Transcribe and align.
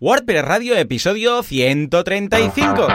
WordPress 0.00 0.44
Radio, 0.44 0.76
episodio 0.76 1.42
135. 1.42 2.86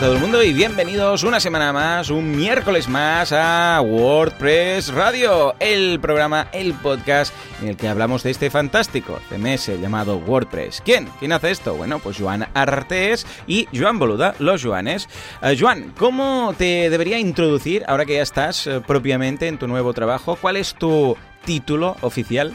Todo 0.00 0.14
el 0.14 0.20
mundo 0.20 0.42
y 0.42 0.54
bienvenidos 0.54 1.24
una 1.24 1.40
semana 1.40 1.74
más, 1.74 2.08
un 2.08 2.34
miércoles 2.34 2.88
más 2.88 3.32
a 3.32 3.82
WordPress 3.82 4.94
Radio, 4.94 5.54
el 5.60 6.00
programa, 6.00 6.48
el 6.52 6.72
podcast 6.72 7.34
en 7.60 7.68
el 7.68 7.76
que 7.76 7.86
hablamos 7.86 8.22
de 8.22 8.30
este 8.30 8.48
fantástico 8.48 9.20
CMS 9.28 9.78
llamado 9.78 10.16
WordPress. 10.16 10.80
¿Quién? 10.82 11.06
¿Quién 11.18 11.32
hace 11.32 11.50
esto? 11.50 11.74
Bueno, 11.74 11.98
pues 11.98 12.16
Joan 12.16 12.48
Artés 12.54 13.26
y 13.46 13.68
Joan 13.74 13.98
Boluda, 13.98 14.34
los 14.38 14.64
Joanes. 14.64 15.06
Uh, 15.42 15.48
Joan, 15.58 15.92
¿cómo 15.98 16.54
te 16.56 16.88
debería 16.88 17.18
introducir 17.18 17.84
ahora 17.86 18.06
que 18.06 18.14
ya 18.14 18.22
estás 18.22 18.66
uh, 18.68 18.80
propiamente 18.80 19.48
en 19.48 19.58
tu 19.58 19.68
nuevo 19.68 19.92
trabajo? 19.92 20.38
¿Cuál 20.40 20.56
es 20.56 20.74
tu 20.76 21.14
título 21.44 21.98
oficial? 22.00 22.54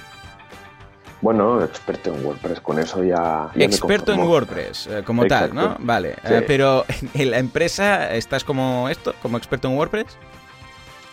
Bueno, 1.22 1.64
experto 1.64 2.14
en 2.14 2.26
WordPress, 2.26 2.60
con 2.60 2.80
eso 2.80 3.04
ya... 3.04 3.50
experto 3.56 4.14
en 4.14 4.22
WordPress, 4.22 4.88
eh, 4.88 5.04
como 5.06 5.26
tal, 5.26 5.56
¿no? 5.56 5.76
Vale, 5.80 6.16
eh, 6.24 6.44
pero 6.46 6.86
¿en 7.14 7.32
la 7.32 7.40
empresa 7.40 8.14
estás 8.14 8.44
como 8.44 8.90
esto, 8.90 9.14
como 9.22 9.38
experto 9.38 9.68
en 9.68 9.78
WordPress? 9.78 10.18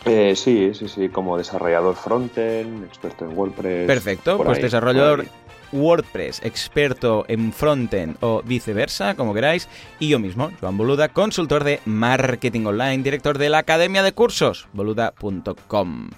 Eh, 0.05 0.35
sí, 0.35 0.73
sí, 0.75 0.89
sí, 0.89 1.09
como 1.09 1.39
desarrollador 1.39 1.95
frontend, 1.95 2.85
experto 2.85 3.25
en 3.25 3.39
WordPress. 3.39 3.87
Perfecto, 3.87 4.37
pues 4.39 4.61
desarrollador 4.61 5.27
WordPress, 5.73 6.43
experto 6.45 7.25
en 7.29 7.53
frontend 7.53 8.17
o 8.21 8.43
viceversa, 8.43 9.15
como 9.15 9.33
queráis, 9.33 9.69
y 9.99 10.09
yo 10.09 10.19
mismo, 10.19 10.51
Joan 10.61 10.77
Boluda, 10.77 11.09
consultor 11.09 11.65
de 11.65 11.81
marketing 11.85 12.67
online, 12.67 13.03
director 13.03 13.39
de 13.39 13.49
la 13.49 13.59
Academia 13.59 14.03
de 14.03 14.13
Cursos, 14.13 14.69
boluda.com. 14.73 16.11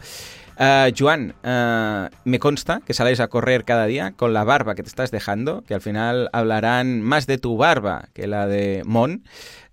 Uh, 0.58 0.92
Joan, 0.96 1.34
uh, 1.42 2.14
me 2.24 2.38
consta 2.38 2.80
que 2.86 2.94
sales 2.94 3.18
a 3.18 3.26
correr 3.26 3.64
cada 3.64 3.86
día 3.86 4.12
con 4.12 4.32
la 4.32 4.44
barba 4.44 4.76
que 4.76 4.84
te 4.84 4.88
estás 4.88 5.10
dejando, 5.10 5.62
que 5.62 5.74
al 5.74 5.80
final 5.80 6.30
hablarán 6.32 7.02
más 7.02 7.26
de 7.26 7.38
tu 7.38 7.56
barba 7.56 8.08
que 8.12 8.28
la 8.28 8.46
de 8.46 8.82
Mon. 8.84 9.24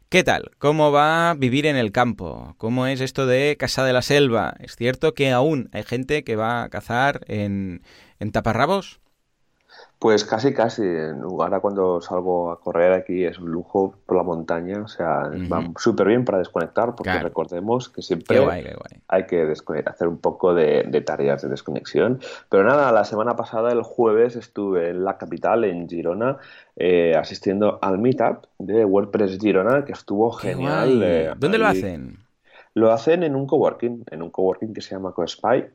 ¿Qué 0.09 0.23
tal? 0.23 0.51
¿Cómo 0.57 0.91
va 0.91 1.35
vivir 1.35 1.67
en 1.67 1.75
el 1.75 1.91
campo? 1.91 2.55
¿Cómo 2.57 2.87
es 2.87 2.99
esto 2.99 3.27
de 3.27 3.57
Casa 3.59 3.85
de 3.85 3.93
la 3.93 4.01
Selva? 4.01 4.55
¿Es 4.59 4.75
cierto 4.75 5.13
que 5.13 5.31
aún 5.31 5.69
hay 5.71 5.83
gente 5.83 6.23
que 6.23 6.35
va 6.35 6.63
a 6.63 6.69
cazar 6.69 7.21
en, 7.27 7.83
en 8.19 8.31
taparrabos? 8.31 9.00
Pues 10.01 10.25
casi, 10.25 10.51
casi. 10.51 10.81
Ahora 11.21 11.59
cuando 11.59 12.01
salgo 12.01 12.51
a 12.51 12.59
correr 12.59 12.91
aquí 12.91 13.23
es 13.23 13.37
un 13.37 13.51
lujo 13.51 13.99
por 14.07 14.17
la 14.17 14.23
montaña, 14.23 14.81
o 14.81 14.87
sea, 14.87 15.29
va 15.29 15.63
súper 15.77 16.07
bien 16.07 16.25
para 16.25 16.39
desconectar, 16.39 16.95
porque 16.95 17.19
recordemos 17.19 17.87
que 17.87 18.01
siempre 18.01 18.39
hay 19.07 19.25
que 19.27 19.53
hacer 19.85 20.07
un 20.07 20.17
poco 20.17 20.55
de, 20.55 21.03
tareas 21.05 21.43
de 21.43 21.49
desconexión. 21.49 22.19
Pero 22.49 22.63
nada, 22.63 22.91
la 22.91 23.05
semana 23.05 23.35
pasada, 23.35 23.71
el 23.71 23.83
jueves, 23.83 24.35
estuve 24.35 24.89
en 24.89 25.05
la 25.05 25.19
capital, 25.19 25.65
en 25.65 25.87
Girona, 25.87 26.37
eh, 26.77 27.13
asistiendo 27.15 27.77
al 27.83 27.99
meetup 27.99 28.45
de 28.57 28.83
WordPress 28.83 29.37
Girona, 29.39 29.85
que 29.85 29.91
estuvo 29.91 30.31
genial. 30.31 30.99
Eh, 31.03 31.33
¿Dónde 31.37 31.59
lo 31.59 31.67
hacen? 31.67 32.17
Lo 32.73 32.91
hacen 32.91 33.21
en 33.21 33.35
un 33.35 33.45
coworking, 33.45 34.05
en 34.09 34.23
un 34.23 34.31
coworking 34.31 34.73
que 34.73 34.81
se 34.81 34.95
llama 34.95 35.11
CoSpy 35.11 35.65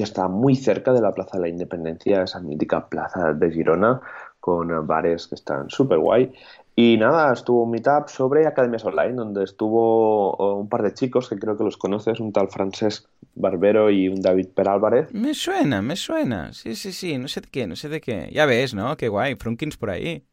que 0.00 0.04
está 0.04 0.28
muy 0.28 0.56
cerca 0.56 0.94
de 0.94 1.02
la 1.02 1.12
Plaza 1.12 1.36
de 1.36 1.42
la 1.42 1.48
Independencia, 1.48 2.22
esa 2.22 2.40
mítica 2.40 2.88
plaza 2.88 3.34
de 3.34 3.50
Girona, 3.50 4.00
con 4.40 4.86
bares 4.86 5.26
que 5.26 5.34
están 5.34 5.68
súper 5.68 5.98
guay. 5.98 6.32
Y 6.74 6.96
nada, 6.96 7.34
estuvo 7.34 7.64
un 7.64 7.70
meetup 7.72 8.08
sobre 8.08 8.46
academias 8.46 8.82
online, 8.82 9.12
donde 9.12 9.44
estuvo 9.44 10.34
un 10.56 10.70
par 10.70 10.82
de 10.82 10.94
chicos 10.94 11.28
que 11.28 11.38
creo 11.38 11.54
que 11.58 11.64
los 11.64 11.76
conoces, 11.76 12.18
un 12.18 12.32
tal 12.32 12.48
Francesc 12.48 13.10
Barbero 13.34 13.90
y 13.90 14.08
un 14.08 14.22
David 14.22 14.48
Perálvarez. 14.54 15.12
Me 15.12 15.34
suena, 15.34 15.82
me 15.82 15.96
suena. 15.96 16.54
Sí, 16.54 16.74
sí, 16.76 16.92
sí, 16.92 17.18
no 17.18 17.28
sé 17.28 17.42
de 17.42 17.48
qué, 17.48 17.66
no 17.66 17.76
sé 17.76 17.90
de 17.90 18.00
qué. 18.00 18.30
Ya 18.32 18.46
ves, 18.46 18.72
¿no? 18.72 18.96
Qué 18.96 19.08
guay, 19.08 19.34
Frunkins 19.34 19.76
por 19.76 19.90
ahí. 19.90 20.24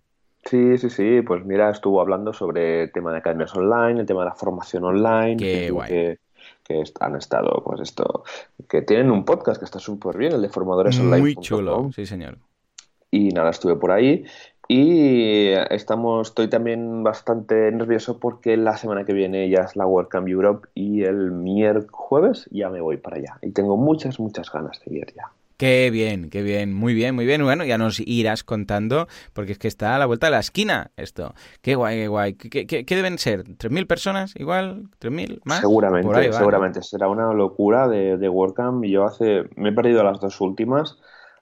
Sí, 0.45 0.77
sí, 0.77 0.89
sí, 0.89 1.21
pues 1.23 1.43
mira, 1.43 1.69
estuvo 1.69 1.99
hablando 1.99 2.31
sobre 2.31 2.83
el 2.83 2.91
tema 2.93 3.11
de 3.11 3.17
academias 3.17 3.53
online, 3.53 3.99
el 3.99 4.05
tema 4.05 4.21
de 4.21 4.29
la 4.29 4.35
formación 4.35 4.85
online. 4.85 5.35
Qué 5.35 5.71
guay 5.71 5.89
que 5.89 6.26
han 6.99 7.15
estado, 7.15 7.63
pues 7.63 7.81
esto, 7.81 8.23
que 8.69 8.81
tienen 8.81 9.11
un 9.11 9.25
podcast 9.25 9.59
que 9.59 9.65
está 9.65 9.79
súper 9.79 10.17
bien, 10.17 10.33
el 10.33 10.41
de 10.41 10.49
formadores 10.49 10.99
online. 10.99 11.21
Muy 11.21 11.35
chulo, 11.35 11.89
sí 11.93 12.05
señor. 12.05 12.37
Y 13.09 13.29
nada, 13.29 13.51
estuve 13.51 13.75
por 13.75 13.91
ahí 13.91 14.25
y 14.67 15.51
estamos, 15.69 16.27
estoy 16.27 16.49
también 16.49 17.01
bastante 17.03 17.71
nervioso 17.71 18.19
porque 18.19 18.57
la 18.57 18.75
semana 18.75 19.05
que 19.05 19.13
viene 19.13 19.49
ya 19.49 19.61
es 19.61 19.77
la 19.77 19.85
WordCamp 19.85 20.27
Europe 20.27 20.67
y 20.73 21.03
el 21.03 21.31
miércoles 21.31 22.49
ya 22.51 22.69
me 22.69 22.81
voy 22.81 22.97
para 22.97 23.17
allá. 23.17 23.37
Y 23.41 23.51
tengo 23.51 23.77
muchas, 23.77 24.19
muchas 24.19 24.51
ganas 24.51 24.81
de 24.85 24.97
ir 24.97 25.13
ya. 25.15 25.31
Qué 25.57 25.89
bien, 25.89 26.29
qué 26.29 26.43
bien, 26.43 26.73
muy 26.73 26.93
bien, 26.93 27.15
muy 27.15 27.25
bien. 27.25 27.43
Bueno, 27.43 27.65
ya 27.65 27.79
nos 27.79 27.99
irás 27.99 28.43
contando, 28.43 29.07
porque 29.33 29.53
es 29.53 29.57
que 29.57 29.67
está 29.67 29.95
a 29.95 29.99
la 29.99 30.05
vuelta 30.05 30.27
de 30.27 30.31
la 30.31 30.39
esquina 30.39 30.91
esto. 30.97 31.33
Qué 31.61 31.73
guay, 31.73 31.97
qué 31.97 32.07
guay. 32.07 32.33
¿Qué, 32.35 32.85
deben 32.87 33.17
ser? 33.17 33.43
¿3.000 33.43 33.87
personas 33.87 34.35
igual? 34.35 34.83
¿3.000 34.99 35.41
más? 35.45 35.61
Seguramente, 35.61 36.31
seguramente. 36.31 36.83
Será 36.83 37.07
una 37.07 37.33
locura 37.33 37.87
de, 37.87 38.17
de 38.17 38.29
WordCamp. 38.29 38.85
Yo 38.85 39.05
hace, 39.05 39.45
me 39.55 39.69
he 39.69 39.73
perdido 39.73 40.03
las 40.03 40.19
dos 40.19 40.39
últimas 40.41 40.97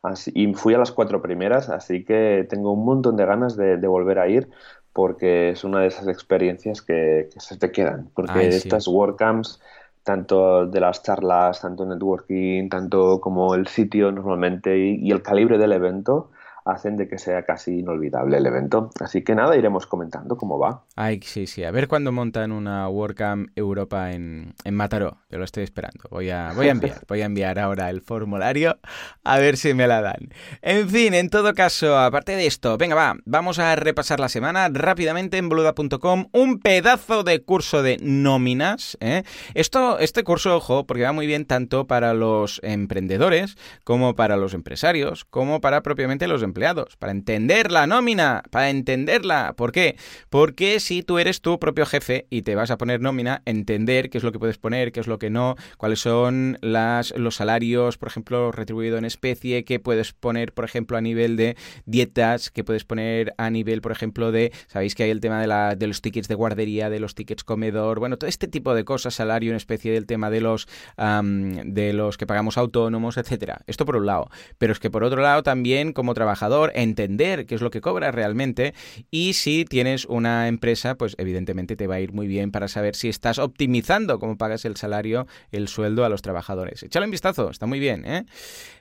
así, 0.06 0.32
y 0.34 0.54
fui 0.54 0.74
a 0.74 0.78
las 0.78 0.92
cuatro 0.92 1.22
primeras, 1.22 1.70
así 1.70 2.04
que 2.04 2.46
tengo 2.50 2.72
un 2.72 2.86
montón 2.86 3.16
de 3.16 3.26
ganas 3.26 3.56
de, 3.58 3.76
volver 3.88 4.20
a 4.20 4.28
ir 4.28 4.50
porque 4.94 5.50
es 5.50 5.66
una 5.66 5.82
de 5.82 5.88
esas 5.88 6.08
experiencias 6.08 6.82
que, 6.82 7.30
se 7.38 7.58
te 7.58 7.72
quedan. 7.72 8.10
Porque 8.14 8.48
estas 8.48 8.88
WordCamps 8.88 9.60
tanto 10.06 10.68
de 10.68 10.80
las 10.80 11.02
charlas, 11.04 11.62
tanto 11.62 11.86
networking, 11.86 12.70
tanto 12.70 13.20
como 13.20 13.56
el 13.56 13.68
sitio 13.68 14.12
normalmente 14.12 14.78
y, 14.78 15.12
el 15.12 15.24
calibre 15.24 15.58
del 15.58 15.74
evento 15.74 16.30
hacen 16.66 16.98
de 16.98 17.08
que 17.08 17.20
sea 17.20 17.44
casi 17.44 17.80
inolvidable 17.80 18.38
el 18.38 18.46
evento. 18.46 18.90
Así 19.00 19.24
que 19.24 19.36
nada, 19.36 19.56
iremos 19.56 19.86
comentando 19.86 20.36
cómo 20.36 20.58
va. 20.58 20.84
Ay, 20.96 21.20
sí, 21.24 21.46
sí. 21.46 21.64
A 21.64 21.70
ver 21.70 21.88
cuándo 21.88 22.12
montan 22.12 22.52
una 22.52 22.90
WordCamp 22.90 23.50
Europa 23.56 24.12
en, 24.12 24.56
en 24.64 24.74
Mataró. 24.74 25.20
Yo 25.30 25.38
lo 25.38 25.46
estoy 25.46 25.64
esperando. 25.64 26.06
Voy 26.10 26.32
a, 26.32 26.54
voy 26.56 26.68
a 26.68 26.72
enviar, 26.72 27.02
voy 27.08 27.22
a 27.22 27.26
enviar 27.26 27.60
ahora 27.60 27.90
el 27.92 28.02
formulario 28.02 28.80
a 29.24 29.38
ver 29.38 29.58
si 29.58 29.76
me 29.76 29.88
la 29.88 30.02
dan. 30.02 30.30
En 30.64 30.90
fin, 30.90 31.14
en 31.14 31.30
todo 31.30 31.54
caso, 31.54 32.00
aparte 32.00 32.36
de 32.36 32.48
esto, 32.48 32.78
venga, 32.78 32.96
va, 32.96 33.16
vamos 33.26 33.60
a 33.60 33.76
repasar 33.76 34.20
la 34.20 34.30
semana 34.30 34.68
rápidamente 34.74 35.38
en 35.38 35.50
boluda.com. 35.50 36.28
Un 36.32 36.60
pedazo 36.60 37.24
de 37.24 37.44
curso 37.44 37.84
de 37.84 37.98
nóminas. 38.02 38.98
¿eh? 39.02 39.22
Esto, 39.54 40.00
este 40.00 40.24
curso, 40.24 40.58
ojo, 40.58 40.88
porque 40.88 41.04
va 41.04 41.12
muy 41.12 41.28
bien 41.28 41.46
tanto 41.46 41.86
para 41.86 42.16
los 42.16 42.60
emprendedores 42.64 43.56
como 43.84 44.16
para 44.16 44.36
los 44.36 44.56
empresarios, 44.56 45.26
como 45.26 45.62
para 45.62 45.84
propiamente 45.84 46.28
los 46.28 46.42
emprendedores 46.42 46.55
para 46.56 47.12
entender 47.12 47.72
la 47.72 47.86
nómina, 47.86 48.44
para 48.50 48.70
entenderla. 48.70 49.54
¿Por 49.58 49.72
qué? 49.72 49.98
Porque 50.30 50.80
si 50.80 51.04
tú 51.04 51.20
eres 51.20 51.42
tu 51.42 51.60
propio 51.60 51.86
jefe 51.86 52.28
y 52.30 52.44
te 52.44 52.56
vas 52.56 52.72
a 52.72 52.78
poner 52.78 53.02
nómina, 53.02 53.42
entender 53.46 54.10
qué 54.10 54.18
es 54.18 54.24
lo 54.24 54.32
que 54.32 54.40
puedes 54.40 54.58
poner, 54.58 54.92
qué 54.92 55.02
es 55.02 55.08
lo 55.08 55.20
que 55.20 55.30
no, 55.30 55.56
cuáles 55.78 56.00
son 56.00 56.58
las, 56.62 57.14
los 57.18 57.36
salarios, 57.36 57.98
por 57.98 58.08
ejemplo, 58.08 58.52
retribuido 58.52 58.98
en 58.98 59.06
especie, 59.06 59.66
qué 59.66 59.80
puedes 59.80 60.14
poner, 60.14 60.54
por 60.54 60.64
ejemplo, 60.64 60.98
a 60.98 61.02
nivel 61.02 61.36
de 61.36 61.58
dietas, 61.86 62.52
qué 62.52 62.64
puedes 62.64 62.86
poner 62.86 63.34
a 63.38 63.50
nivel, 63.50 63.82
por 63.82 63.92
ejemplo, 63.92 64.32
de, 64.32 64.54
sabéis 64.68 64.96
que 64.96 65.04
hay 65.04 65.10
el 65.10 65.20
tema 65.20 65.42
de, 65.42 65.48
la, 65.48 65.76
de 65.76 65.88
los 65.88 66.02
tickets 66.02 66.28
de 66.30 66.36
guardería, 66.36 66.90
de 66.90 67.00
los 67.00 67.16
tickets 67.16 67.44
comedor, 67.44 68.00
bueno, 68.00 68.18
todo 68.18 68.30
este 68.30 68.48
tipo 68.48 68.74
de 68.74 68.86
cosas, 68.86 69.16
salario 69.16 69.52
en 69.52 69.58
especie 69.58 69.92
del 69.92 70.06
tema 70.06 70.30
de 70.30 70.42
los, 70.42 70.68
de 70.98 71.94
los 71.94 72.18
que 72.18 72.26
pagamos 72.26 72.58
autónomos, 72.58 73.18
etcétera. 73.18 73.62
Esto 73.68 73.86
por 73.86 73.98
un 73.98 74.06
lado. 74.06 74.30
Pero 74.58 74.72
es 74.72 74.80
que 74.80 74.90
por 74.90 75.04
otro 75.04 75.22
lado 75.22 75.44
también 75.44 75.94
como 75.94 76.14
trabajador, 76.14 76.45
entender 76.74 77.46
qué 77.46 77.56
es 77.56 77.62
lo 77.62 77.72
que 77.72 77.82
cobra 77.82 78.12
realmente 78.12 78.74
y 79.12 79.34
si 79.34 79.66
tienes 79.66 80.06
una 80.06 80.48
empresa, 80.48 80.96
pues 80.96 81.16
evidentemente 81.18 81.76
te 81.76 81.88
va 81.88 81.96
a 81.96 82.00
ir 82.00 82.14
muy 82.14 82.28
bien 82.28 82.52
para 82.52 82.68
saber 82.68 82.96
si 82.96 83.10
estás 83.10 83.40
optimizando 83.40 84.20
cómo 84.20 84.38
pagas 84.38 84.66
el 84.66 84.76
salario, 84.76 85.28
el 85.52 85.68
sueldo 85.68 86.06
a 86.06 86.10
los 86.10 86.22
trabajadores. 86.22 86.84
Échale 86.84 87.06
un 87.06 87.12
vistazo, 87.12 87.50
está 87.50 87.66
muy 87.66 87.80
bien. 87.80 88.06
¿eh? 88.06 88.26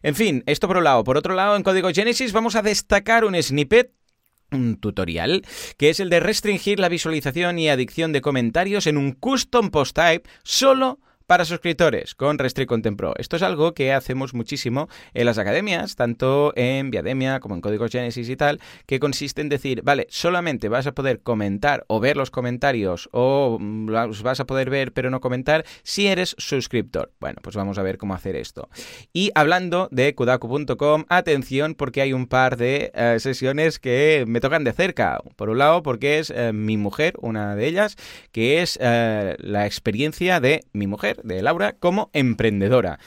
En 0.03 0.15
fin, 0.15 0.43
esto 0.47 0.67
por 0.67 0.77
un 0.77 0.85
lado. 0.85 1.05
Por 1.05 1.17
otro 1.17 1.35
lado, 1.35 1.57
en 1.57 1.63
Código 1.63 1.91
Genesis 1.93 2.33
vamos 2.33 2.57
a 2.57 2.63
destacar 2.63 3.25
un 3.25 3.41
snippet 3.43 3.93
un 4.53 4.77
tutorial, 4.77 5.43
que 5.77 5.91
es 5.91 6.01
el 6.01 6.11
de 6.11 6.21
restringir 6.21 6.79
la 6.79 6.89
visualización 6.89 7.59
y 7.59 7.69
adicción 7.69 8.13
de 8.13 8.21
comentarios 8.21 8.87
en 8.87 8.97
un 8.97 9.13
custom 9.13 9.71
post 9.71 9.97
type 9.97 10.29
solo 10.45 11.01
para 11.27 11.45
suscriptores 11.45 12.15
con 12.15 12.39
Restrict 12.39 12.97
Pro. 12.97 13.15
Esto 13.17 13.37
es 13.37 13.43
algo 13.43 13.75
que 13.75 13.93
hacemos 13.93 14.35
muchísimo 14.35 14.89
en 15.15 15.27
las 15.27 15.39
academias, 15.39 15.97
tanto 15.97 16.53
en 16.57 16.91
Viademia 16.91 17.41
como 17.41 17.55
en 17.55 17.61
Códigos 17.61 17.91
Genesis 17.91 18.29
y 18.29 18.37
tal, 18.37 18.61
que 18.87 19.01
consiste 19.01 19.41
en 19.41 19.49
decir, 19.49 19.83
vale, 19.83 20.07
solamente 20.11 20.69
vas 20.69 20.87
a 20.87 20.93
poder 20.93 21.21
comentar 21.21 21.85
o 21.89 22.01
ver 22.01 22.17
los 22.17 22.31
comentarios 22.31 23.09
o 23.13 23.59
mm, 23.61 23.89
los 23.89 24.23
vas 24.23 24.41
a 24.41 24.47
poder 24.47 24.71
ver 24.71 24.93
pero 24.93 25.11
no 25.11 25.21
comentar 25.21 25.65
si 25.83 26.07
eres 26.07 26.35
suscriptor. 26.39 27.13
Bueno, 27.21 27.41
pues 27.43 27.57
vamos 27.57 27.79
a 27.79 27.83
ver 27.83 27.99
cómo 27.99 28.15
hacer 28.15 28.37
esto. 28.37 28.69
Y 29.13 29.31
hablando 29.35 29.89
de 29.91 30.15
kudaku.com, 30.15 31.05
atención 31.09 31.75
porque 31.75 32.03
hay 32.03 32.13
un 32.13 32.27
par 32.27 32.57
de 32.57 32.93
eh, 32.95 33.17
sesiones 33.21 33.79
que 33.79 34.25
me 34.27 34.41
tocan 34.41 34.65
de 34.65 34.73
cerca. 34.73 35.21
Por 35.37 35.51
un 35.51 35.59
lado, 35.59 35.83
porque 35.83 36.19
es 36.19 36.31
eh, 36.31 36.53
mi 36.53 36.77
mujer, 36.77 37.15
una 37.21 37.57
de 37.57 37.67
ellas, 37.67 37.97
que 38.33 38.63
es 38.63 38.79
eh, 38.81 39.37
la 39.39 39.67
experiencia 39.67 40.41
de 40.41 40.65
mi 40.73 40.87
mujer, 40.87 41.14
de 41.23 41.43
Laura, 41.43 41.73
como 41.79 42.11
emprendedora. 42.13 42.99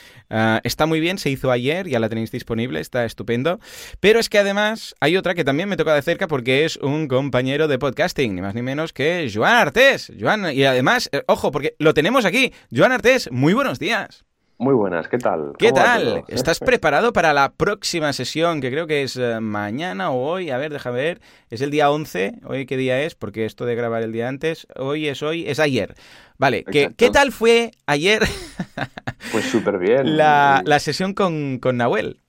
está 0.63 0.85
muy 0.85 0.99
bien, 0.99 1.17
se 1.17 1.29
hizo 1.29 1.51
ayer, 1.51 1.87
ya 1.87 1.99
la 1.99 2.09
tenéis 2.09 2.31
disponible, 2.31 2.79
está 2.79 3.05
estupendo. 3.05 3.59
Pero 3.99 4.19
es 4.19 4.29
que 4.29 4.39
además 4.39 4.95
hay 4.99 5.17
otra 5.17 5.35
que 5.35 5.43
también 5.43 5.69
me 5.69 5.77
toca 5.77 5.93
de 5.93 6.01
cerca 6.01 6.27
porque 6.27 6.65
es 6.65 6.77
un 6.77 7.07
compañero 7.07 7.67
de 7.67 7.79
podcasting, 7.79 8.35
ni 8.35 8.41
más 8.41 8.55
ni 8.55 8.61
menos 8.61 8.93
que 8.93 9.29
Joan 9.33 9.55
Artés. 9.55 10.11
Joan, 10.19 10.53
y 10.53 10.63
además, 10.63 11.09
ojo, 11.27 11.51
porque 11.51 11.75
lo 11.79 11.93
tenemos 11.93 12.25
aquí. 12.25 12.53
Joan 12.75 12.91
Artés, 12.91 13.31
muy 13.31 13.53
buenos 13.53 13.79
días. 13.79 14.27
Muy 14.59 14.73
buenas, 14.73 15.07
¿qué 15.07 15.19
tal? 15.19 15.53
¿Qué 15.59 15.71
tal? 15.71 16.23
¿Estás 16.29 16.59
preparado 16.65 17.13
para 17.13 17.31
la 17.31 17.53
próxima 17.53 18.11
sesión, 18.11 18.59
que 18.59 18.71
creo 18.71 18.87
que 18.87 19.03
es 19.03 19.15
eh, 19.15 19.39
mañana 19.39 20.09
o 20.09 20.19
hoy? 20.19 20.49
A 20.49 20.57
ver, 20.57 20.73
déjame 20.73 20.97
ver. 20.97 21.21
Es 21.51 21.61
el 21.61 21.69
día 21.69 21.91
11. 21.91 22.39
¿Hoy 22.43 22.65
qué 22.65 22.75
día 22.75 23.03
es? 23.03 23.13
Porque 23.13 23.45
esto 23.45 23.67
de 23.67 23.75
grabar 23.75 24.01
el 24.01 24.11
día 24.11 24.27
antes. 24.27 24.65
Hoy 24.75 25.07
es 25.09 25.21
hoy, 25.21 25.47
es 25.47 25.59
ayer. 25.59 25.93
Vale, 26.37 26.63
¿qué, 26.63 26.93
¿qué, 26.95 27.09
tal 27.09 27.31
fue 27.31 27.71
ayer? 27.85 28.23
pues 29.31 29.45
súper 29.45 29.79
bien. 29.79 30.17
La, 30.17 30.61
la, 30.65 30.79
sesión 30.79 31.13
con, 31.13 31.59
con 31.59 31.77
Nahuel. 31.77 32.19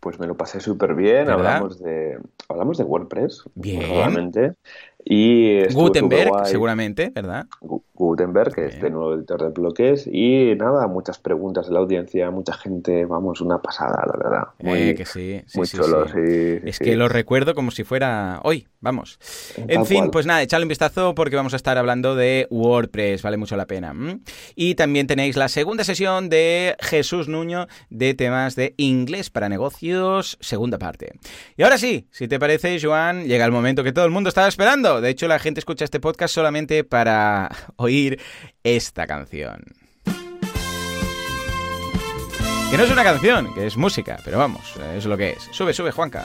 Pues 0.00 0.18
me 0.18 0.26
lo 0.26 0.36
pasé 0.36 0.60
súper 0.60 0.94
bien. 0.94 1.30
Hablamos 1.30 1.80
de, 1.80 2.18
hablamos 2.48 2.78
de 2.78 2.84
WordPress. 2.84 3.44
Bien. 3.54 4.32
Y 5.04 5.66
Gutenberg, 5.72 6.46
seguramente, 6.46 7.10
¿verdad? 7.14 7.46
Gutenberg, 7.94 8.54
que 8.54 8.66
es 8.66 8.80
de 8.80 8.90
nuevo 8.90 9.14
editor 9.14 9.42
de 9.42 9.50
bloques. 9.50 10.08
Y 10.10 10.54
nada, 10.56 10.86
muchas 10.86 11.18
preguntas 11.18 11.66
de 11.66 11.74
la 11.74 11.80
audiencia, 11.80 12.30
mucha 12.30 12.54
gente, 12.54 13.04
vamos, 13.04 13.40
una 13.40 13.60
pasada, 13.60 14.02
la 14.06 14.16
verdad. 14.16 14.48
Muy, 14.60 14.78
eh, 14.78 14.94
que 14.94 15.04
sí, 15.04 15.42
muy 15.54 15.66
chulo, 15.66 16.08
sí. 16.08 16.60
es 16.64 16.78
que 16.78 16.96
lo 16.96 17.08
recuerdo 17.08 17.54
como 17.54 17.70
si 17.70 17.84
fuera 17.84 18.40
hoy, 18.44 18.66
vamos. 18.80 19.18
En 19.68 19.84
fin, 19.84 20.10
pues 20.10 20.24
nada, 20.26 20.42
echadle 20.42 20.64
un 20.64 20.70
vistazo 20.70 21.14
porque 21.14 21.36
vamos 21.36 21.52
a 21.52 21.56
estar 21.56 21.76
hablando 21.76 22.14
de 22.14 22.46
WordPress, 22.50 23.22
vale 23.22 23.36
mucho 23.36 23.56
la 23.56 23.66
pena. 23.66 23.94
Y 24.54 24.74
también 24.74 25.06
tenéis 25.06 25.36
la 25.36 25.48
segunda 25.48 25.84
sesión 25.84 26.28
de 26.28 26.76
Jesús 26.80 27.28
Nuño 27.28 27.66
de 27.90 28.14
temas 28.14 28.56
de 28.56 28.74
inglés 28.78 29.30
para 29.30 29.48
negocios, 29.48 30.38
segunda 30.40 30.78
parte. 30.78 31.12
Y 31.56 31.62
ahora 31.62 31.78
sí, 31.78 32.08
si 32.10 32.26
te 32.26 32.38
parece, 32.38 32.78
Joan, 32.80 33.24
llega 33.24 33.44
el 33.44 33.52
momento 33.52 33.84
que 33.84 33.92
todo 33.92 34.04
el 34.04 34.10
mundo 34.10 34.28
estaba 34.28 34.48
esperando. 34.48 34.93
De 35.00 35.10
hecho, 35.10 35.28
la 35.28 35.38
gente 35.38 35.60
escucha 35.60 35.84
este 35.84 36.00
podcast 36.00 36.34
solamente 36.34 36.84
para 36.84 37.50
oír 37.76 38.20
esta 38.62 39.06
canción. 39.06 39.64
Que 42.70 42.78
no 42.78 42.84
es 42.84 42.90
una 42.90 43.04
canción, 43.04 43.54
que 43.54 43.66
es 43.66 43.76
música, 43.76 44.18
pero 44.24 44.38
vamos, 44.38 44.74
es 44.96 45.04
lo 45.04 45.16
que 45.16 45.30
es. 45.30 45.48
Sube, 45.52 45.72
sube, 45.72 45.92
Juanca. 45.92 46.24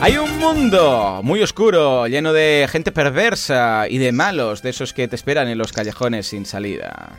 Hay 0.00 0.16
un 0.18 0.38
mundo 0.38 1.20
muy 1.22 1.42
oscuro, 1.42 2.06
lleno 2.06 2.32
de 2.32 2.68
gente 2.70 2.92
perversa 2.92 3.86
y 3.88 3.98
de 3.98 4.12
malos, 4.12 4.62
de 4.62 4.70
esos 4.70 4.92
que 4.92 5.08
te 5.08 5.16
esperan 5.16 5.48
en 5.48 5.58
los 5.58 5.72
callejones 5.72 6.26
sin 6.26 6.46
salida. 6.46 7.18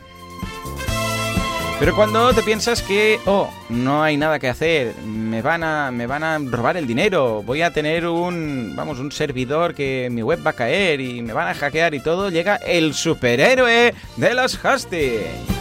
Pero 1.78 1.94
cuando 1.94 2.34
te 2.34 2.42
piensas 2.42 2.82
que, 2.82 3.20
oh, 3.26 3.48
no 3.68 4.02
hay 4.02 4.16
nada 4.16 4.40
que 4.40 4.48
hacer, 4.48 4.96
me 5.04 5.42
van 5.42 5.62
a, 5.62 5.92
me 5.92 6.08
van 6.08 6.24
a 6.24 6.38
robar 6.38 6.76
el 6.76 6.88
dinero, 6.88 7.44
voy 7.44 7.62
a 7.62 7.72
tener 7.72 8.04
un, 8.08 8.72
vamos, 8.74 8.98
un 8.98 9.12
servidor 9.12 9.74
que 9.74 10.08
mi 10.10 10.22
web 10.22 10.44
va 10.44 10.50
a 10.50 10.54
caer 10.54 11.00
y 11.00 11.22
me 11.22 11.32
van 11.32 11.46
a 11.46 11.54
hackear 11.54 11.94
y 11.94 12.00
todo, 12.00 12.30
llega 12.30 12.56
el 12.56 12.94
superhéroe 12.94 13.94
de 14.16 14.34
los 14.34 14.58
hostings. 14.64 15.58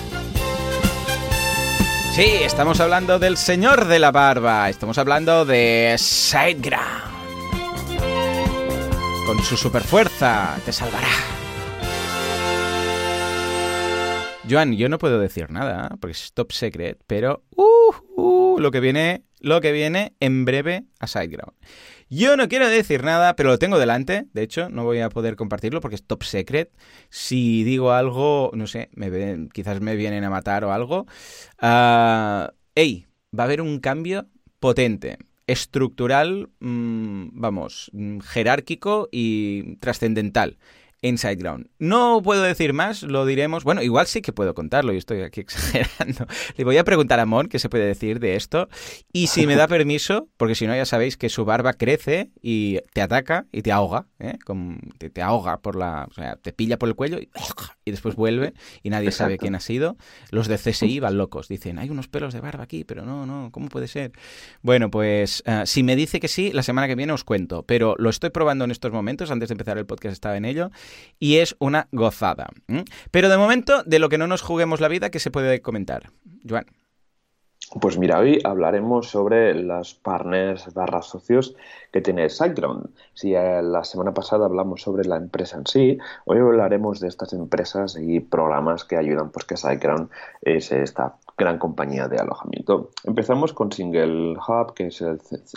Sí, 2.15 2.25
estamos 2.41 2.79
hablando 2.79 3.19
del 3.19 3.37
señor 3.37 3.85
de 3.85 3.99
la 3.99 4.09
barba, 4.09 4.69
estamos 4.69 4.97
hablando 4.97 5.45
de 5.45 5.95
SiteGround. 5.99 7.15
Con 9.27 9.43
su 9.43 9.55
superfuerza 9.55 10.57
te 10.65 10.73
salvará. 10.73 11.36
Joan, 14.49 14.77
yo 14.77 14.87
no 14.87 14.97
puedo 14.97 15.19
decir 15.19 15.51
nada, 15.51 15.97
porque 15.99 16.13
es 16.13 16.31
top 16.33 16.53
secret, 16.53 16.97
pero 17.05 17.43
uh, 17.57 18.21
uh, 18.21 18.59
lo 18.59 18.71
que 18.71 18.79
viene, 18.79 19.23
lo 19.41 19.59
que 19.59 19.73
viene 19.73 20.13
en 20.21 20.45
breve 20.45 20.85
a 20.99 21.07
SiteGround. 21.07 21.53
Yo 22.09 22.37
no 22.37 22.47
quiero 22.47 22.69
decir 22.69 23.03
nada, 23.03 23.35
pero 23.35 23.49
lo 23.49 23.59
tengo 23.59 23.77
delante. 23.77 24.27
De 24.31 24.43
hecho, 24.43 24.69
no 24.69 24.85
voy 24.85 25.01
a 25.01 25.09
poder 25.09 25.35
compartirlo 25.35 25.81
porque 25.81 25.95
es 25.95 26.03
top 26.05 26.23
secret. 26.23 26.71
Si 27.09 27.65
digo 27.65 27.91
algo, 27.91 28.51
no 28.53 28.67
sé, 28.67 28.89
me 28.93 29.49
quizás 29.51 29.81
me 29.81 29.97
vienen 29.97 30.23
a 30.23 30.29
matar 30.29 30.63
o 30.63 30.71
algo. 30.71 31.07
Uh, 31.61 32.47
ey, 32.73 33.05
va 33.37 33.43
a 33.43 33.47
haber 33.47 33.59
un 33.61 33.79
cambio 33.79 34.27
potente 34.61 35.17
estructural, 35.47 36.49
mm, 36.59 37.29
vamos, 37.33 37.89
mm, 37.91 38.19
jerárquico 38.19 39.09
y 39.11 39.75
trascendental 39.77 40.57
Inside 41.01 41.35
Ground. 41.35 41.69
No 41.77 42.21
puedo 42.23 42.41
decir 42.41 42.73
más, 42.73 43.03
lo 43.03 43.25
diremos. 43.25 43.63
Bueno, 43.63 43.83
igual 43.83 44.07
sí 44.07 44.21
que 44.21 44.33
puedo 44.33 44.53
contarlo 44.55 44.93
y 44.93 44.97
estoy 44.97 45.21
aquí 45.21 45.41
exagerando. 45.41 46.25
Le 46.55 46.63
voy 46.63 46.77
a 46.77 46.83
preguntar 46.83 47.19
a 47.19 47.25
Mon 47.25 47.47
qué 47.47 47.59
se 47.59 47.69
puede 47.69 47.85
decir 47.85 48.19
de 48.19 48.35
esto 48.35 48.67
y 49.13 49.27
si 49.27 49.45
me 49.45 49.55
da 49.55 49.67
permiso, 49.67 50.27
porque 50.37 50.55
si 50.55 50.65
no 50.65 50.75
ya 50.75 50.85
sabéis 50.85 51.17
que 51.17 51.29
su 51.29 51.45
barba 51.45 51.73
crece 51.73 52.31
y 52.41 52.79
te 52.93 53.01
ataca 53.01 53.45
y 53.51 53.61
te 53.61 53.71
ahoga, 53.71 54.07
¿eh? 54.19 54.37
te, 55.13 55.21
ahoga 55.21 55.59
por 55.59 55.75
la, 55.75 56.07
o 56.09 56.13
sea, 56.13 56.35
te 56.37 56.51
pilla 56.51 56.77
por 56.77 56.89
el 56.89 56.95
cuello 56.95 57.19
y, 57.19 57.29
después 57.91 58.15
vuelve 58.15 58.53
y 58.83 58.89
nadie 58.89 59.11
sabe 59.11 59.37
quién 59.37 59.55
ha 59.55 59.59
sido. 59.59 59.97
Los 60.31 60.47
de 60.47 60.57
CSI 60.57 60.99
van 60.99 61.17
locos, 61.17 61.47
dicen, 61.47 61.79
hay 61.79 61.89
unos 61.89 62.07
pelos 62.07 62.33
de 62.33 62.41
barba 62.41 62.63
aquí, 62.63 62.83
pero 62.83 63.05
no, 63.05 63.25
no, 63.25 63.49
¿cómo 63.51 63.69
puede 63.69 63.87
ser? 63.87 64.11
Bueno, 64.61 64.89
pues 64.89 65.43
eh, 65.45 65.63
si 65.65 65.83
me 65.83 65.95
dice 65.95 66.19
que 66.19 66.27
sí, 66.27 66.51
la 66.51 66.63
semana 66.63 66.87
que 66.87 66.95
viene 66.95 67.13
os 67.13 67.23
cuento, 67.23 67.63
pero 67.63 67.95
lo 67.97 68.09
estoy 68.09 68.31
probando 68.31 68.65
en 68.65 68.71
estos 68.71 68.91
momentos, 68.91 69.29
antes 69.31 69.49
de 69.49 69.53
empezar 69.53 69.77
el 69.77 69.85
podcast 69.85 70.13
estaba 70.13 70.37
en 70.37 70.45
ello 70.45 70.71
y 71.19 71.37
es 71.37 71.55
una 71.59 71.87
gozada. 71.91 72.47
Pero 73.11 73.29
de 73.29 73.37
momento, 73.37 73.83
de 73.83 73.99
lo 73.99 74.09
que 74.09 74.17
no 74.17 74.27
nos 74.27 74.41
juguemos 74.41 74.81
la 74.81 74.87
vida, 74.87 75.09
¿qué 75.09 75.19
se 75.19 75.31
puede 75.31 75.61
comentar? 75.61 76.11
Joan. 76.47 76.65
Pues 77.81 77.97
mira, 77.97 78.19
hoy 78.19 78.39
hablaremos 78.45 79.09
sobre 79.09 79.53
las 79.53 79.93
partners 79.93 80.73
barra 80.73 81.01
socios 81.01 81.53
que 81.91 81.99
tiene 81.99 82.29
SiteGround. 82.29 82.89
Si 83.13 83.35
eh, 83.35 83.61
la 83.61 83.83
semana 83.83 84.13
pasada 84.13 84.45
hablamos 84.45 84.81
sobre 84.81 85.03
la 85.03 85.17
empresa 85.17 85.57
en 85.57 85.67
sí, 85.67 85.97
hoy 86.23 86.37
hablaremos 86.37 87.01
de 87.01 87.09
estas 87.09 87.33
empresas 87.33 87.97
y 87.99 88.21
programas 88.21 88.85
que 88.85 88.95
ayudan 88.95 89.31
pues 89.31 89.45
que 89.45 89.57
SiteGround 89.57 90.09
es 90.41 90.71
esta 90.71 91.17
gran 91.37 91.59
compañía 91.59 92.07
de 92.07 92.17
alojamiento. 92.17 92.89
Empezamos 93.03 93.53
con 93.53 93.71
Single 93.71 94.35
Hub, 94.37 94.73
que 94.73 94.87
es 94.87 95.03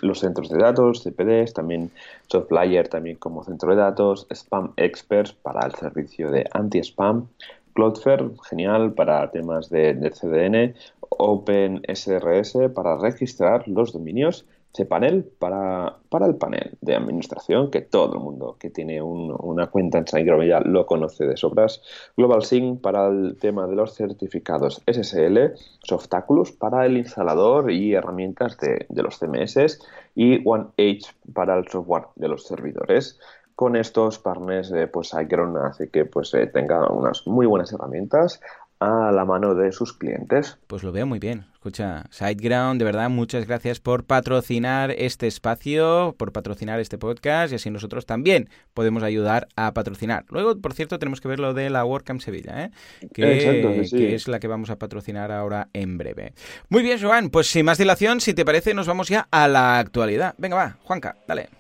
los 0.03 0.21
centros 0.21 0.51
de 0.51 0.59
datos, 0.59 1.03
CPDs, 1.03 1.55
también 1.55 1.91
Softflyer 2.29 2.89
también 2.89 3.17
como 3.17 3.43
centro 3.45 3.71
de 3.71 3.77
datos, 3.77 4.27
Spam 4.31 4.73
Experts 4.77 5.33
para 5.33 5.67
el 5.67 5.75
servicio 5.75 6.31
de 6.31 6.47
anti-spam, 6.53 7.27
Cloudflare, 7.75 8.31
genial 8.49 8.93
para 8.93 9.31
temas 9.31 9.71
de, 9.71 9.95
de 9.95 10.11
CDN, 10.11 10.75
OpenSRS 11.01 12.71
para 12.75 12.99
registrar 12.99 13.67
los 13.67 13.93
dominios 13.93 14.45
cPanel 14.73 15.25
para, 15.39 15.97
para 16.09 16.27
el 16.27 16.37
panel 16.37 16.77
de 16.81 16.95
administración, 16.95 17.71
que 17.71 17.81
todo 17.81 18.15
el 18.15 18.21
mundo 18.21 18.57
que 18.59 18.71
tiene 18.71 19.03
una 19.03 19.67
cuenta 19.67 19.99
en 19.99 20.07
SiteGround 20.07 20.49
ya 20.49 20.61
lo 20.61 20.87
conoce 20.87 21.27
de 21.27 21.37
sobras. 21.37 21.83
GlobalSync 22.17 22.81
para 22.81 23.09
el 23.09 23.37
tema 23.39 23.67
de 23.67 23.75
los 23.75 23.95
certificados 23.95 24.83
SSL. 24.87 25.55
Softaculous 25.83 26.53
para 26.53 26.87
el 26.87 26.97
instalador 26.97 27.71
y 27.71 27.95
herramientas 27.95 28.57
de, 28.59 28.87
los 29.03 29.19
CMS. 29.19 29.81
Y 30.15 30.47
OneH 30.47 31.07
para 31.35 31.59
el 31.59 31.67
software 31.69 32.07
de 32.17 32.29
los 32.29 32.45
servidores 32.47 33.19
con 33.61 33.77
estos 33.77 34.19
partners, 34.19 34.73
eh, 34.73 34.87
pues 34.87 35.13
hace 35.13 35.91
que 35.91 36.07
pues, 36.07 36.33
eh, 36.33 36.47
tenga 36.47 36.91
unas 36.91 37.27
muy 37.27 37.45
buenas 37.45 37.71
herramientas 37.71 38.41
a 38.81 39.13
la 39.13 39.27
mano 39.27 39.55
de 39.55 39.73
sus 39.73 39.93
clientes. 39.93 40.59
Pues 40.67 40.83
lo 40.83 40.91
veo 40.91 41.07
muy 41.07 41.19
bien. 41.19 41.45
Escucha, 41.53 42.05
SiteGround, 42.11 42.79
de 42.79 42.87
verdad, 42.87 43.11
muchas 43.11 43.47
gracias 43.47 43.79
por 43.79 44.05
patrocinar 44.05 44.91
este 44.93 45.27
espacio, 45.27 46.15
por 46.17 46.33
patrocinar 46.33 46.81
este 46.81 46.97
podcast 46.97 47.53
y 47.53 47.57
así 47.57 47.71
nosotros 47.71 48.07
también 48.07 48.49
podemos 48.73 49.03
ayudar 49.03 49.49
a 49.57 49.75
patrocinar. 49.75 50.25
Luego, 50.31 50.59
por 50.59 50.73
cierto, 50.73 50.99
tenemos 50.99 51.21
que 51.21 51.29
ver 51.29 51.39
lo 51.39 51.53
de 51.53 51.69
la 51.69 51.85
WordCamp 51.85 52.23
Sevilla, 52.23 52.65
¿eh? 52.65 52.71
que, 53.13 53.87
que 53.91 54.15
es 54.15 54.27
la 54.27 54.41
que 54.41 54.49
vamos 54.49 54.71
a 54.71 54.77
patrocinar 54.77 55.31
ahora 55.31 55.69
en 55.75 55.99
breve. 55.99 56.33
Muy 56.71 56.83
bien, 56.83 56.99
Joan, 56.99 57.29
pues 57.29 57.49
sin 57.49 57.67
más 57.67 57.77
dilación, 57.77 58.23
si 58.23 58.33
te 58.33 58.47
parece, 58.47 58.73
nos 58.73 58.87
vamos 58.87 59.09
ya 59.09 59.29
a 59.31 59.47
la 59.47 59.79
actualidad. 59.79 60.35
Venga, 60.39 60.57
va, 60.57 60.79
Juanca, 60.83 61.17
dale. 61.29 61.60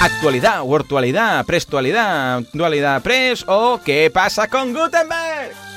Actualidad, 0.00 0.64
virtualidad, 0.64 1.44
prestualidad, 1.44 2.42
dualidad 2.52 3.02
pres 3.02 3.44
o 3.46 3.80
qué 3.84 4.10
pasa 4.10 4.48
con 4.48 4.72
Gutenberg. 4.72 5.69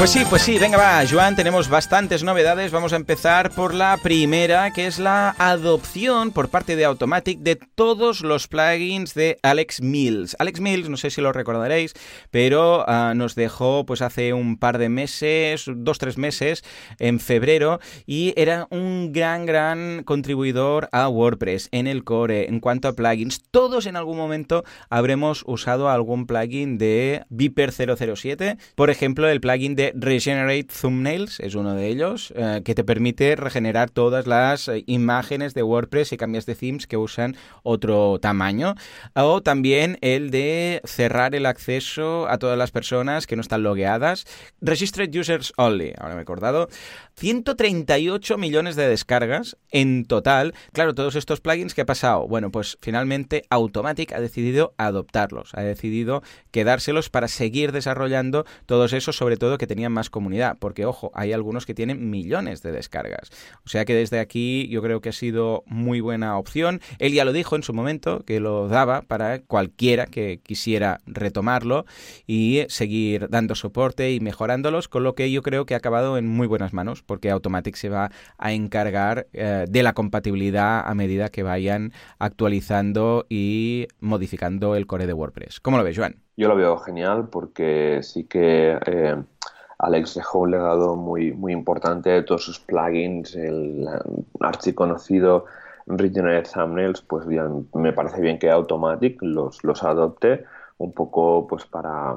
Pues 0.00 0.12
sí, 0.12 0.22
pues 0.30 0.40
sí, 0.40 0.58
venga 0.58 0.78
va, 0.78 1.04
Joan, 1.06 1.36
tenemos 1.36 1.68
bastantes 1.68 2.24
novedades. 2.24 2.72
Vamos 2.72 2.94
a 2.94 2.96
empezar 2.96 3.50
por 3.50 3.74
la 3.74 3.98
primera, 4.02 4.70
que 4.70 4.86
es 4.86 4.98
la 4.98 5.36
adopción 5.36 6.30
por 6.30 6.48
parte 6.48 6.74
de 6.74 6.86
Automatic 6.86 7.40
de 7.40 7.56
todos 7.56 8.22
los 8.22 8.48
plugins 8.48 9.12
de 9.12 9.38
Alex 9.42 9.82
Mills. 9.82 10.36
Alex 10.38 10.58
Mills, 10.58 10.88
no 10.88 10.96
sé 10.96 11.10
si 11.10 11.20
lo 11.20 11.34
recordaréis, 11.34 11.92
pero 12.30 12.82
ah, 12.88 13.12
nos 13.14 13.34
dejó 13.34 13.84
pues 13.84 14.00
hace 14.00 14.32
un 14.32 14.56
par 14.56 14.78
de 14.78 14.88
meses, 14.88 15.66
dos, 15.68 15.98
tres 15.98 16.16
meses, 16.16 16.64
en 16.98 17.20
febrero, 17.20 17.78
y 18.06 18.32
era 18.38 18.68
un 18.70 19.12
gran, 19.12 19.44
gran 19.44 20.02
contribuidor 20.04 20.88
a 20.92 21.10
WordPress 21.10 21.68
en 21.72 21.86
el 21.86 22.04
core 22.04 22.48
en 22.48 22.60
cuanto 22.60 22.88
a 22.88 22.94
plugins. 22.94 23.42
Todos 23.50 23.84
en 23.84 23.96
algún 23.96 24.16
momento 24.16 24.64
habremos 24.88 25.44
usado 25.46 25.90
algún 25.90 26.26
plugin 26.26 26.78
de 26.78 27.26
Viper 27.28 27.70
007, 27.70 28.56
por 28.76 28.88
ejemplo, 28.88 29.28
el 29.28 29.42
plugin 29.42 29.76
de 29.76 29.89
Regenerate 29.94 30.64
Thumbnails 30.64 31.40
es 31.40 31.54
uno 31.54 31.74
de 31.74 31.88
ellos, 31.88 32.32
eh, 32.36 32.62
que 32.64 32.74
te 32.74 32.84
permite 32.84 33.36
regenerar 33.36 33.90
todas 33.90 34.26
las 34.26 34.68
eh, 34.68 34.84
imágenes 34.86 35.54
de 35.54 35.62
WordPress 35.62 36.12
y 36.12 36.16
cambias 36.16 36.46
de 36.46 36.54
themes 36.54 36.86
que 36.86 36.96
usan 36.96 37.36
otro 37.62 38.18
tamaño. 38.20 38.74
O 39.14 39.42
también 39.42 39.98
el 40.00 40.30
de 40.30 40.80
cerrar 40.84 41.34
el 41.34 41.46
acceso 41.46 42.28
a 42.28 42.38
todas 42.38 42.58
las 42.58 42.70
personas 42.70 43.26
que 43.26 43.36
no 43.36 43.42
están 43.42 43.62
logueadas. 43.62 44.26
Registered 44.60 45.14
Users 45.14 45.52
Only, 45.56 45.94
ahora 45.98 46.14
me 46.14 46.20
he 46.20 46.22
acordado. 46.22 46.68
138 47.20 48.38
millones 48.38 48.76
de 48.76 48.88
descargas 48.88 49.58
en 49.70 50.06
total. 50.06 50.54
Claro, 50.72 50.94
todos 50.94 51.16
estos 51.16 51.42
plugins, 51.42 51.74
¿qué 51.74 51.82
ha 51.82 51.86
pasado? 51.86 52.26
Bueno, 52.26 52.50
pues 52.50 52.78
finalmente 52.80 53.42
Automatic 53.50 54.14
ha 54.14 54.20
decidido 54.20 54.72
adoptarlos, 54.78 55.50
ha 55.52 55.60
decidido 55.60 56.22
quedárselos 56.50 57.10
para 57.10 57.28
seguir 57.28 57.72
desarrollando 57.72 58.46
todos 58.64 58.94
esos, 58.94 59.16
sobre 59.16 59.36
todo 59.36 59.58
que 59.58 59.66
tenían 59.66 59.92
más 59.92 60.08
comunidad, 60.08 60.56
porque 60.58 60.86
ojo, 60.86 61.10
hay 61.14 61.34
algunos 61.34 61.66
que 61.66 61.74
tienen 61.74 62.08
millones 62.08 62.62
de 62.62 62.72
descargas. 62.72 63.28
O 63.66 63.68
sea 63.68 63.84
que 63.84 63.94
desde 63.94 64.18
aquí 64.18 64.66
yo 64.68 64.80
creo 64.80 65.02
que 65.02 65.10
ha 65.10 65.12
sido 65.12 65.62
muy 65.66 66.00
buena 66.00 66.38
opción. 66.38 66.80
Él 66.98 67.12
ya 67.12 67.26
lo 67.26 67.34
dijo 67.34 67.54
en 67.54 67.62
su 67.62 67.74
momento, 67.74 68.24
que 68.24 68.40
lo 68.40 68.66
daba 68.66 69.02
para 69.02 69.42
cualquiera 69.42 70.06
que 70.06 70.40
quisiera 70.42 71.00
retomarlo 71.04 71.84
y 72.26 72.64
seguir 72.70 73.28
dando 73.28 73.54
soporte 73.54 74.10
y 74.10 74.20
mejorándolos, 74.20 74.88
con 74.88 75.02
lo 75.02 75.14
que 75.14 75.30
yo 75.30 75.42
creo 75.42 75.66
que 75.66 75.74
ha 75.74 75.76
acabado 75.76 76.16
en 76.16 76.26
muy 76.26 76.46
buenas 76.46 76.72
manos 76.72 77.02
porque 77.10 77.28
Automatic 77.28 77.74
se 77.74 77.88
va 77.88 78.12
a 78.38 78.52
encargar 78.52 79.26
eh, 79.32 79.66
de 79.68 79.82
la 79.82 79.94
compatibilidad 79.94 80.88
a 80.88 80.94
medida 80.94 81.28
que 81.28 81.42
vayan 81.42 81.90
actualizando 82.20 83.26
y 83.28 83.88
modificando 83.98 84.76
el 84.76 84.86
core 84.86 85.08
de 85.08 85.12
WordPress. 85.12 85.58
¿Cómo 85.58 85.76
lo 85.76 85.82
ves, 85.82 85.98
Joan? 85.98 86.22
Yo 86.36 86.46
lo 86.46 86.54
veo 86.54 86.76
genial 86.78 87.28
porque 87.28 87.98
sí 88.04 88.26
que 88.26 88.78
eh, 88.86 89.16
Alex 89.80 90.14
dejó 90.14 90.38
un 90.42 90.52
legado 90.52 90.94
muy, 90.94 91.32
muy 91.32 91.52
importante 91.52 92.10
de 92.10 92.22
todos 92.22 92.44
sus 92.44 92.60
plugins, 92.60 93.34
el 93.34 93.88
archiconocido 94.38 95.46
Regenerate 95.88 96.48
Thumbnails, 96.48 97.02
pues 97.02 97.26
bien, 97.26 97.68
me 97.74 97.92
parece 97.92 98.20
bien 98.20 98.38
que 98.38 98.52
Automatic 98.52 99.20
los, 99.20 99.64
los 99.64 99.82
adopte 99.82 100.44
un 100.80 100.92
poco 100.92 101.46
pues 101.46 101.66
para, 101.66 102.16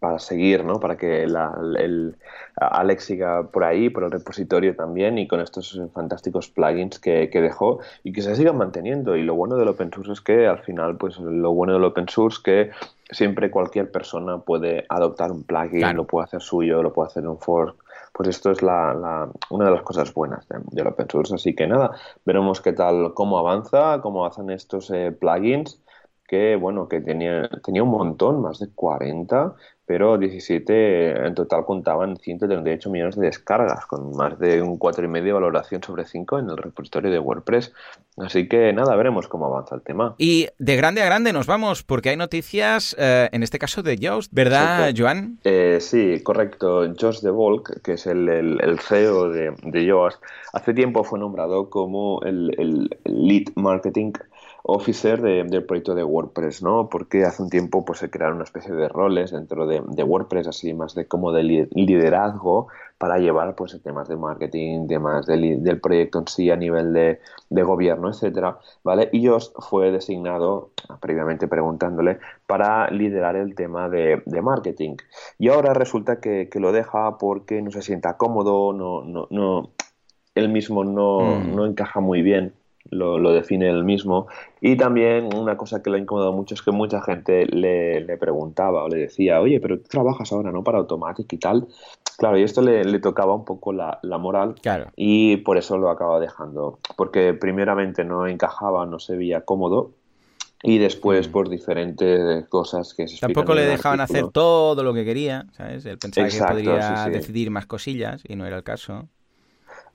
para 0.00 0.18
seguir, 0.18 0.64
¿no? 0.64 0.80
Para 0.80 0.96
que 0.96 1.22
el 1.22 2.16
Alex 2.56 3.04
siga 3.04 3.44
por 3.44 3.62
ahí, 3.62 3.88
por 3.88 4.02
el 4.02 4.10
repositorio 4.10 4.74
también 4.74 5.16
y 5.16 5.28
con 5.28 5.40
estos 5.40 5.80
fantásticos 5.94 6.48
plugins 6.48 6.98
que, 6.98 7.30
dejó 7.32 7.78
y 8.02 8.12
que 8.12 8.22
se 8.22 8.34
sigan 8.34 8.56
manteniendo. 8.56 9.14
Y 9.14 9.22
lo 9.22 9.36
bueno 9.36 9.56
del 9.56 9.68
open 9.68 9.92
source 9.92 10.12
es 10.12 10.20
que 10.20 10.48
al 10.48 10.58
final, 10.58 10.96
pues 10.96 11.18
lo 11.20 11.52
bueno 11.52 11.74
del 11.74 11.84
open 11.84 12.08
source 12.08 12.38
es 12.38 12.42
que 12.42 12.70
siempre 13.14 13.48
cualquier 13.48 13.92
persona 13.92 14.38
puede 14.38 14.84
adoptar 14.88 15.30
un 15.30 15.44
plugin, 15.44 15.94
lo 15.94 16.04
puede 16.04 16.24
hacer 16.24 16.42
suyo, 16.42 16.82
lo 16.82 16.92
puede 16.92 17.06
hacer 17.06 17.28
un 17.28 17.38
fork. 17.38 17.76
Pues 18.12 18.28
esto 18.30 18.50
es 18.50 18.60
la, 18.60 19.28
una 19.50 19.64
de 19.66 19.70
las 19.70 19.82
cosas 19.82 20.12
buenas 20.12 20.44
del 20.48 20.86
open 20.88 21.08
source. 21.08 21.32
Así 21.32 21.54
que 21.54 21.68
nada, 21.68 21.92
veremos 22.24 22.60
qué 22.60 22.72
tal, 22.72 23.14
cómo 23.14 23.38
avanza, 23.38 24.00
cómo 24.02 24.26
hacen 24.26 24.50
estos 24.50 24.90
eh, 24.90 25.12
plugins 25.12 25.80
que 26.28 26.56
bueno, 26.56 26.88
que 26.88 27.00
tenía, 27.00 27.48
tenía 27.64 27.82
un 27.82 27.90
montón, 27.90 28.42
más 28.42 28.58
de 28.58 28.68
40, 28.68 29.54
pero 29.86 30.18
17 30.18 31.26
en 31.26 31.34
total 31.34 31.64
contaban 31.64 32.18
138 32.18 32.90
millones 32.90 33.16
de 33.16 33.24
descargas, 33.24 33.86
con 33.86 34.14
más 34.14 34.38
de 34.38 34.60
un 34.60 34.78
4,5 34.78 35.22
de 35.22 35.32
valoración 35.32 35.82
sobre 35.82 36.04
5 36.04 36.40
en 36.40 36.50
el 36.50 36.58
repositorio 36.58 37.10
de 37.10 37.18
WordPress. 37.18 37.72
Así 38.18 38.46
que 38.46 38.74
nada, 38.74 38.94
veremos 38.96 39.28
cómo 39.28 39.46
avanza 39.46 39.76
el 39.76 39.80
tema. 39.80 40.14
Y 40.18 40.48
de 40.58 40.76
grande 40.76 41.00
a 41.00 41.06
grande 41.06 41.32
nos 41.32 41.46
vamos, 41.46 41.82
porque 41.82 42.10
hay 42.10 42.18
noticias, 42.18 42.94
eh, 42.98 43.30
en 43.32 43.42
este 43.42 43.58
caso 43.58 43.82
de 43.82 43.98
Jost, 44.00 44.30
¿verdad, 44.30 44.92
Joan? 44.94 45.38
Eh, 45.44 45.78
sí, 45.80 46.22
correcto. 46.22 46.82
Jost 47.00 47.24
de 47.24 47.30
Volk, 47.30 47.80
que 47.80 47.94
es 47.94 48.06
el, 48.06 48.28
el, 48.28 48.78
CEO 48.80 49.30
de, 49.30 49.54
de 49.62 49.86
Yoast, 49.86 50.22
hace 50.52 50.74
tiempo 50.74 51.02
fue 51.02 51.18
nombrado 51.18 51.70
como 51.70 52.20
el, 52.24 52.54
el 52.58 52.90
lead 53.04 53.44
marketing 53.54 54.12
officer 54.70 55.22
del 55.22 55.64
proyecto 55.64 55.94
de 55.94 56.04
WordPress, 56.04 56.62
¿no? 56.62 56.90
Porque 56.90 57.24
hace 57.24 57.42
un 57.42 57.48
tiempo 57.48 57.86
pues 57.86 58.00
se 58.00 58.10
crearon 58.10 58.36
una 58.36 58.44
especie 58.44 58.74
de 58.74 58.86
roles 58.86 59.30
dentro 59.30 59.66
de, 59.66 59.80
WordPress, 59.80 60.46
así 60.46 60.74
más 60.74 60.94
de 60.94 61.08
como 61.08 61.32
de 61.32 61.42
liderazgo 61.70 62.68
para 62.98 63.16
llevar 63.16 63.54
pues 63.54 63.80
temas 63.82 64.08
de 64.08 64.16
marketing, 64.16 64.86
temas 64.86 65.24
del 65.24 65.80
proyecto 65.80 66.18
en 66.18 66.28
sí 66.28 66.50
a 66.50 66.56
nivel 66.56 66.92
de, 66.92 67.18
gobierno, 67.62 68.10
etcétera, 68.10 68.58
¿vale? 68.84 69.08
Y 69.10 69.26
Jost 69.26 69.56
fue 69.58 69.90
designado, 69.90 70.72
previamente 71.00 71.48
preguntándole, 71.48 72.18
para 72.46 72.90
liderar 72.90 73.36
el 73.36 73.54
tema 73.54 73.88
de, 73.88 74.22
marketing. 74.42 74.96
Y 75.38 75.48
ahora 75.48 75.72
resulta 75.72 76.20
que, 76.20 76.50
lo 76.56 76.72
deja 76.72 77.16
porque 77.16 77.62
no 77.62 77.70
se 77.70 77.80
sienta 77.80 78.18
cómodo, 78.18 78.74
no, 78.74 79.02
no, 79.02 79.28
no 79.30 79.70
él 80.34 80.50
mismo 80.50 80.84
no, 80.84 81.20
mm. 81.20 81.56
no 81.56 81.64
encaja 81.64 82.00
muy 82.00 82.20
bien 82.20 82.52
lo, 82.90 83.32
define 83.32 83.68
él 83.68 83.84
mismo. 83.84 84.26
Y 84.60 84.76
también 84.76 85.34
una 85.34 85.56
cosa 85.56 85.82
que 85.82 85.90
le 85.90 85.96
ha 85.96 86.00
incomodado 86.00 86.32
mucho 86.32 86.54
es 86.54 86.62
que 86.62 86.70
mucha 86.70 87.00
gente 87.02 87.46
le, 87.46 88.16
preguntaba 88.18 88.84
o 88.84 88.88
le 88.88 88.98
decía, 88.98 89.40
oye, 89.40 89.60
pero 89.60 89.78
tú 89.78 89.88
trabajas 89.88 90.32
ahora, 90.32 90.50
¿no? 90.50 90.64
Para 90.64 90.78
Automatic 90.78 91.32
y 91.32 91.38
tal. 91.38 91.68
Claro, 92.16 92.38
y 92.38 92.42
esto 92.42 92.62
le, 92.62 92.98
tocaba 92.98 93.34
un 93.34 93.44
poco 93.44 93.72
la, 93.72 94.00
moral 94.18 94.56
claro. 94.60 94.90
y 94.96 95.36
por 95.38 95.56
eso 95.56 95.78
lo 95.78 95.90
acaba 95.90 96.18
dejando. 96.18 96.78
Porque 96.96 97.34
primeramente 97.34 98.04
no 98.04 98.26
encajaba, 98.26 98.86
no 98.86 98.98
se 98.98 99.16
veía 99.16 99.42
cómodo 99.42 99.92
y 100.62 100.78
después 100.78 101.28
mm. 101.28 101.30
por 101.30 101.48
diferentes 101.48 102.48
cosas 102.48 102.92
que 102.94 103.06
se 103.06 103.18
Tampoco 103.18 103.54
le 103.54 103.64
dejaban 103.64 104.00
hacer 104.00 104.28
todo 104.32 104.82
lo 104.82 104.92
que 104.92 105.04
quería, 105.04 105.46
¿sabes? 105.52 105.86
Él 105.86 105.98
pensaba 105.98 106.28
que 106.28 106.38
podría 106.40 107.06
decidir 107.10 107.50
más 107.50 107.66
cosillas 107.66 108.22
y 108.26 108.34
no 108.34 108.46
era 108.46 108.56
el 108.56 108.64
caso. 108.64 109.08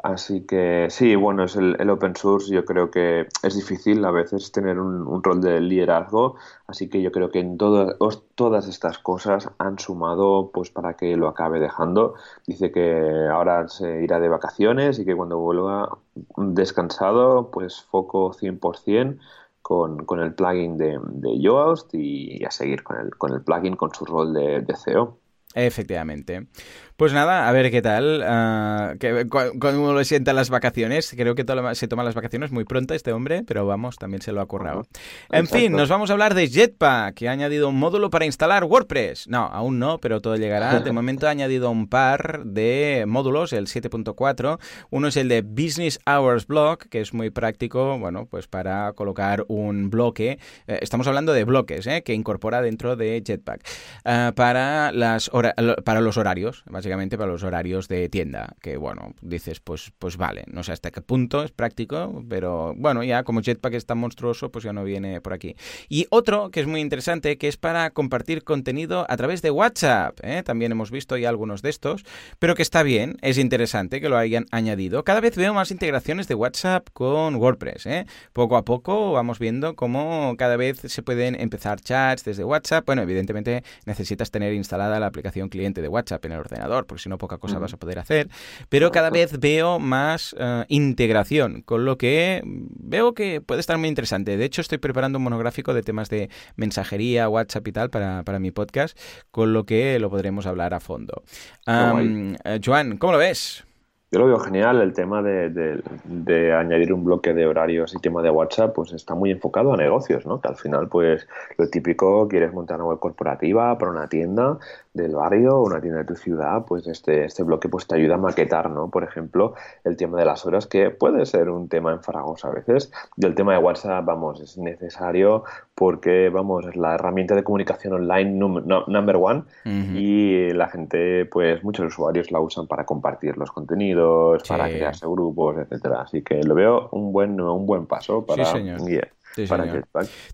Así 0.03 0.45
que 0.45 0.87
sí, 0.89 1.15
bueno, 1.15 1.45
es 1.45 1.55
el, 1.55 1.89
open 1.89 2.13
source. 2.17 2.53
Yo 2.53 2.65
creo 2.65 2.91
que 2.91 3.27
es 3.41 3.55
difícil 3.55 4.03
a 4.03 4.11
veces 4.11 4.51
tener 4.51 4.77
un, 4.77 5.23
rol 5.23 5.39
de 5.39 5.61
liderazgo. 5.61 6.35
Así 6.67 6.89
que 6.89 7.01
yo 7.01 7.09
creo 7.13 7.31
que 7.31 7.39
en 7.39 7.57
todas 7.57 8.67
estas 8.67 8.99
cosas 8.99 9.49
han 9.59 9.79
sumado 9.79 10.51
pues 10.53 10.71
para 10.71 10.95
que 10.97 11.15
lo 11.15 11.29
acabe 11.29 11.61
dejando. 11.61 12.15
Dice 12.45 12.69
que 12.73 13.29
ahora 13.31 13.69
se 13.69 14.03
irá 14.03 14.19
de 14.19 14.27
vacaciones 14.27 14.99
y 14.99 15.05
que 15.05 15.15
cuando 15.15 15.39
vuelva 15.39 15.97
descansado, 16.35 17.49
pues 17.49 17.81
foco 17.83 18.33
100% 18.33 19.19
con, 19.61 20.05
con 20.05 20.19
el 20.19 20.33
plugin 20.35 20.77
de, 20.77 20.99
de 21.01 21.39
Yoast 21.39 21.93
y 21.95 22.43
a 22.43 22.51
seguir 22.51 22.83
con 22.83 22.99
el, 22.99 23.15
con 23.15 23.31
el 23.33 23.41
plugin 23.41 23.77
con 23.77 23.93
su 23.93 24.03
rol 24.03 24.33
de, 24.33 24.61
de 24.61 24.75
CEO. 24.75 25.17
Efectivamente. 25.55 26.47
Pues 26.95 27.11
nada, 27.11 27.49
a 27.49 27.51
ver 27.51 27.71
qué 27.71 27.81
tal. 27.81 28.21
Uh, 28.21 28.97
que, 28.99 29.27
cuando 29.27 29.93
lo 29.93 30.03
sienta 30.03 30.31
las 30.31 30.49
vacaciones, 30.49 31.13
creo 31.17 31.33
que 31.33 31.43
se 31.73 31.87
toma 31.87 32.03
las 32.03 32.13
vacaciones 32.13 32.51
muy 32.51 32.65
pronto 32.65 32.93
este 32.93 33.11
hombre, 33.11 33.43
pero 33.47 33.65
vamos, 33.65 33.97
también 33.97 34.21
se 34.21 34.31
lo 34.31 34.41
ha 34.41 34.45
currado. 34.45 34.85
En 35.31 35.47
fin, 35.47 35.71
nos 35.71 35.89
vamos 35.89 36.11
a 36.11 36.13
hablar 36.13 36.35
de 36.35 36.47
Jetpack, 36.47 37.15
que 37.15 37.27
ha 37.27 37.31
añadido 37.31 37.69
un 37.69 37.77
módulo 37.77 38.09
para 38.09 38.25
instalar 38.25 38.63
WordPress. 38.63 39.27
No, 39.27 39.45
aún 39.45 39.79
no, 39.79 39.99
pero 39.99 40.21
todo 40.21 40.35
llegará. 40.35 40.79
De 40.79 40.91
momento 40.93 41.27
ha 41.27 41.31
añadido 41.31 41.71
un 41.71 41.87
par 41.87 42.43
de 42.45 43.05
módulos, 43.07 43.53
el 43.53 43.65
7.4. 43.65 44.59
Uno 44.91 45.07
es 45.07 45.17
el 45.17 45.29
de 45.29 45.41
Business 45.41 45.99
Hours 46.05 46.45
Block, 46.45 46.85
que 46.89 47.01
es 47.01 47.13
muy 47.13 47.31
práctico, 47.31 47.97
bueno, 47.97 48.27
pues 48.27 48.47
para 48.47 48.93
colocar 48.93 49.45
un 49.47 49.89
bloque. 49.89 50.37
Eh, 50.67 50.79
estamos 50.81 51.07
hablando 51.07 51.33
de 51.33 51.43
bloques, 51.43 51.87
eh, 51.87 52.03
que 52.03 52.13
incorpora 52.13 52.61
dentro 52.61 52.95
de 52.95 53.21
Jetpack. 53.25 53.67
Uh, 54.05 54.33
para 54.33 54.91
las 54.91 55.29
horas 55.33 55.42
para 55.83 56.01
los 56.01 56.17
horarios, 56.17 56.63
básicamente 56.67 57.17
para 57.17 57.31
los 57.31 57.43
horarios 57.43 57.87
de 57.87 58.09
tienda, 58.09 58.55
que 58.61 58.77
bueno, 58.77 59.13
dices, 59.21 59.59
pues, 59.59 59.91
pues 59.99 60.17
vale, 60.17 60.43
no 60.47 60.63
sé 60.63 60.71
hasta 60.71 60.91
qué 60.91 61.01
punto 61.01 61.43
es 61.43 61.51
práctico, 61.51 62.23
pero 62.29 62.73
bueno, 62.77 63.03
ya 63.03 63.23
como 63.23 63.41
Jetpack 63.41 63.73
es 63.73 63.85
tan 63.85 63.97
monstruoso, 63.97 64.51
pues 64.51 64.63
ya 64.63 64.73
no 64.73 64.83
viene 64.83 65.21
por 65.21 65.33
aquí. 65.33 65.55
Y 65.89 66.07
otro 66.09 66.49
que 66.51 66.61
es 66.61 66.67
muy 66.67 66.81
interesante, 66.81 67.37
que 67.37 67.47
es 67.47 67.57
para 67.57 67.89
compartir 67.91 68.43
contenido 68.43 69.05
a 69.09 69.17
través 69.17 69.41
de 69.41 69.51
WhatsApp, 69.51 70.19
¿eh? 70.23 70.43
también 70.43 70.71
hemos 70.71 70.91
visto 70.91 71.17
ya 71.17 71.29
algunos 71.29 71.61
de 71.61 71.69
estos, 71.69 72.05
pero 72.39 72.55
que 72.55 72.61
está 72.61 72.83
bien, 72.83 73.17
es 73.21 73.37
interesante 73.37 74.01
que 74.01 74.09
lo 74.09 74.17
hayan 74.17 74.45
añadido. 74.51 75.03
Cada 75.03 75.19
vez 75.19 75.35
veo 75.35 75.53
más 75.53 75.71
integraciones 75.71 76.27
de 76.27 76.35
WhatsApp 76.35 76.87
con 76.93 77.35
WordPress, 77.35 77.85
¿eh? 77.85 78.05
poco 78.33 78.57
a 78.57 78.65
poco 78.65 79.11
vamos 79.11 79.39
viendo 79.39 79.75
cómo 79.75 80.35
cada 80.37 80.57
vez 80.57 80.79
se 80.79 81.03
pueden 81.03 81.39
empezar 81.39 81.81
chats 81.81 82.23
desde 82.23 82.43
WhatsApp, 82.43 82.85
bueno, 82.85 83.01
evidentemente 83.01 83.63
necesitas 83.85 84.31
tener 84.31 84.53
instalada 84.53 84.99
la 84.99 85.07
aplicación 85.07 85.32
cliente 85.49 85.81
de 85.81 85.87
WhatsApp 85.87 86.23
en 86.25 86.33
el 86.33 86.39
ordenador, 86.39 86.85
porque 86.85 87.03
si 87.03 87.09
no 87.09 87.17
poca 87.17 87.37
cosa 87.37 87.59
vas 87.59 87.73
a 87.73 87.77
poder 87.77 87.99
hacer, 87.99 88.29
pero 88.69 88.91
cada 88.91 89.09
vez 89.09 89.39
veo 89.39 89.79
más 89.79 90.35
eh, 90.39 90.65
integración, 90.69 91.61
con 91.61 91.85
lo 91.85 91.97
que 91.97 92.41
veo 92.45 93.13
que 93.13 93.41
puede 93.41 93.59
estar 93.59 93.77
muy 93.77 93.89
interesante. 93.89 94.37
De 94.37 94.45
hecho, 94.45 94.61
estoy 94.61 94.77
preparando 94.77 95.17
un 95.17 95.23
monográfico 95.23 95.73
de 95.73 95.81
temas 95.81 96.09
de 96.09 96.29
mensajería, 96.55 97.29
WhatsApp 97.29 97.67
y 97.67 97.71
tal 97.71 97.89
para, 97.89 98.23
para 98.23 98.39
mi 98.39 98.51
podcast, 98.51 98.97
con 99.31 99.53
lo 99.53 99.65
que 99.65 99.99
lo 99.99 100.09
podremos 100.09 100.45
hablar 100.45 100.73
a 100.73 100.79
fondo. 100.79 101.23
Eh, 101.67 102.59
Joan, 102.63 102.97
¿cómo 102.97 103.13
lo 103.13 103.19
ves? 103.19 103.65
Yo 104.13 104.19
lo 104.19 104.27
veo 104.27 104.37
genial, 104.37 104.79
el 104.79 104.93
tema 104.93 105.23
de, 105.23 106.53
añadir 106.55 106.93
un 106.93 107.03
bloque 107.03 107.33
de 107.33 107.47
horarios 107.47 107.95
y 107.95 107.99
tema 107.99 108.21
de 108.21 108.29
WhatsApp, 108.29 108.75
pues 108.75 108.93
está 108.93 109.15
muy 109.15 109.31
enfocado 109.31 109.73
a 109.73 109.77
negocios, 109.77 110.27
¿no? 110.27 110.39
Que 110.39 110.49
al 110.49 110.55
final, 110.55 110.87
pues 110.87 111.27
lo 111.57 111.67
típico, 111.67 112.27
quieres 112.27 112.53
montar 112.53 112.75
una 112.79 112.89
web 112.89 112.99
corporativa 112.99 113.75
para 113.75 113.89
una 113.89 114.07
tienda 114.07 114.59
del 114.93 115.15
barrio 115.15 115.57
o 115.57 115.65
una 115.65 115.81
tienda 115.81 115.99
de 115.99 116.05
tu 116.05 116.15
ciudad, 116.15 116.65
pues 116.67 116.85
este, 116.87 117.25
este 117.25 117.43
bloque 117.43 117.67
pues 117.67 117.87
te 117.87 117.95
ayuda 117.95 118.15
a 118.15 118.17
maquetar, 118.17 118.69
¿no? 118.69 118.89
Por 118.89 119.03
ejemplo, 119.03 119.55
el 119.83 119.97
tema 119.97 120.19
de 120.19 120.25
las 120.25 120.45
horas, 120.45 120.67
que 120.67 120.91
puede 120.91 121.25
ser 121.25 121.49
un 121.49 121.67
tema 121.67 121.91
enfaragoso 121.91 122.47
a 122.47 122.51
veces, 122.51 122.91
y 123.17 123.25
el 123.25 123.33
tema 123.33 123.53
de 123.53 123.59
WhatsApp, 123.59 124.05
vamos, 124.05 124.39
es 124.39 124.57
necesario 124.57 125.43
porque, 125.73 126.29
vamos, 126.29 126.67
es 126.67 126.75
la 126.75 126.93
herramienta 126.93 127.33
de 127.33 127.43
comunicación 127.43 127.93
online 127.93 128.31
number 128.31 129.15
one. 129.15 129.43
Y 129.65 130.51
la 130.53 130.67
gente, 130.69 131.25
pues 131.25 131.63
muchos 131.63 131.87
usuarios 131.87 132.31
la 132.31 132.39
usan 132.39 132.67
para 132.67 132.85
compartir 132.85 133.37
los 133.37 133.51
contenidos, 133.51 134.43
para 134.47 134.69
crearse 134.69 135.07
grupos, 135.07 135.57
etcétera. 135.57 136.01
Así 136.01 136.21
que 136.21 136.43
lo 136.43 136.53
veo 136.53 136.89
un 136.91 137.11
buen, 137.11 137.41
un 137.41 137.65
buen 137.65 137.87
paso 137.87 138.25
para, 138.25 138.43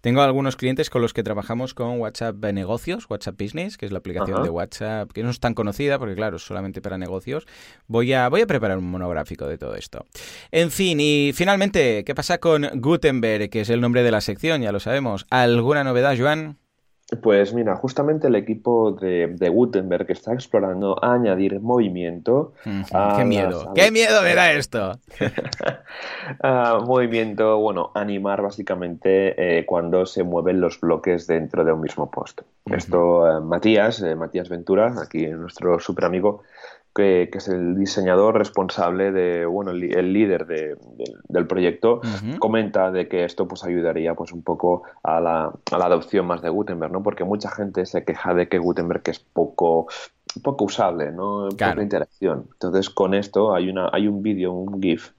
Tengo 0.02 0.22
algunos 0.22 0.56
clientes 0.56 0.90
con 0.90 1.02
los 1.02 1.14
que 1.14 1.24
trabajamos 1.24 1.74
con 1.74 2.00
WhatsApp 2.00 2.44
Negocios, 2.46 3.10
WhatsApp 3.10 3.40
Business, 3.42 3.78
que 3.78 3.86
es 3.86 3.92
la 3.92 4.00
aplicación 4.00 4.44
de 4.44 4.50
WhatsApp 4.50 5.12
que 5.12 5.24
no 5.24 5.30
es 5.30 5.40
tan 5.40 5.54
conocida 5.54 6.00
porque 6.00 6.16
claro, 6.16 6.38
es 6.38 6.44
solamente 6.44 6.82
para 6.82 6.98
negocios. 6.98 7.46
Voy 7.88 8.14
a, 8.14 8.30
voy 8.30 8.42
a 8.42 8.48
preparar 8.48 8.78
un 8.78 8.90
monográfico 8.90 9.48
de 9.48 9.58
todo 9.58 9.76
esto. 9.76 10.06
En 10.52 10.72
fin, 10.72 11.00
y 11.00 11.32
finalmente, 11.34 12.04
¿qué 12.04 12.16
pasa 12.16 12.40
con 12.40 12.70
Gutenberg, 12.76 13.50
que 13.50 13.62
es 13.62 13.70
el 13.70 13.82
nombre 13.82 14.04
de 14.04 14.12
la 14.12 14.22
sección? 14.22 14.62
Ya 14.62 14.72
lo 14.72 14.80
sabemos. 14.80 15.26
¿Alguna 15.30 15.84
novedad, 15.84 16.16
Joan? 16.18 16.58
Pues 17.16 17.54
mira, 17.56 17.76
justamente 17.76 18.28
el 18.28 18.36
equipo 18.36 18.92
de, 18.92 19.50
Gutenberg 19.50 20.12
está 20.12 20.34
explorando 20.34 21.04
añadir 21.04 21.60
movimiento. 21.60 22.54
¡Qué 22.64 23.26
miedo! 23.26 23.74
¡Qué 23.74 23.90
miedo 23.90 24.22
me 24.22 24.36
da 24.36 24.52
esto! 24.54 25.00
movimiento, 26.86 27.58
bueno, 27.58 27.92
animar 27.96 28.44
básicamente 28.44 29.60
eh, 29.60 29.66
cuando 29.66 30.06
se 30.06 30.24
mueven 30.24 30.62
los 30.62 30.80
bloques 30.80 31.26
dentro 31.26 31.66
de 31.66 31.74
un 31.74 31.82
mismo 31.82 32.12
post. 32.12 32.42
Esto, 32.66 33.28
eh, 33.28 33.42
Matías, 33.42 34.02
eh, 34.04 34.16
Matías 34.16 34.48
Ventura, 34.48 34.94
aquí 35.02 35.26
nuestro 35.28 35.80
super 35.80 36.06
amigo, 36.06 36.44
que, 36.94 37.30
es 37.32 37.48
el 37.48 37.76
diseñador 37.78 38.38
responsable 38.38 39.12
de, 39.12 39.46
bueno, 39.46 39.72
el, 39.72 40.14
líder 40.14 40.46
del 40.48 41.48
proyecto, 41.48 42.02
comenta 42.40 42.92
de 42.92 43.08
que 43.08 43.26
esto 43.26 43.48
pues 43.48 43.64
ayudaría 43.64 44.16
pues 44.16 44.32
un 44.32 44.44
poco 44.44 44.84
a 45.04 45.20
la, 45.20 45.54
a 45.72 45.78
la, 45.78 45.86
adopción 45.86 46.26
más 46.26 46.42
de 46.42 46.50
Gutenberg, 46.50 46.92
¿no? 46.92 47.04
Porque 47.04 47.24
mucha 47.24 47.50
gente 47.50 47.86
se 47.86 48.04
queja 48.04 48.34
de 48.34 48.48
que 48.48 48.58
Gutenberg 48.58 49.04
es 49.06 49.20
poco 49.20 49.88
poco 50.44 50.66
usable, 50.66 51.12
¿no? 51.12 51.50
Poca 51.50 51.82
interacción. 51.82 52.48
Entonces, 52.54 52.90
con 52.90 53.14
esto 53.14 53.54
hay 53.54 53.70
una 53.70 53.90
hay 53.92 54.08
un 54.08 54.22
vídeo, 54.22 54.54
un 54.54 54.82
GIF 54.82 55.12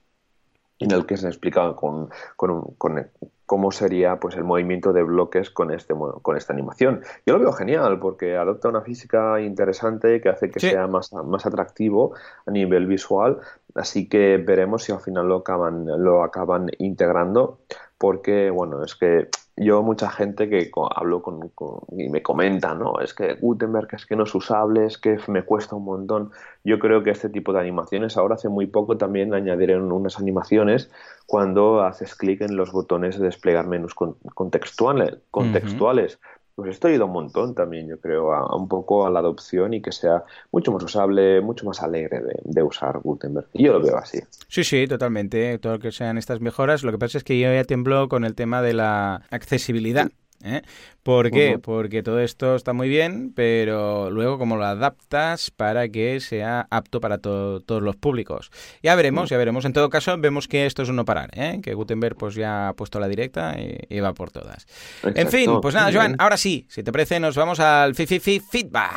en 0.81 0.91
el 0.91 1.05
que 1.05 1.15
se 1.15 1.27
explica 1.27 1.73
con, 1.75 2.09
con, 2.35 2.63
con, 2.77 3.07
cómo 3.51 3.73
sería 3.73 4.17
pues 4.17 4.37
el 4.37 4.45
movimiento 4.45 4.93
de 4.93 5.03
bloques 5.03 5.49
con 5.49 5.71
este 5.71 5.93
con 6.21 6.37
esta 6.37 6.53
animación. 6.53 7.01
Yo 7.25 7.33
lo 7.33 7.39
veo 7.41 7.51
genial 7.51 7.99
porque 7.99 8.37
adopta 8.37 8.69
una 8.69 8.79
física 8.79 9.41
interesante 9.41 10.21
que 10.21 10.29
hace 10.29 10.49
que 10.49 10.61
sea 10.61 10.87
más, 10.87 11.11
más 11.11 11.45
atractivo 11.45 12.13
a 12.45 12.51
nivel 12.51 12.87
visual, 12.87 13.39
así 13.75 14.07
que 14.07 14.37
veremos 14.37 14.83
si 14.85 14.93
al 14.93 15.01
final 15.01 15.27
lo 15.27 15.35
acaban 15.39 15.85
lo 16.01 16.23
acaban 16.23 16.69
integrando 16.77 17.59
porque 17.97 18.51
bueno, 18.51 18.85
es 18.85 18.95
que 18.95 19.27
yo 19.63 19.83
mucha 19.83 20.09
gente 20.09 20.49
que 20.49 20.71
hablo 20.95 21.21
con, 21.21 21.51
y 21.91 22.09
me 22.09 22.23
comenta, 22.23 22.73
¿no? 22.73 22.99
Es 22.99 23.13
que 23.13 23.35
Gutenberg 23.35 23.89
es 23.91 24.07
que 24.07 24.15
no 24.15 24.23
es 24.23 24.33
usable, 24.33 24.87
es 24.87 24.97
que 24.97 25.19
me 25.27 25.43
cuesta 25.43 25.75
un 25.75 25.85
montón. 25.85 26.31
Yo 26.63 26.79
creo 26.79 27.03
que 27.03 27.11
este 27.11 27.29
tipo 27.29 27.53
de 27.53 27.59
animaciones, 27.59 28.17
ahora 28.17 28.35
hace 28.35 28.49
muy 28.49 28.65
poco 28.65 28.97
también 28.97 29.35
añadieron 29.35 29.91
unas 29.91 30.17
animaciones 30.17 30.89
cuando 31.27 31.83
haces 31.83 32.15
clic 32.15 32.41
en 32.41 32.55
los 32.55 32.71
botones 32.71 33.19
de 33.19 33.25
desplegar 33.25 33.67
menús 33.67 33.93
contextuales. 34.33 35.19
contextuales 35.29 36.19
pues 36.61 36.75
esto 36.75 36.87
ayuda 36.87 37.05
un 37.05 37.11
montón 37.11 37.55
también, 37.55 37.87
yo 37.87 37.99
creo, 37.99 38.33
a, 38.33 38.55
un 38.55 38.67
poco 38.67 39.05
a 39.05 39.09
la 39.09 39.19
adopción 39.19 39.73
y 39.73 39.81
que 39.81 39.91
sea 39.91 40.23
mucho 40.51 40.71
más 40.71 40.83
usable, 40.83 41.41
mucho 41.41 41.65
más 41.65 41.81
alegre 41.81 42.21
de, 42.43 42.63
usar 42.63 42.99
Gutenberg. 42.99 43.47
Yo 43.53 43.73
lo 43.73 43.81
veo 43.81 43.97
así. 43.97 44.19
Sí, 44.47 44.63
sí, 44.63 44.87
totalmente. 44.87 45.57
Todo 45.57 45.73
lo 45.73 45.79
que 45.79 45.91
sean 45.91 46.17
estas 46.17 46.39
mejoras. 46.39 46.83
Lo 46.83 46.91
que 46.91 46.97
pasa 46.97 47.17
es 47.17 47.23
que 47.23 47.39
yo 47.39 47.51
ya 47.51 47.63
tembló 47.63 48.07
con 48.07 48.23
el 48.23 48.35
tema 48.35 48.61
de 48.61 48.73
la 48.73 49.23
accesibilidad. 49.31 50.11
¿Eh? 50.43 50.61
¿Por 51.03 51.31
qué? 51.31 51.57
Porque 51.61 52.03
todo 52.03 52.19
esto 52.19 52.55
está 52.55 52.73
muy 52.73 52.87
bien, 52.87 53.33
pero 53.35 54.11
luego 54.11 54.37
cómo 54.37 54.55
lo 54.55 54.65
adaptas 54.65 55.49
para 55.49 55.89
que 55.89 56.19
sea 56.19 56.67
apto 56.69 57.01
para 57.01 57.17
todos 57.17 57.81
los 57.81 57.95
públicos. 57.95 58.51
Ya 58.83 58.95
veremos, 58.95 59.29
ya 59.29 59.37
veremos. 59.37 59.65
En 59.65 59.73
todo 59.73 59.89
caso, 59.89 60.15
vemos 60.17 60.47
que 60.47 60.65
esto 60.65 60.83
es 60.83 60.89
un 60.89 60.97
no 60.97 61.05
parar, 61.05 61.31
¿eh? 61.33 61.59
que 61.63 61.73
Gutenberg 61.73 62.15
pues 62.15 62.35
ya 62.35 62.69
ha 62.69 62.73
puesto 62.73 62.99
la 62.99 63.07
directa 63.07 63.55
y, 63.59 63.99
va 63.99 64.13
por 64.13 64.31
todas. 64.31 64.65
En 65.03 65.29
fin, 65.29 65.59
pues 65.61 65.75
nada, 65.75 65.91
Joan, 65.91 66.15
ahora 66.19 66.37
sí, 66.37 66.65
si 66.69 66.83
te 66.83 66.91
parece, 66.91 67.19
nos 67.19 67.35
vamos 67.35 67.59
al 67.59 67.95
Fififi 67.95 68.39
Feedback. 68.39 68.91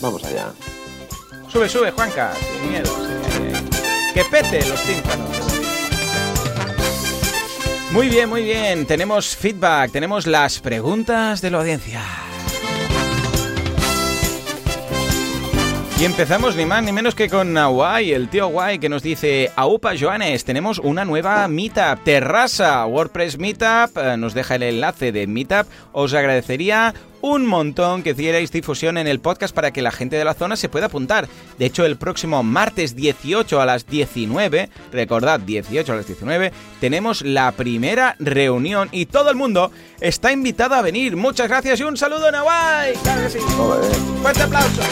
Vamos 0.00 0.24
allá. 0.24 0.52
Sube, 1.48 1.68
sube, 1.68 1.90
Juanca, 1.90 2.32
sin 2.34 2.70
miedo. 2.70 2.90
Que 4.14 4.24
pete 4.30 4.66
los 4.66 4.82
tímpanos. 4.82 5.45
Muy 7.92 8.08
bien, 8.08 8.28
muy 8.28 8.42
bien. 8.42 8.84
Tenemos 8.86 9.36
feedback, 9.36 9.92
tenemos 9.92 10.26
las 10.26 10.60
preguntas 10.60 11.40
de 11.40 11.50
la 11.50 11.58
audiencia. 11.58 12.02
Y 15.98 16.04
empezamos 16.04 16.56
ni 16.56 16.66
más 16.66 16.82
ni 16.82 16.92
menos 16.92 17.14
que 17.14 17.30
con 17.30 17.54
Nawai, 17.54 18.12
el 18.12 18.28
tío 18.28 18.48
Guay, 18.48 18.78
que 18.78 18.90
nos 18.90 19.02
dice, 19.02 19.50
Aupa 19.56 19.94
Joanes, 19.98 20.44
tenemos 20.44 20.78
una 20.78 21.06
nueva 21.06 21.48
Meetup, 21.48 22.04
Terrasa, 22.04 22.84
WordPress 22.84 23.38
Meetup, 23.38 23.96
eh, 23.96 24.16
nos 24.18 24.34
deja 24.34 24.56
el 24.56 24.64
enlace 24.64 25.10
de 25.10 25.26
Meetup, 25.26 25.66
os 25.92 26.12
agradecería 26.12 26.92
un 27.20 27.46
montón 27.46 28.02
que 28.02 28.10
hicierais 28.10 28.50
difusión 28.52 28.98
en 28.98 29.06
el 29.06 29.20
podcast 29.20 29.54
para 29.54 29.72
que 29.72 29.82
la 29.82 29.90
gente 29.90 30.16
de 30.16 30.24
la 30.24 30.34
zona 30.34 30.56
se 30.56 30.68
pueda 30.68 30.86
apuntar. 30.86 31.28
De 31.58 31.66
hecho, 31.66 31.84
el 31.84 31.96
próximo 31.96 32.42
martes 32.42 32.94
18 32.96 33.60
a 33.60 33.66
las 33.66 33.86
19, 33.86 34.70
recordad, 34.92 35.40
18 35.40 35.92
a 35.92 35.96
las 35.96 36.06
19, 36.06 36.52
tenemos 36.80 37.22
la 37.22 37.52
primera 37.52 38.16
reunión 38.18 38.88
y 38.92 39.06
todo 39.06 39.30
el 39.30 39.36
mundo 39.36 39.70
está 40.00 40.32
invitado 40.32 40.74
a 40.74 40.82
venir. 40.82 41.16
Muchas 41.16 41.48
gracias 41.48 41.80
y 41.80 41.82
un 41.84 41.96
saludo, 41.96 42.30
Nawai. 42.30 42.94
Claro 43.02 43.22
que 43.22 43.30
sí. 43.30 43.38
Fuerte 44.22 44.42
aplauso. 44.42 44.82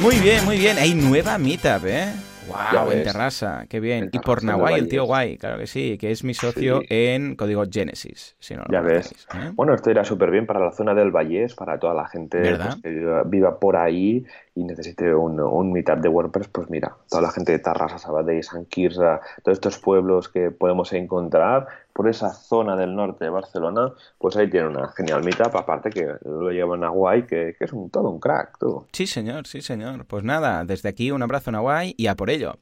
Muy 0.00 0.16
bien, 0.16 0.44
muy 0.44 0.58
bien. 0.58 0.78
Hay 0.78 0.94
nueva 0.94 1.38
meetup, 1.38 1.86
¿eh? 1.86 2.12
Wow, 2.52 2.90
en 2.92 3.02
Terrassa, 3.02 3.66
qué 3.68 3.80
bien. 3.80 4.10
y 4.12 4.18
por 4.18 4.44
Nahuay, 4.44 4.74
el 4.74 4.88
tío 4.88 5.04
guay, 5.04 5.36
claro 5.38 5.58
que 5.58 5.66
sí, 5.66 5.98
que 5.98 6.10
es 6.10 6.24
mi 6.24 6.34
socio 6.34 6.82
en 6.88 7.36
código 7.36 7.64
Genesis. 7.70 8.36
Si 8.38 8.54
no 8.54 8.64
ya 8.70 8.80
ves. 8.80 9.12
¿eh? 9.34 9.50
Bueno, 9.54 9.74
esto 9.74 9.90
irá 9.90 10.04
súper 10.04 10.30
bien 10.30 10.46
para 10.46 10.60
la 10.60 10.72
zona 10.72 10.94
del 10.94 11.10
Vallés, 11.10 11.54
para 11.54 11.78
toda 11.78 11.94
la 11.94 12.06
gente 12.08 12.56
pues, 12.56 12.76
que 12.76 13.22
viva 13.26 13.58
por 13.58 13.76
ahí 13.76 14.24
y 14.54 14.64
necesite 14.64 15.14
un, 15.14 15.40
un, 15.40 15.72
meetup 15.72 15.98
de 15.98 16.08
WordPress, 16.08 16.48
pues 16.48 16.68
mira, 16.68 16.96
toda 17.08 17.22
la 17.22 17.30
gente 17.30 17.52
de 17.52 17.58
Tarrasa, 17.58 17.98
Sabadell, 17.98 18.42
San 18.42 18.66
Quirze, 18.66 19.00
todos 19.42 19.56
estos 19.56 19.78
pueblos 19.78 20.28
que 20.28 20.50
podemos 20.50 20.92
encontrar 20.92 21.66
por 21.92 22.08
esa 22.08 22.32
zona 22.32 22.76
del 22.76 22.94
norte 22.94 23.24
de 23.24 23.30
Barcelona, 23.30 23.92
pues 24.18 24.36
ahí 24.36 24.48
tiene 24.48 24.68
una 24.68 24.88
genial 24.88 25.22
meetup, 25.22 25.54
aparte 25.54 25.90
que 25.90 26.14
lo 26.24 26.50
llevan 26.50 26.84
a 26.84 26.88
Guay, 26.88 27.26
que, 27.26 27.56
es 27.58 27.72
un, 27.72 27.90
todo 27.90 28.10
un 28.10 28.20
crack, 28.20 28.58
tú. 28.58 28.86
Sí, 28.92 29.06
señor, 29.06 29.46
sí, 29.46 29.60
señor. 29.60 30.06
Pues 30.06 30.24
nada, 30.24 30.64
desde 30.64 30.88
aquí 30.88 31.10
un 31.10 31.22
abrazo 31.22 31.50
a 31.50 31.60
Guay 31.60 31.94
y 31.96 32.06
a 32.06 32.14
por 32.14 32.30
ello. 32.30 32.54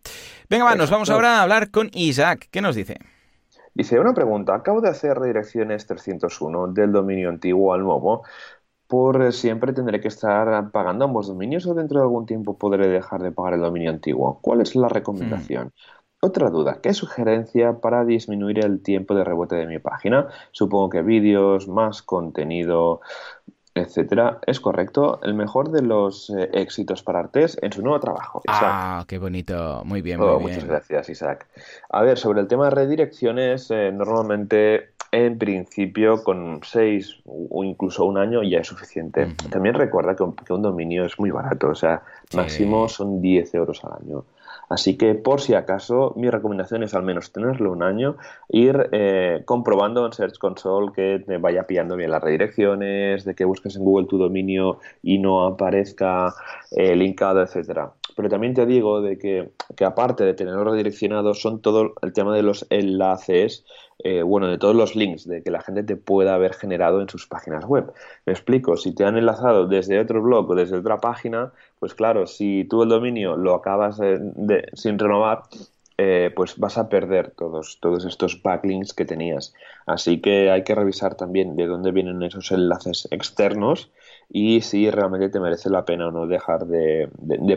Venga, 0.49 0.65
va, 0.65 0.75
nos 0.75 0.91
vamos 0.91 1.11
ahora 1.11 1.39
a 1.39 1.43
hablar 1.43 1.71
con 1.71 1.91
Isaac. 1.93 2.49
¿Qué 2.51 2.61
nos 2.61 2.75
dice? 2.75 2.99
Dice, 3.75 4.01
una 4.01 4.15
pregunta, 4.15 4.55
acabo 4.55 4.81
de 4.81 4.89
hacer 4.89 5.17
redirecciones 5.17 5.87
301 5.87 6.69
del 6.69 6.91
dominio 6.91 7.29
antiguo 7.29 7.73
al 7.73 7.83
nuevo, 7.83 8.25
por 8.89 9.33
siempre 9.33 9.73
tendré 9.73 10.01
que 10.01 10.09
estar 10.09 10.73
pagando 10.73 11.05
ambos 11.05 11.29
dominios 11.29 11.65
o 11.67 11.75
dentro 11.75 12.01
de 12.01 12.05
algún 12.05 12.27
tiempo 12.27 12.59
podré 12.59 12.89
dejar 12.89 13.23
de 13.23 13.31
pagar 13.31 13.55
el 13.55 13.61
dominio 13.61 13.91
antiguo. 13.91 14.41
¿Cuál 14.43 14.63
es 14.63 14.75
la 14.75 14.89
recomendación? 14.89 15.69
Hmm. 15.69 16.00
Otra 16.23 16.51
duda, 16.51 16.81
¿qué 16.83 16.93
sugerencia 16.93 17.81
para 17.81 18.05
disminuir 18.05 18.63
el 18.63 18.83
tiempo 18.83 19.15
de 19.15 19.25
rebote 19.25 19.57
de 19.57 19.67
mi 19.67 19.79
página? 19.79 20.29
Supongo 20.53 20.91
que 20.91 21.01
vídeos, 21.01 21.67
más 21.67 22.03
contenido, 22.03 23.01
etcétera. 23.75 24.39
Es 24.47 24.61
correcto, 24.61 25.21
el 25.23 25.33
mejor 25.33 25.71
de 25.71 25.81
los 25.81 26.29
eh, 26.29 26.51
éxitos 26.53 27.03
para 27.03 27.21
Artés 27.21 27.57
en 27.63 27.73
su 27.73 27.81
nuevo 27.81 28.01
trabajo. 28.01 28.43
Ah, 28.49 29.05
qué 29.09 29.17
bonito, 29.17 29.83
muy 29.87 30.03
bien, 30.03 30.21
oh, 30.21 30.39
muy 30.39 30.53
Muchas 30.53 30.67
gracias, 30.67 31.09
Isaac. 31.09 31.47
A 31.89 32.03
ver, 32.03 32.19
sobre 32.19 32.41
el 32.41 32.49
tema 32.49 32.65
de 32.65 32.71
redirecciones, 32.73 33.71
eh, 33.71 33.91
normalmente 33.91 34.91
en 35.13 35.39
principio 35.39 36.23
con 36.23 36.61
seis 36.65 37.17
o 37.25 37.65
incluso 37.65 38.05
un 38.05 38.19
año 38.19 38.43
ya 38.43 38.59
es 38.59 38.67
suficiente. 38.67 39.35
También 39.51 39.75
recuerda 39.75 40.15
que 40.15 40.53
un, 40.53 40.63
dominio 40.63 41.05
es 41.05 41.19
muy 41.19 41.31
barato, 41.31 41.71
o 41.71 41.75
sea, 41.75 42.03
máximo 42.35 42.89
son 42.89 43.21
10 43.21 43.55
euros 43.55 43.83
al 43.85 43.93
año. 44.05 44.25
Así 44.71 44.97
que 44.97 45.17
por 45.17 45.41
si 45.41 45.55
acaso, 45.55 46.15
mi 46.17 46.31
recomendación 46.31 46.85
es 46.85 46.95
al 46.95 47.03
menos 47.03 47.33
tenerlo 47.33 47.73
un 47.73 47.83
año, 47.83 48.17
ir 48.49 48.89
eh, 48.93 49.43
comprobando 49.45 50.07
en 50.07 50.13
Search 50.13 50.39
Console 50.39 50.93
que 50.95 51.25
te 51.27 51.39
vaya 51.39 51.67
pillando 51.67 51.97
bien 51.97 52.13
las 52.13 52.23
redirecciones, 52.23 53.25
de 53.25 53.35
que 53.35 53.45
busques 53.45 53.75
en 53.75 53.83
Google 53.83 54.07
tu 54.07 54.17
dominio 54.17 54.79
y 55.03 55.19
no 55.19 55.45
aparezca 55.45 56.33
eh, 56.71 56.95
linkado, 56.95 57.43
etcétera. 57.43 57.93
Pero 58.15 58.29
también 58.29 58.55
te 58.55 58.65
digo 58.65 59.01
de 59.01 59.19
que, 59.19 59.51
que 59.77 59.85
aparte 59.85 60.23
de 60.23 60.35
tenerlo 60.35 60.63
redireccionado, 60.63 61.35
son 61.35 61.61
todo 61.61 61.95
el 62.01 62.13
tema 62.13 62.33
de 62.33 62.45
los 62.45 62.65
enlaces 62.71 63.65
eh, 64.03 64.23
bueno, 64.23 64.49
de 64.49 64.57
todos 64.57 64.75
los 64.75 64.97
links 64.97 65.27
de 65.27 65.43
que 65.43 65.51
la 65.51 65.61
gente 65.61 65.83
te 65.83 65.97
pueda 65.97 66.35
haber 66.35 66.55
generado 66.55 67.03
en 67.03 67.09
sus 67.09 67.27
páginas 67.27 67.67
web. 67.67 67.93
Me 68.25 68.33
explico, 68.33 68.77
si 68.77 68.95
te 68.95 69.05
han 69.05 69.19
enlazado 69.19 69.67
desde 69.67 69.99
otro 70.01 70.23
blog 70.23 70.49
o 70.51 70.55
desde 70.55 70.79
otra 70.79 70.99
página, 71.01 71.53
pues 71.81 71.95
claro, 71.95 72.27
si 72.27 72.65
tú 72.65 72.83
el 72.83 72.91
dominio 72.91 73.37
lo 73.37 73.55
acabas 73.55 73.99
de, 73.99 74.69
sin 74.75 74.99
renovar, 74.99 75.43
eh, 75.99 76.31
pues 76.37 76.59
vas 76.59 76.79
a 76.79 76.89
perder 76.89 77.33
todos, 77.33 77.79
todos 77.81 78.05
estos 78.05 78.43
backlinks 78.43 78.95
que 78.95 79.05
tenías. 79.05 79.55
Así 79.87 80.21
que 80.21 80.51
hay 80.51 80.63
que 80.63 80.75
revisar 80.75 81.17
también 81.17 81.57
de 81.57 81.67
dónde 81.67 81.91
vienen 81.91 82.23
esos 82.23 82.53
enlaces 82.53 83.09
externos 83.11 83.91
y 84.29 84.61
si 84.61 84.91
realmente 84.91 85.31
te 85.31 85.41
merece 85.41 85.71
la 85.71 85.85
pena 85.85 86.09
o 86.09 86.11
no 86.13 86.27
dejar 86.27 86.67
de 86.67 87.09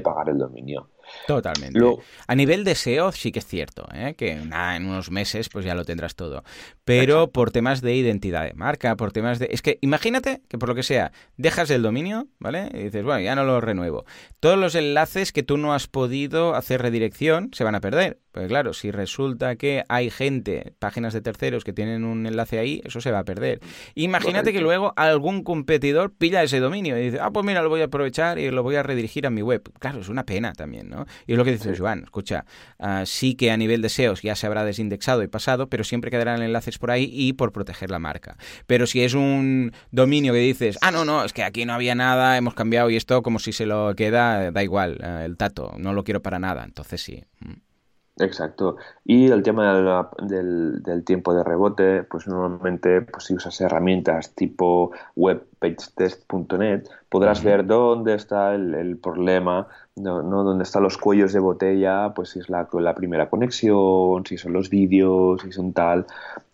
pagar 0.03 0.29
el 0.29 0.39
dominio. 0.39 0.87
Totalmente. 1.27 1.79
a 2.27 2.35
nivel 2.35 2.63
de 2.63 2.75
SEO 2.75 3.11
sí 3.11 3.31
que 3.31 3.39
es 3.39 3.45
cierto, 3.45 3.87
¿eh? 3.93 4.15
que 4.17 4.31
en 4.31 4.53
unos 4.85 5.11
meses 5.11 5.49
pues 5.49 5.65
ya 5.65 5.75
lo 5.75 5.85
tendrás 5.85 6.15
todo. 6.15 6.43
Pero 6.83 7.31
por 7.31 7.51
temas 7.51 7.81
de 7.81 7.95
identidad 7.95 8.43
de 8.43 8.53
marca, 8.53 8.95
por 8.97 9.11
temas 9.11 9.39
de... 9.39 9.47
Es 9.51 9.61
que 9.61 9.77
imagínate 9.81 10.41
que 10.49 10.57
por 10.57 10.69
lo 10.69 10.75
que 10.75 10.83
sea, 10.83 11.11
dejas 11.37 11.69
el 11.69 11.81
dominio, 11.81 12.27
¿vale? 12.39 12.69
Y 12.73 12.83
dices, 12.83 13.03
bueno, 13.03 13.21
ya 13.21 13.35
no 13.35 13.45
lo 13.45 13.61
renuevo. 13.61 14.05
Todos 14.39 14.57
los 14.57 14.75
enlaces 14.75 15.31
que 15.31 15.43
tú 15.43 15.57
no 15.57 15.73
has 15.73 15.87
podido 15.87 16.55
hacer 16.55 16.81
redirección 16.81 17.51
se 17.53 17.63
van 17.63 17.75
a 17.75 17.81
perder. 17.81 18.19
Pues 18.33 18.47
claro, 18.47 18.73
si 18.73 18.89
resulta 18.89 19.57
que 19.57 19.83
hay 19.89 20.09
gente, 20.09 20.73
páginas 20.79 21.13
de 21.13 21.21
terceros 21.21 21.63
que 21.63 21.71
tienen 21.71 22.03
un 22.03 22.25
enlace 22.25 22.57
ahí, 22.57 22.81
eso 22.83 22.99
se 22.99 23.11
va 23.11 23.19
a 23.19 23.23
perder. 23.23 23.59
Imagínate 23.93 24.51
que 24.51 24.59
luego 24.59 24.91
algún 24.95 25.43
competidor 25.43 26.11
pilla 26.15 26.41
ese 26.41 26.59
dominio 26.59 26.97
y 26.97 27.03
dice, 27.03 27.19
ah, 27.21 27.29
pues 27.29 27.45
mira, 27.45 27.61
lo 27.61 27.69
voy 27.69 27.81
a 27.81 27.85
aprovechar 27.85 28.39
y 28.39 28.49
lo 28.49 28.63
voy 28.63 28.75
a 28.75 28.81
redirigir 28.81 29.27
a 29.27 29.29
mi 29.29 29.43
web. 29.43 29.61
Claro, 29.77 30.01
es 30.01 30.09
una 30.09 30.25
pena 30.25 30.53
también, 30.53 30.89
¿no? 30.89 31.02
Y 31.27 31.33
es 31.33 31.37
lo 31.37 31.45
que 31.45 31.51
dice 31.51 31.75
Joan, 31.77 32.03
escucha, 32.03 32.45
ah, 32.79 33.03
sí 33.05 33.35
que 33.35 33.51
a 33.51 33.57
nivel 33.57 33.81
de 33.81 33.89
SEOs 33.89 34.21
ya 34.21 34.35
se 34.35 34.47
habrá 34.47 34.65
desindexado 34.65 35.23
y 35.23 35.27
pasado, 35.27 35.67
pero 35.67 35.83
siempre 35.83 36.11
quedarán 36.11 36.41
enlaces 36.41 36.77
por 36.77 36.91
ahí 36.91 37.09
y 37.11 37.33
por 37.33 37.51
proteger 37.51 37.91
la 37.91 37.99
marca. 37.99 38.37
Pero 38.67 38.87
si 38.87 39.01
es 39.01 39.13
un 39.13 39.71
dominio 39.91 40.33
que 40.33 40.39
dices, 40.39 40.77
ah, 40.81 40.91
no, 40.91 41.05
no, 41.05 41.23
es 41.23 41.33
que 41.33 41.43
aquí 41.43 41.65
no 41.65 41.73
había 41.73 41.95
nada, 41.95 42.37
hemos 42.37 42.53
cambiado 42.53 42.89
y 42.89 42.95
esto 42.95 43.21
como 43.21 43.39
si 43.39 43.53
se 43.53 43.65
lo 43.65 43.95
queda, 43.95 44.51
da 44.51 44.63
igual, 44.63 44.99
ah, 45.03 45.25
el 45.25 45.37
tato, 45.37 45.73
no 45.77 45.93
lo 45.93 46.03
quiero 46.03 46.21
para 46.21 46.39
nada, 46.39 46.63
entonces 46.63 47.01
sí. 47.01 47.23
Mm. 47.39 47.72
Exacto. 48.19 48.77
Y 49.03 49.31
el 49.31 49.41
tema 49.41 50.05
del, 50.21 50.83
del, 50.83 51.03
tiempo 51.03 51.33
de 51.33 51.43
rebote, 51.43 52.03
pues 52.03 52.27
normalmente 52.27 53.01
pues, 53.01 53.25
si 53.25 53.33
usas 53.33 53.59
herramientas 53.59 54.35
tipo 54.35 54.91
webpagetest.net, 55.15 56.83
podrás 57.09 57.43
ver 57.43 57.65
dónde 57.65 58.13
está 58.13 58.53
el, 58.53 58.97
problema, 59.01 59.67
¿no? 59.95 60.21
dónde 60.21 60.63
están 60.63 60.83
los 60.83 60.99
cuellos 60.99 61.33
de 61.33 61.39
botella, 61.39 62.13
pues 62.13 62.29
si 62.29 62.39
es 62.39 62.49
la, 62.49 62.67
la 62.73 62.93
primera 62.93 63.31
conexión, 63.31 64.23
si 64.27 64.37
son 64.37 64.53
los 64.53 64.69
vídeos, 64.69 65.41
si 65.41 65.51
son 65.51 65.73
tal. 65.73 66.05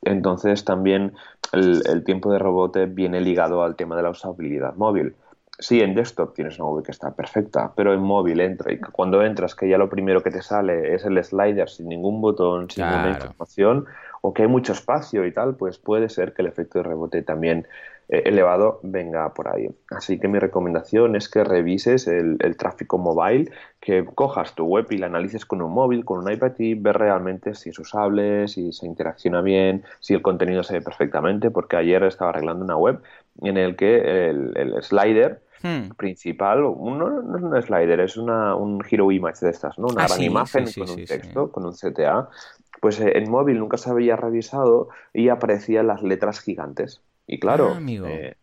Entonces 0.02 0.64
también 0.64 1.14
el, 1.52 1.82
el 1.88 2.06
tiempo 2.06 2.32
de 2.32 2.40
rebote 2.40 2.86
viene 2.86 3.20
ligado 3.20 3.64
al 3.64 3.76
tema 3.76 3.98
de 3.98 4.04
la 4.04 4.12
usabilidad 4.12 4.76
móvil. 4.76 5.14
Sí, 5.62 5.82
en 5.82 5.94
desktop 5.94 6.34
tienes 6.34 6.58
una 6.58 6.70
web 6.70 6.86
que 6.86 6.92
está 6.92 7.14
perfecta, 7.14 7.74
pero 7.76 7.94
en 7.94 8.00
móvil 8.00 8.40
entra 8.40 8.72
y 8.72 8.80
cuando 8.80 9.22
entras 9.22 9.56
que 9.56 9.68
ya 9.68 9.78
lo 9.78 9.90
primero 9.90 10.24
que 10.24 10.32
te 10.32 10.42
sale 10.42 10.96
es 10.96 11.04
el 11.04 11.22
slider 11.22 11.70
sin 11.70 11.90
ningún 11.90 12.22
botón, 12.22 12.70
sin 12.70 12.86
ninguna 12.86 13.10
información, 13.10 13.86
o 14.22 14.34
que 14.34 14.44
hay 14.44 14.48
mucho 14.48 14.72
espacio 14.72 15.26
y 15.26 15.34
tal, 15.34 15.56
pues 15.56 15.78
puede 15.78 16.08
ser 16.08 16.34
que 16.34 16.44
el 16.44 16.48
efecto 16.48 16.80
de 16.80 16.84
rebote 16.84 17.24
también 17.24 17.68
eh, 18.08 18.24
elevado 18.26 18.80
venga 18.84 19.34
por 19.34 19.54
ahí. 19.54 19.70
Así 19.92 20.18
que 20.18 20.30
mi 20.30 20.40
recomendación 20.40 21.18
es 21.18 21.28
que 21.28 21.44
revises 21.44 22.08
el, 22.08 22.38
tráfico 22.58 22.98
mobile, 22.98 23.52
que 23.82 24.06
cojas 24.06 24.56
tu 24.56 24.64
web 24.64 24.88
y 24.92 24.98
la 24.98 25.08
analices 25.08 25.46
con 25.46 25.62
un 25.62 25.74
móvil, 25.74 26.06
con 26.06 26.20
un 26.20 26.32
iPad 26.32 26.54
y 26.58 26.76
ver 26.76 26.98
realmente 26.98 27.54
si 27.54 27.72
es 27.72 27.80
usable, 27.80 28.48
si 28.48 28.72
se 28.72 28.86
interacciona 28.86 29.42
bien, 29.42 29.84
si 30.00 30.14
el 30.14 30.22
contenido 30.22 30.64
se 30.64 30.76
ve 30.76 30.82
perfectamente, 30.82 31.52
porque 31.52 31.76
ayer 31.76 32.02
estaba 32.04 32.30
arreglando 32.30 32.64
una 32.64 32.78
web 32.78 33.02
en 33.42 33.58
el 33.58 33.76
que 33.76 34.30
el 34.30 34.74
slider 34.82 35.42
Hmm. 35.62 35.90
principal, 35.98 36.64
uno 36.64 37.22
no 37.22 37.38
es 37.38 37.44
un 37.44 37.62
slider, 37.62 38.00
es 38.00 38.16
una, 38.16 38.56
un 38.56 38.84
hero 38.90 39.12
image 39.12 39.46
de 39.46 39.52
estas, 39.52 39.78
¿no? 39.78 39.88
Una 39.88 40.06
ah, 40.06 40.08
gran 40.08 40.22
imagen 40.24 40.66
con 40.72 40.90
un 40.90 41.06
texto, 41.06 41.52
con 41.52 41.66
un 41.66 41.74
CTA. 41.74 42.30
Pues 42.80 43.00
eh, 43.02 43.18
en 43.18 43.30
móvil 43.30 43.60
nunca 43.60 43.78
se 43.78 43.90
había 43.90 44.16
revisado 44.16 44.90
y 45.14 45.28
aparecían 45.30 45.88
las 45.88 46.02
letras 46.02 46.40
gigantes. 46.40 47.02
Y 47.28 47.40
claro, 47.40 47.74
ah, 47.76 47.82
eh, 48.08 48.36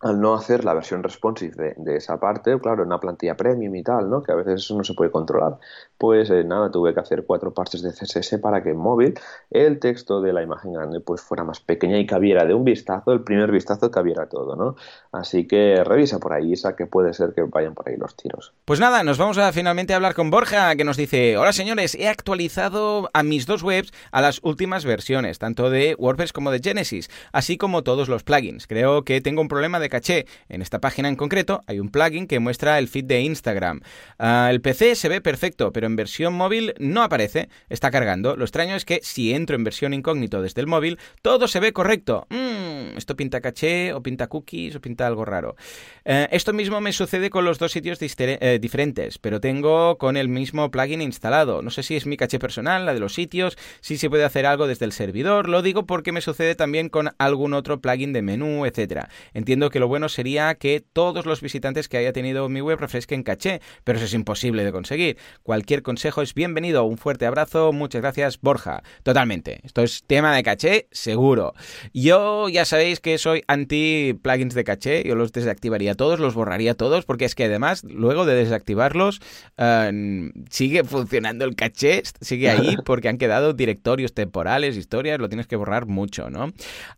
al 0.00 0.20
no 0.20 0.34
hacer 0.34 0.64
la 0.64 0.74
versión 0.74 1.02
responsive 1.02 1.74
de, 1.76 1.96
esa 1.96 2.20
parte, 2.20 2.56
claro, 2.60 2.84
una 2.84 3.00
plantilla 3.00 3.36
premium 3.36 3.74
y 3.74 3.82
tal, 3.82 4.08
¿no? 4.08 4.22
Que 4.22 4.30
a 4.30 4.36
veces 4.36 4.62
eso 4.62 4.76
no 4.76 4.84
se 4.84 4.94
puede 4.94 5.10
controlar. 5.10 5.58
Pues 5.96 6.30
eh, 6.30 6.44
nada, 6.44 6.70
tuve 6.70 6.94
que 6.94 7.00
hacer 7.00 7.24
cuatro 7.26 7.52
partes 7.52 7.82
de 7.82 7.90
CSS 7.90 8.38
para 8.38 8.62
que 8.62 8.70
en 8.70 8.76
móvil 8.76 9.18
el 9.50 9.80
texto 9.80 10.20
de 10.20 10.32
la 10.32 10.42
imagen 10.42 10.72
grande 10.72 11.00
pues 11.00 11.20
fuera 11.20 11.42
más 11.42 11.58
pequeña 11.58 11.98
y 11.98 12.06
cabiera 12.06 12.44
de 12.44 12.54
un 12.54 12.64
vistazo, 12.64 13.12
el 13.12 13.22
primer 13.22 13.50
vistazo 13.50 13.90
cabiera 13.90 14.28
todo, 14.28 14.54
¿no? 14.54 14.76
Así 15.10 15.48
que 15.48 15.82
revisa 15.84 16.20
por 16.20 16.32
ahí, 16.32 16.52
Isa, 16.52 16.76
que 16.76 16.86
puede 16.86 17.12
ser 17.12 17.32
que 17.34 17.42
vayan 17.42 17.74
por 17.74 17.88
ahí 17.88 17.96
los 17.96 18.14
tiros. 18.14 18.52
Pues 18.64 18.78
nada, 18.78 19.02
nos 19.02 19.18
vamos 19.18 19.38
a 19.38 19.52
finalmente 19.52 19.94
hablar 19.94 20.14
con 20.14 20.30
Borja, 20.30 20.76
que 20.76 20.84
nos 20.84 20.96
dice, 20.96 21.36
hola 21.36 21.52
señores, 21.52 21.96
he 21.96 22.08
actualizado 22.08 23.10
a 23.12 23.24
mis 23.24 23.46
dos 23.46 23.64
webs 23.64 23.92
a 24.12 24.20
las 24.20 24.38
últimas 24.44 24.84
versiones, 24.84 25.40
tanto 25.40 25.70
de 25.70 25.96
WordPress 25.98 26.32
como 26.32 26.52
de 26.52 26.60
Genesis, 26.60 27.10
así 27.32 27.58
como 27.58 27.82
todos 27.82 28.08
los 28.08 28.22
plugins. 28.22 28.68
Creo 28.68 29.02
que 29.02 29.20
tengo 29.20 29.40
un 29.40 29.48
problema 29.48 29.80
de 29.80 29.87
caché. 29.88 30.26
En 30.48 30.62
esta 30.62 30.80
página 30.80 31.08
en 31.08 31.16
concreto 31.16 31.62
hay 31.66 31.80
un 31.80 31.90
plugin 31.90 32.26
que 32.26 32.38
muestra 32.38 32.78
el 32.78 32.88
feed 32.88 33.04
de 33.04 33.20
Instagram. 33.20 33.80
Ah, 34.18 34.48
el 34.50 34.60
PC 34.60 34.94
se 34.94 35.08
ve 35.08 35.20
perfecto, 35.20 35.72
pero 35.72 35.86
en 35.86 35.96
versión 35.96 36.34
móvil 36.34 36.74
no 36.78 37.02
aparece. 37.02 37.48
Está 37.68 37.90
cargando. 37.90 38.36
Lo 38.36 38.44
extraño 38.44 38.76
es 38.76 38.84
que 38.84 39.00
si 39.02 39.32
entro 39.32 39.56
en 39.56 39.64
versión 39.64 39.94
incógnito 39.94 40.42
desde 40.42 40.60
el 40.60 40.66
móvil, 40.66 40.98
todo 41.22 41.48
se 41.48 41.60
ve 41.60 41.72
correcto. 41.72 42.26
Mm, 42.30 42.96
esto 42.96 43.16
pinta 43.16 43.40
caché, 43.40 43.92
o 43.92 44.02
pinta 44.02 44.26
cookies, 44.26 44.76
o 44.76 44.80
pinta 44.80 45.06
algo 45.06 45.24
raro. 45.24 45.56
Eh, 46.04 46.28
esto 46.30 46.52
mismo 46.52 46.80
me 46.80 46.92
sucede 46.92 47.30
con 47.30 47.44
los 47.44 47.58
dos 47.58 47.72
sitios 47.72 47.98
eh, 48.00 48.58
diferentes, 48.60 49.18
pero 49.18 49.40
tengo 49.40 49.98
con 49.98 50.16
el 50.16 50.28
mismo 50.28 50.70
plugin 50.70 51.02
instalado. 51.02 51.62
No 51.62 51.70
sé 51.70 51.82
si 51.82 51.96
es 51.96 52.06
mi 52.06 52.16
caché 52.16 52.38
personal, 52.38 52.86
la 52.86 52.94
de 52.94 53.00
los 53.00 53.14
sitios, 53.14 53.56
si 53.80 53.98
se 53.98 54.08
puede 54.08 54.24
hacer 54.24 54.46
algo 54.46 54.66
desde 54.66 54.84
el 54.84 54.92
servidor. 54.92 55.48
Lo 55.48 55.62
digo 55.62 55.86
porque 55.86 56.12
me 56.12 56.20
sucede 56.20 56.54
también 56.54 56.88
con 56.88 57.10
algún 57.18 57.54
otro 57.54 57.80
plugin 57.80 58.12
de 58.12 58.22
menú, 58.22 58.66
etcétera. 58.66 59.08
Entiendo 59.34 59.70
que 59.70 59.77
lo 59.78 59.88
bueno 59.88 60.08
sería 60.08 60.54
que 60.54 60.82
todos 60.92 61.26
los 61.26 61.40
visitantes 61.40 61.88
que 61.88 61.96
haya 61.96 62.12
tenido 62.12 62.48
mi 62.48 62.60
web 62.60 62.78
refresquen 62.78 63.22
caché, 63.22 63.60
pero 63.84 63.98
eso 63.98 64.06
es 64.06 64.14
imposible 64.14 64.64
de 64.64 64.72
conseguir. 64.72 65.18
Cualquier 65.42 65.82
consejo 65.82 66.22
es 66.22 66.34
bienvenido. 66.34 66.84
Un 66.84 66.98
fuerte 66.98 67.26
abrazo. 67.26 67.72
Muchas 67.72 68.02
gracias, 68.02 68.40
Borja. 68.40 68.82
Totalmente. 69.02 69.60
Esto 69.64 69.82
es 69.82 70.04
tema 70.06 70.34
de 70.34 70.42
caché, 70.42 70.88
seguro. 70.90 71.54
Yo 71.92 72.48
ya 72.48 72.64
sabéis 72.64 73.00
que 73.00 73.18
soy 73.18 73.42
anti 73.46 74.18
plugins 74.22 74.54
de 74.54 74.64
caché. 74.64 75.04
Yo 75.04 75.14
los 75.14 75.32
desactivaría 75.32 75.94
todos, 75.94 76.20
los 76.20 76.34
borraría 76.34 76.74
todos, 76.74 77.04
porque 77.04 77.24
es 77.24 77.34
que 77.34 77.44
además, 77.44 77.84
luego 77.84 78.26
de 78.26 78.34
desactivarlos, 78.34 79.20
eh, 79.56 80.30
sigue 80.50 80.84
funcionando 80.84 81.44
el 81.44 81.54
caché, 81.54 82.02
sigue 82.20 82.50
ahí, 82.50 82.76
porque 82.84 83.08
han 83.08 83.18
quedado 83.18 83.52
directorios 83.52 84.14
temporales, 84.14 84.76
historias, 84.76 85.18
lo 85.18 85.28
tienes 85.28 85.46
que 85.46 85.56
borrar 85.56 85.86
mucho, 85.86 86.30
¿no? 86.30 86.46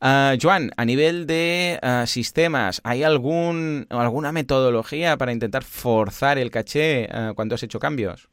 Uh, 0.01 0.37
Joan, 0.41 0.71
a 0.77 0.85
nivel 0.85 1.27
de 1.27 1.79
uh, 1.83 2.07
¿Hay 2.85 3.03
algún, 3.03 3.87
alguna 3.91 4.33
metodología 4.33 5.17
para 5.17 5.33
intentar 5.33 5.65
forzar 5.65 6.39
el 6.39 6.51
caché 6.51 7.09
eh, 7.11 7.33
cuando 7.35 7.55
has 7.55 7.63
hecho 7.63 7.79
cambios? 7.79 8.29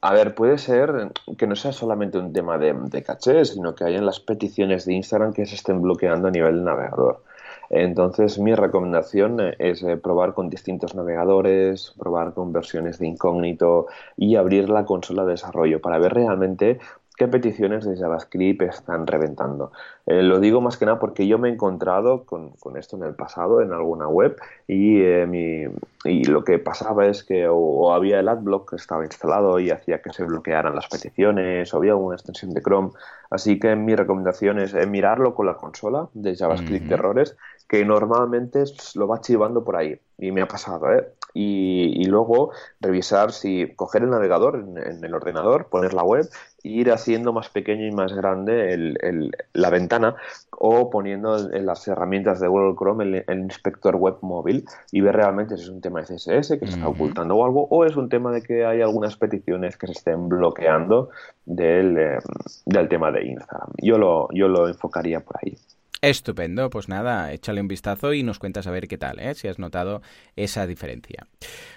A 0.00 0.12
ver, 0.12 0.34
puede 0.34 0.58
ser 0.58 1.12
que 1.38 1.46
no 1.46 1.54
sea 1.54 1.72
solamente 1.72 2.18
un 2.18 2.32
tema 2.32 2.58
de, 2.58 3.02
caché, 3.04 3.44
sino 3.44 3.74
que 3.76 3.84
hayan 3.84 4.04
las 4.04 4.18
peticiones 4.18 4.84
de 4.84 4.94
Instagram 4.94 5.32
que 5.32 5.46
se 5.46 5.54
estén 5.54 5.80
bloqueando 5.80 6.26
a 6.26 6.30
nivel 6.32 6.56
del 6.56 6.64
navegador. 6.64 7.22
Entonces, 7.70 8.38
mi 8.38 8.54
recomendación 8.54 9.38
es 9.58 9.84
probar 10.02 10.34
con 10.34 10.50
distintos 10.50 10.94
navegadores, 10.96 11.94
probar 11.98 12.34
con 12.34 12.52
versiones 12.52 12.98
de 12.98 13.06
incógnito 13.06 13.86
y 14.16 14.34
abrir 14.34 14.68
la 14.68 14.84
consola 14.84 15.24
de 15.24 15.32
desarrollo 15.32 15.80
para 15.80 15.98
ver 15.98 16.14
realmente 16.14 16.80
qué 17.22 17.28
peticiones 17.28 17.84
de 17.84 17.96
JavaScript 17.96 18.62
están 18.62 19.06
reventando. 19.06 19.70
Eh, 20.06 20.22
lo 20.22 20.40
digo 20.40 20.60
más 20.60 20.76
que 20.76 20.86
nada 20.86 20.98
porque 20.98 21.28
yo 21.28 21.38
me 21.38 21.48
he 21.48 21.52
encontrado 21.52 22.24
con, 22.24 22.52
esto 22.76 22.96
en 22.96 23.04
el 23.04 23.14
pasado 23.14 23.60
en 23.60 23.72
alguna 23.72 24.08
web 24.08 24.36
y, 24.66 25.02
eh, 25.02 25.70
y 26.04 26.24
lo 26.24 26.42
que 26.42 26.58
pasaba 26.58 27.06
es 27.06 27.22
que 27.22 27.46
o, 27.48 27.94
había 27.94 28.18
el 28.18 28.28
adblock 28.28 28.70
que 28.70 28.76
estaba 28.76 29.04
instalado 29.04 29.60
y 29.60 29.70
hacía 29.70 30.02
que 30.02 30.12
se 30.12 30.24
bloquearan 30.24 30.74
las 30.74 30.88
peticiones 30.88 31.72
o 31.72 31.76
había 31.76 31.92
alguna 31.92 32.16
extensión 32.16 32.54
de 32.54 32.60
Chrome. 32.60 32.90
Así 33.30 33.60
que 33.60 33.76
mi 33.76 33.94
recomendación 33.94 34.58
es 34.58 34.74
eh, 34.74 34.84
mirarlo 34.86 35.36
con 35.36 35.46
la 35.46 35.54
consola 35.54 36.08
de 36.14 36.34
JavaScript 36.34 36.86
de 36.86 36.94
errores 36.94 37.36
que 37.68 37.84
normalmente 37.84 38.64
lo 38.94 39.08
va 39.08 39.16
archivando 39.16 39.64
por 39.64 39.76
ahí. 39.76 39.98
Y 40.18 40.30
me 40.30 40.42
ha 40.42 40.46
pasado, 40.46 40.92
¿eh? 40.92 41.08
Y, 41.34 42.04
luego 42.04 42.50
revisar 42.80 43.32
si 43.32 43.72
coger 43.74 44.02
el 44.02 44.10
navegador 44.10 44.56
en, 44.56 45.02
el 45.02 45.14
ordenador, 45.14 45.68
poner 45.68 45.94
la 45.94 46.02
web 46.02 46.28
e 46.62 46.68
ir 46.68 46.92
haciendo 46.92 47.32
más 47.32 47.48
pequeño 47.48 47.86
y 47.86 47.90
más 47.90 48.12
grande 48.12 48.74
el, 48.74 49.30
la 49.54 49.70
ventana 49.70 50.14
o 50.50 50.90
poniendo 50.90 51.50
en 51.50 51.64
las 51.64 51.88
herramientas 51.88 52.38
de 52.38 52.48
Google 52.48 52.76
Chrome 52.76 53.24
el, 53.26 53.40
inspector 53.40 53.96
web 53.96 54.16
móvil 54.20 54.66
y 54.90 55.00
ver 55.00 55.16
realmente 55.16 55.56
si 55.56 55.62
es 55.64 55.68
un 55.70 55.80
tema 55.80 56.02
de 56.02 56.14
CSS 56.14 56.58
que 56.58 56.66
se 56.66 56.74
está 56.74 56.88
ocultando 56.88 57.34
o 57.36 57.44
algo 57.44 57.66
o 57.70 57.84
es 57.86 57.96
un 57.96 58.10
tema 58.10 58.30
de 58.30 58.42
que 58.42 58.66
hay 58.66 58.82
algunas 58.82 59.16
peticiones 59.16 59.78
que 59.78 59.86
se 59.86 59.94
estén 59.94 60.28
bloqueando 60.28 61.08
del, 61.46 61.96
eh, 61.96 62.18
del 62.66 62.88
tema 62.88 63.10
de 63.10 63.24
Instagram. 63.24 63.70
Yo 63.78 63.96
lo, 63.96 64.28
yo 64.32 64.48
lo 64.48 64.68
enfocaría 64.68 65.20
por 65.20 65.36
ahí. 65.42 65.56
Estupendo, 66.02 66.68
pues 66.68 66.88
nada, 66.88 67.32
échale 67.32 67.60
un 67.60 67.68
vistazo 67.68 68.12
y 68.12 68.24
nos 68.24 68.40
cuentas 68.40 68.66
a 68.66 68.72
ver 68.72 68.88
qué 68.88 68.98
tal, 68.98 69.20
¿eh? 69.20 69.36
si 69.36 69.46
has 69.46 69.60
notado 69.60 70.02
esa 70.34 70.66
diferencia. 70.66 71.28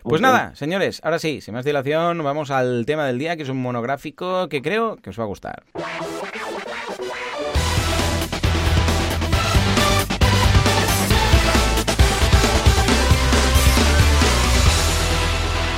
Pues 0.01 0.19
nada, 0.19 0.55
señores, 0.55 0.99
ahora 1.03 1.19
sí, 1.19 1.41
sin 1.41 1.53
más 1.53 1.63
dilación, 1.63 2.23
vamos 2.23 2.49
al 2.49 2.87
tema 2.87 3.05
del 3.05 3.19
día, 3.19 3.37
que 3.37 3.43
es 3.43 3.49
un 3.49 3.61
monográfico 3.61 4.49
que 4.49 4.63
creo 4.63 4.95
que 4.95 5.11
os 5.11 5.19
va 5.19 5.25
a 5.25 5.27
gustar. 5.27 5.63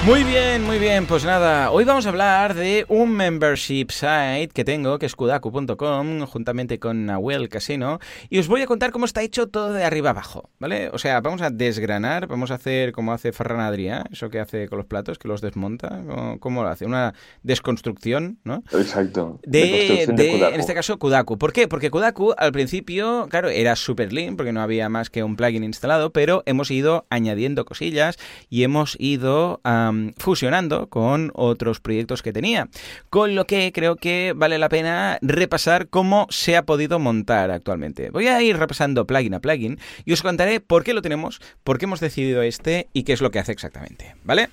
Muy 0.08 0.24
bien, 0.24 0.64
muy 0.64 0.80
bien. 0.80 1.06
Pues 1.06 1.26
nada, 1.26 1.70
hoy 1.70 1.84
vamos 1.84 2.06
a 2.06 2.10
hablar 2.10 2.54
de 2.54 2.86
un 2.88 3.12
membership 3.12 3.88
site 3.90 4.52
que 4.54 4.64
tengo, 4.64 5.00
que 5.00 5.06
es 5.06 5.18
kudaku.com, 5.18 6.26
juntamente 6.26 6.80
con 6.80 7.06
Nahuel 7.06 7.50
Casino, 7.50 8.00
y 8.30 8.40
os 8.40 8.48
voy 8.48 8.62
a 8.62 8.68
contar 8.68 8.92
cómo 8.92 9.04
está 9.04 9.22
hecho 9.22 9.48
todo 9.48 9.74
de 9.74 9.84
arriba 9.84 10.12
abajo, 10.12 10.50
¿vale? 10.60 10.90
O 10.94 10.98
sea, 10.98 11.20
vamos 11.20 11.42
a 11.42 11.50
desgranar, 11.50 12.28
vamos 12.28 12.52
a 12.52 12.54
hacer 12.54 12.94
como 12.94 13.12
hace 13.12 13.34
Ferran 13.34 13.60
Adrià, 13.60 14.06
eso 14.10 14.30
que 14.30 14.40
hace 14.40 14.70
con 14.70 14.78
los 14.78 14.88
platos, 14.88 15.20
que 15.20 15.28
los 15.28 15.42
desmonta, 15.42 16.02
¿cómo, 16.40 16.64
lo 16.64 16.70
hace? 16.70 16.86
Una 16.86 17.14
desconstrucción, 17.44 18.40
¿no? 18.46 18.64
Exacto. 18.72 19.42
De, 19.44 20.04
en 20.04 20.60
este 20.62 20.74
caso, 20.74 20.98
Kudaku. 21.00 21.38
¿Por 21.38 21.52
qué? 21.52 21.68
Porque 21.68 21.92
Kudaku 21.92 22.34
al 22.38 22.54
principio, 22.54 23.28
claro, 23.30 23.50
era 23.50 23.76
super 23.76 24.14
lean, 24.14 24.38
porque 24.38 24.54
no 24.54 24.62
había 24.62 24.88
más 24.88 25.10
que 25.10 25.24
un 25.24 25.36
plugin 25.36 25.66
instalado, 25.66 26.14
pero 26.14 26.44
hemos 26.46 26.72
ido 26.72 27.06
añadiendo 27.10 27.66
cosillas 27.66 28.16
y 28.50 28.64
hemos 28.64 28.96
ido 29.02 29.60
a 29.66 29.92
fusionando 30.18 30.88
con 30.88 31.32
otros 31.34 31.80
proyectos 31.80 32.22
que 32.22 32.34
tenía. 32.34 32.70
Con 33.10 33.36
lo 33.36 33.46
que 33.46 33.72
creo 33.72 33.96
que 33.96 34.34
vale 34.36 34.58
la 34.58 34.70
pena 34.70 35.20
repasar 35.22 35.88
cómo 35.90 36.28
se 36.30 36.56
ha 36.56 36.64
podido 36.66 37.00
montar 37.00 37.52
actualmente. 37.52 38.10
Voy 38.10 38.28
a 38.28 38.42
ir 38.42 38.58
repasando 38.58 39.06
plugin 39.06 39.34
a 39.34 39.40
plugin 39.40 39.80
y 40.06 40.14
os 40.14 40.22
contaré 40.22 40.60
por 40.60 40.84
qué 40.84 40.94
lo 40.94 41.02
tenemos, 41.02 41.40
por 41.64 41.78
qué 41.78 41.86
hemos 41.86 42.00
decidido 42.00 42.42
este 42.42 42.88
y 42.94 43.04
qué 43.04 43.14
es 43.14 43.22
lo 43.22 43.32
que 43.32 43.40
hace 43.40 43.52
exactamente. 43.52 44.16
¿Vale? 44.24 44.50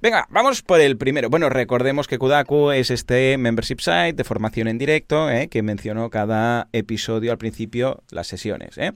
Venga, 0.00 0.26
vamos 0.30 0.62
por 0.62 0.80
el 0.80 0.96
primero. 0.96 1.30
Bueno, 1.30 1.48
recordemos 1.48 2.06
que 2.06 2.18
Kudaku 2.18 2.72
es 2.72 2.90
este 2.90 3.36
membership 3.38 3.80
site 3.80 4.14
de 4.14 4.24
formación 4.24 4.68
en 4.68 4.78
directo 4.78 5.30
¿eh? 5.30 5.48
que 5.48 5.62
mencionó 5.62 6.10
cada 6.10 6.68
episodio 6.72 7.32
al 7.32 7.38
principio, 7.38 8.02
las 8.10 8.26
sesiones. 8.26 8.78
¿eh? 8.78 8.92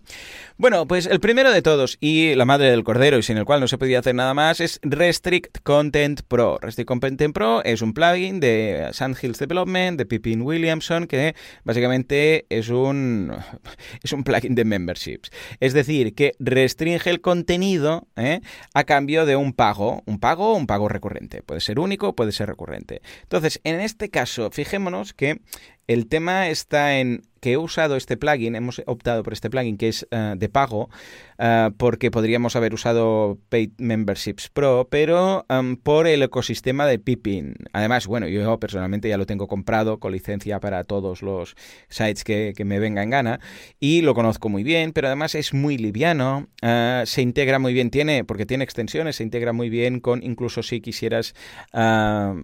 Bueno, 0.56 0.86
pues 0.86 1.06
el 1.06 1.20
primero 1.20 1.50
de 1.50 1.62
todos 1.62 1.96
y 2.00 2.34
la 2.34 2.44
madre 2.44 2.70
del 2.70 2.84
cordero 2.84 3.18
y 3.18 3.22
sin 3.22 3.38
el 3.38 3.44
cual 3.44 3.60
no 3.60 3.68
se 3.68 3.78
podía 3.78 3.98
hacer 4.00 4.14
nada 4.14 4.34
más 4.34 4.60
es 4.60 4.80
Restrict 4.82 5.58
Content 5.62 5.87
Content 5.88 6.20
Pro. 6.28 6.58
Restrict 6.60 6.86
Content 6.86 7.32
Pro 7.32 7.64
es 7.64 7.80
un 7.80 7.94
plugin 7.94 8.40
de 8.40 8.90
Sandhills 8.92 9.38
Development, 9.38 9.96
de 9.96 10.04
Pippin 10.04 10.42
Williamson, 10.42 11.06
que 11.06 11.34
básicamente 11.64 12.44
es 12.50 12.68
un, 12.68 13.32
es 14.02 14.12
un 14.12 14.22
plugin 14.22 14.54
de 14.54 14.66
memberships. 14.66 15.30
Es 15.60 15.72
decir, 15.72 16.14
que 16.14 16.34
restringe 16.40 17.08
el 17.08 17.22
contenido 17.22 18.06
¿eh? 18.16 18.42
a 18.74 18.84
cambio 18.84 19.24
de 19.24 19.36
un 19.36 19.54
pago. 19.54 20.02
Un 20.04 20.20
pago 20.20 20.52
o 20.52 20.56
un 20.56 20.66
pago 20.66 20.90
recurrente. 20.90 21.42
Puede 21.42 21.62
ser 21.62 21.78
único, 21.78 22.14
puede 22.14 22.32
ser 22.32 22.48
recurrente. 22.50 23.00
Entonces, 23.22 23.58
en 23.64 23.80
este 23.80 24.10
caso, 24.10 24.50
fijémonos 24.50 25.14
que 25.14 25.40
el 25.86 26.06
tema 26.06 26.50
está 26.50 26.98
en 26.98 27.22
que 27.40 27.52
he 27.52 27.56
usado 27.56 27.96
este 27.96 28.16
plugin, 28.16 28.56
hemos 28.56 28.82
optado 28.86 29.22
por 29.22 29.32
este 29.32 29.48
plugin 29.48 29.78
que 29.78 29.88
es 29.88 30.06
eh, 30.10 30.34
de 30.36 30.48
pago, 30.48 30.90
eh, 31.38 31.70
porque 31.76 32.10
podríamos 32.10 32.56
haber 32.56 32.74
usado 32.74 33.38
Paid 33.48 33.70
Memberships 33.78 34.48
Pro, 34.48 34.88
pero 34.90 35.46
por 35.82 36.06
el 36.06 36.22
ecosistema 36.22 36.86
de 36.86 36.98
Pippin. 36.98 37.54
Además, 37.72 38.06
bueno, 38.06 38.28
yo 38.28 38.58
personalmente 38.58 39.08
ya 39.08 39.16
lo 39.16 39.26
tengo 39.26 39.46
comprado 39.46 39.98
con 39.98 40.12
licencia 40.12 40.60
para 40.60 40.84
todos 40.84 41.22
los 41.22 41.56
sites 41.88 42.24
que, 42.24 42.54
me 42.64 42.80
venga 42.80 43.02
en 43.02 43.10
gana 43.10 43.40
y 43.80 44.02
lo 44.02 44.14
conozco 44.14 44.48
muy 44.48 44.62
bien, 44.62 44.92
pero 44.92 45.06
además 45.06 45.34
es 45.34 45.54
muy 45.54 45.78
liviano, 45.78 46.48
eh, 46.60 47.02
se 47.06 47.22
integra 47.22 47.58
muy 47.58 47.72
bien, 47.72 47.90
tiene, 47.90 48.24
porque 48.24 48.44
tiene 48.44 48.64
extensiones, 48.64 49.16
se 49.16 49.22
integra 49.22 49.52
muy 49.52 49.70
bien 49.70 50.00
con, 50.00 50.22
incluso 50.22 50.62
si 50.62 50.80
quisieras 50.80 51.34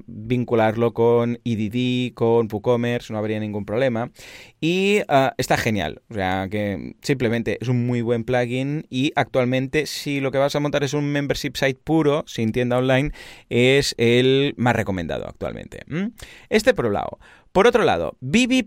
vincularlo 0.07 0.95
con 0.95 1.41
EDD, 1.45 2.15
con 2.15 2.49
WooCommerce, 2.51 3.13
no 3.13 3.19
habría 3.19 3.41
ningún 3.41 3.65
problema. 3.65 4.11
Y 4.61 5.01
ah, 5.09 5.35
está 5.37 5.57
genial. 5.57 6.03
O 6.09 6.15
sea, 6.15 6.49
que 6.51 6.95
simplemente 7.03 7.59
es 7.61 7.69
un 7.69 7.87
muy 7.87 8.03
buen 8.03 8.25
plugin. 8.25 8.84
Y 8.91 9.13
actualmente, 9.17 9.87
si 9.87 10.21
lo 10.21 10.31
que 10.31 10.39
vas 10.39 10.55
a 10.57 10.61
montar 10.61 10.85
es 10.85 10.95
un 10.95 11.11
membership 11.13 11.53
site 11.55 11.81
puro, 11.83 12.25
sin 12.27 12.53
tienda 12.53 12.79
online, 12.79 13.13
es 13.49 13.95
el 13.99 14.55
más 14.57 14.77
recomendado 14.77 15.27
actualmente. 15.27 15.85
Este 16.49 16.75
por 16.75 16.87
un 16.87 16.95
lado. 16.95 17.19
Por 17.55 17.69
otro 17.69 17.85
lado, 17.85 18.17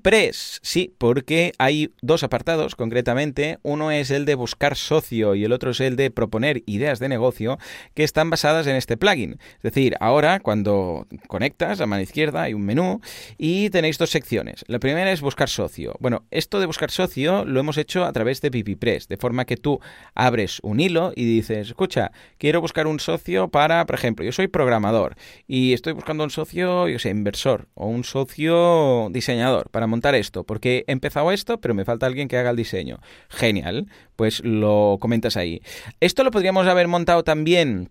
Press, 0.01 0.61
sí, 0.63 0.93
porque 0.97 1.51
hay 1.57 1.91
dos 2.01 2.23
apartados 2.23 2.75
concretamente, 2.75 3.59
uno 3.61 3.91
es 3.91 4.11
el 4.11 4.23
de 4.23 4.33
buscar 4.35 4.77
socio 4.77 5.35
y 5.35 5.43
el 5.43 5.51
otro 5.51 5.71
es 5.71 5.81
el 5.81 5.97
de 5.97 6.09
proponer 6.09 6.63
ideas 6.67 6.99
de 6.99 7.09
negocio 7.09 7.57
que 7.95 8.05
están 8.05 8.29
basadas 8.29 8.65
en 8.65 8.77
este 8.77 8.95
plugin. 8.95 9.39
Es 9.57 9.63
decir, 9.63 9.97
ahora 9.99 10.39
cuando 10.39 11.05
conectas 11.27 11.81
a 11.81 11.85
mano 11.85 12.01
izquierda 12.01 12.43
hay 12.43 12.53
un 12.53 12.61
menú 12.61 13.01
y 13.37 13.69
tenéis 13.71 13.97
dos 13.97 14.09
secciones. 14.09 14.63
La 14.69 14.79
primera 14.79 15.11
es 15.11 15.19
buscar 15.19 15.49
socio. 15.49 15.97
Bueno, 15.99 16.23
esto 16.31 16.61
de 16.61 16.65
buscar 16.65 16.89
socio 16.89 17.43
lo 17.43 17.59
hemos 17.59 17.77
hecho 17.77 18.05
a 18.05 18.13
través 18.13 18.39
de 18.39 18.51
Press, 18.79 19.09
de 19.09 19.17
forma 19.17 19.43
que 19.43 19.57
tú 19.57 19.81
abres 20.15 20.59
un 20.63 20.79
hilo 20.79 21.11
y 21.13 21.25
dices, 21.25 21.67
escucha, 21.67 22.13
quiero 22.37 22.61
buscar 22.61 22.87
un 22.87 23.01
socio 23.01 23.49
para, 23.49 23.85
por 23.85 23.95
ejemplo, 23.95 24.23
yo 24.23 24.31
soy 24.31 24.47
programador 24.47 25.17
y 25.45 25.73
estoy 25.73 25.91
buscando 25.91 26.23
un 26.23 26.29
socio, 26.29 26.87
yo 26.87 26.99
sé, 26.99 27.09
inversor 27.09 27.67
o 27.73 27.87
un 27.87 28.05
socio 28.05 28.76
diseñador 29.11 29.69
para 29.69 29.87
montar 29.87 30.15
esto, 30.15 30.43
porque 30.43 30.83
he 30.87 30.91
empezado 30.91 31.31
esto, 31.31 31.59
pero 31.59 31.73
me 31.73 31.85
falta 31.85 32.05
alguien 32.05 32.27
que 32.27 32.37
haga 32.37 32.51
el 32.51 32.55
diseño. 32.55 32.99
Genial, 33.29 33.87
pues 34.15 34.43
lo 34.43 34.97
comentas 34.99 35.37
ahí. 35.37 35.61
Esto 35.99 36.23
lo 36.23 36.31
podríamos 36.31 36.67
haber 36.67 36.87
montado 36.87 37.23
también 37.23 37.89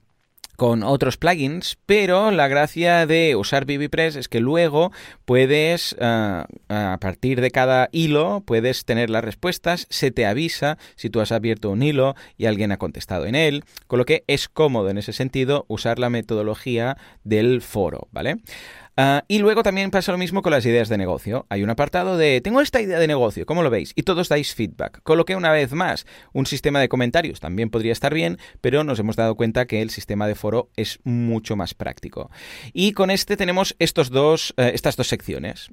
con 0.57 0.83
otros 0.83 1.19
plugins, 1.19 1.77
pero 1.87 2.31
la 2.31 2.49
gracia 2.49 3.07
de 3.07 3.37
usar 3.37 3.67
BBPress 3.67 4.17
es 4.17 4.29
que 4.29 4.41
luego 4.41 4.91
puedes, 5.25 5.95
eh, 6.01 6.45
a 6.69 6.99
partir 7.01 7.41
de 7.41 7.51
cada 7.51 7.89
hilo, 7.93 8.43
puedes 8.45 8.85
tener 8.85 9.11
las 9.11 9.25
respuestas, 9.25 9.87
se 9.91 10.11
te 10.11 10.27
avisa 10.27 10.79
si 10.97 11.11
tú 11.11 11.21
has 11.21 11.31
abierto 11.31 11.71
un 11.71 11.83
hilo 11.83 12.15
y 12.37 12.47
alguien 12.47 12.73
ha 12.73 12.79
contestado 12.79 13.27
en 13.27 13.35
él, 13.35 13.65
con 13.87 13.99
lo 13.99 14.07
que 14.07 14.25
es 14.27 14.49
cómodo 14.49 14.89
en 14.89 14.99
ese 14.99 15.13
sentido 15.13 15.67
usar 15.69 15.99
la 15.99 16.11
metodología 16.11 16.97
del 17.23 17.61
foro, 17.61 18.09
¿vale? 18.11 18.39
Ah, 18.99 19.25
y 19.29 19.41
luego 19.41 19.63
también 19.63 19.91
pasa 19.91 20.11
lo 20.11 20.17
mismo 20.17 20.41
con 20.41 20.53
las 20.53 20.65
ideas 20.65 20.89
de 20.89 20.97
negocio. 20.97 21.45
Hay 21.51 21.63
un 21.63 21.69
apartado 21.69 22.17
de 22.17 22.41
tengo 22.41 22.63
esta 22.63 22.81
idea 22.81 22.99
de 22.99 23.07
negocio, 23.07 23.45
¿cómo 23.45 23.63
lo 23.63 23.69
veis? 23.69 23.93
Y 23.95 24.05
todos 24.05 24.31
dais 24.31 24.55
feedback. 24.55 25.03
Con 25.03 25.19
lo 25.19 25.27
que 25.27 25.37
una 25.37 25.53
vez 25.53 25.73
más, 25.73 26.07
un 26.33 26.47
sistema 26.47 26.81
de 26.81 26.89
comentarios 26.89 27.39
también 27.39 27.69
podría 27.69 27.93
estar 27.93 28.15
bien, 28.15 28.39
pero 28.63 28.85
nos 28.85 28.99
hemos 28.99 29.17
dado 29.17 29.35
cuenta 29.35 29.67
que 29.67 29.83
el 29.83 29.91
sistema 29.91 30.27
de 30.27 30.35
foro 30.35 30.71
es 30.77 30.99
mucho 31.05 31.57
más 31.57 31.75
práctico. 31.75 32.31
Y 32.73 32.93
con 32.93 33.11
este 33.11 33.37
tenemos 33.37 33.77
estos 33.79 34.09
dos, 34.09 34.55
eh, 34.57 34.71
estas 34.73 34.97
dos 34.97 35.09
secciones. 35.09 35.69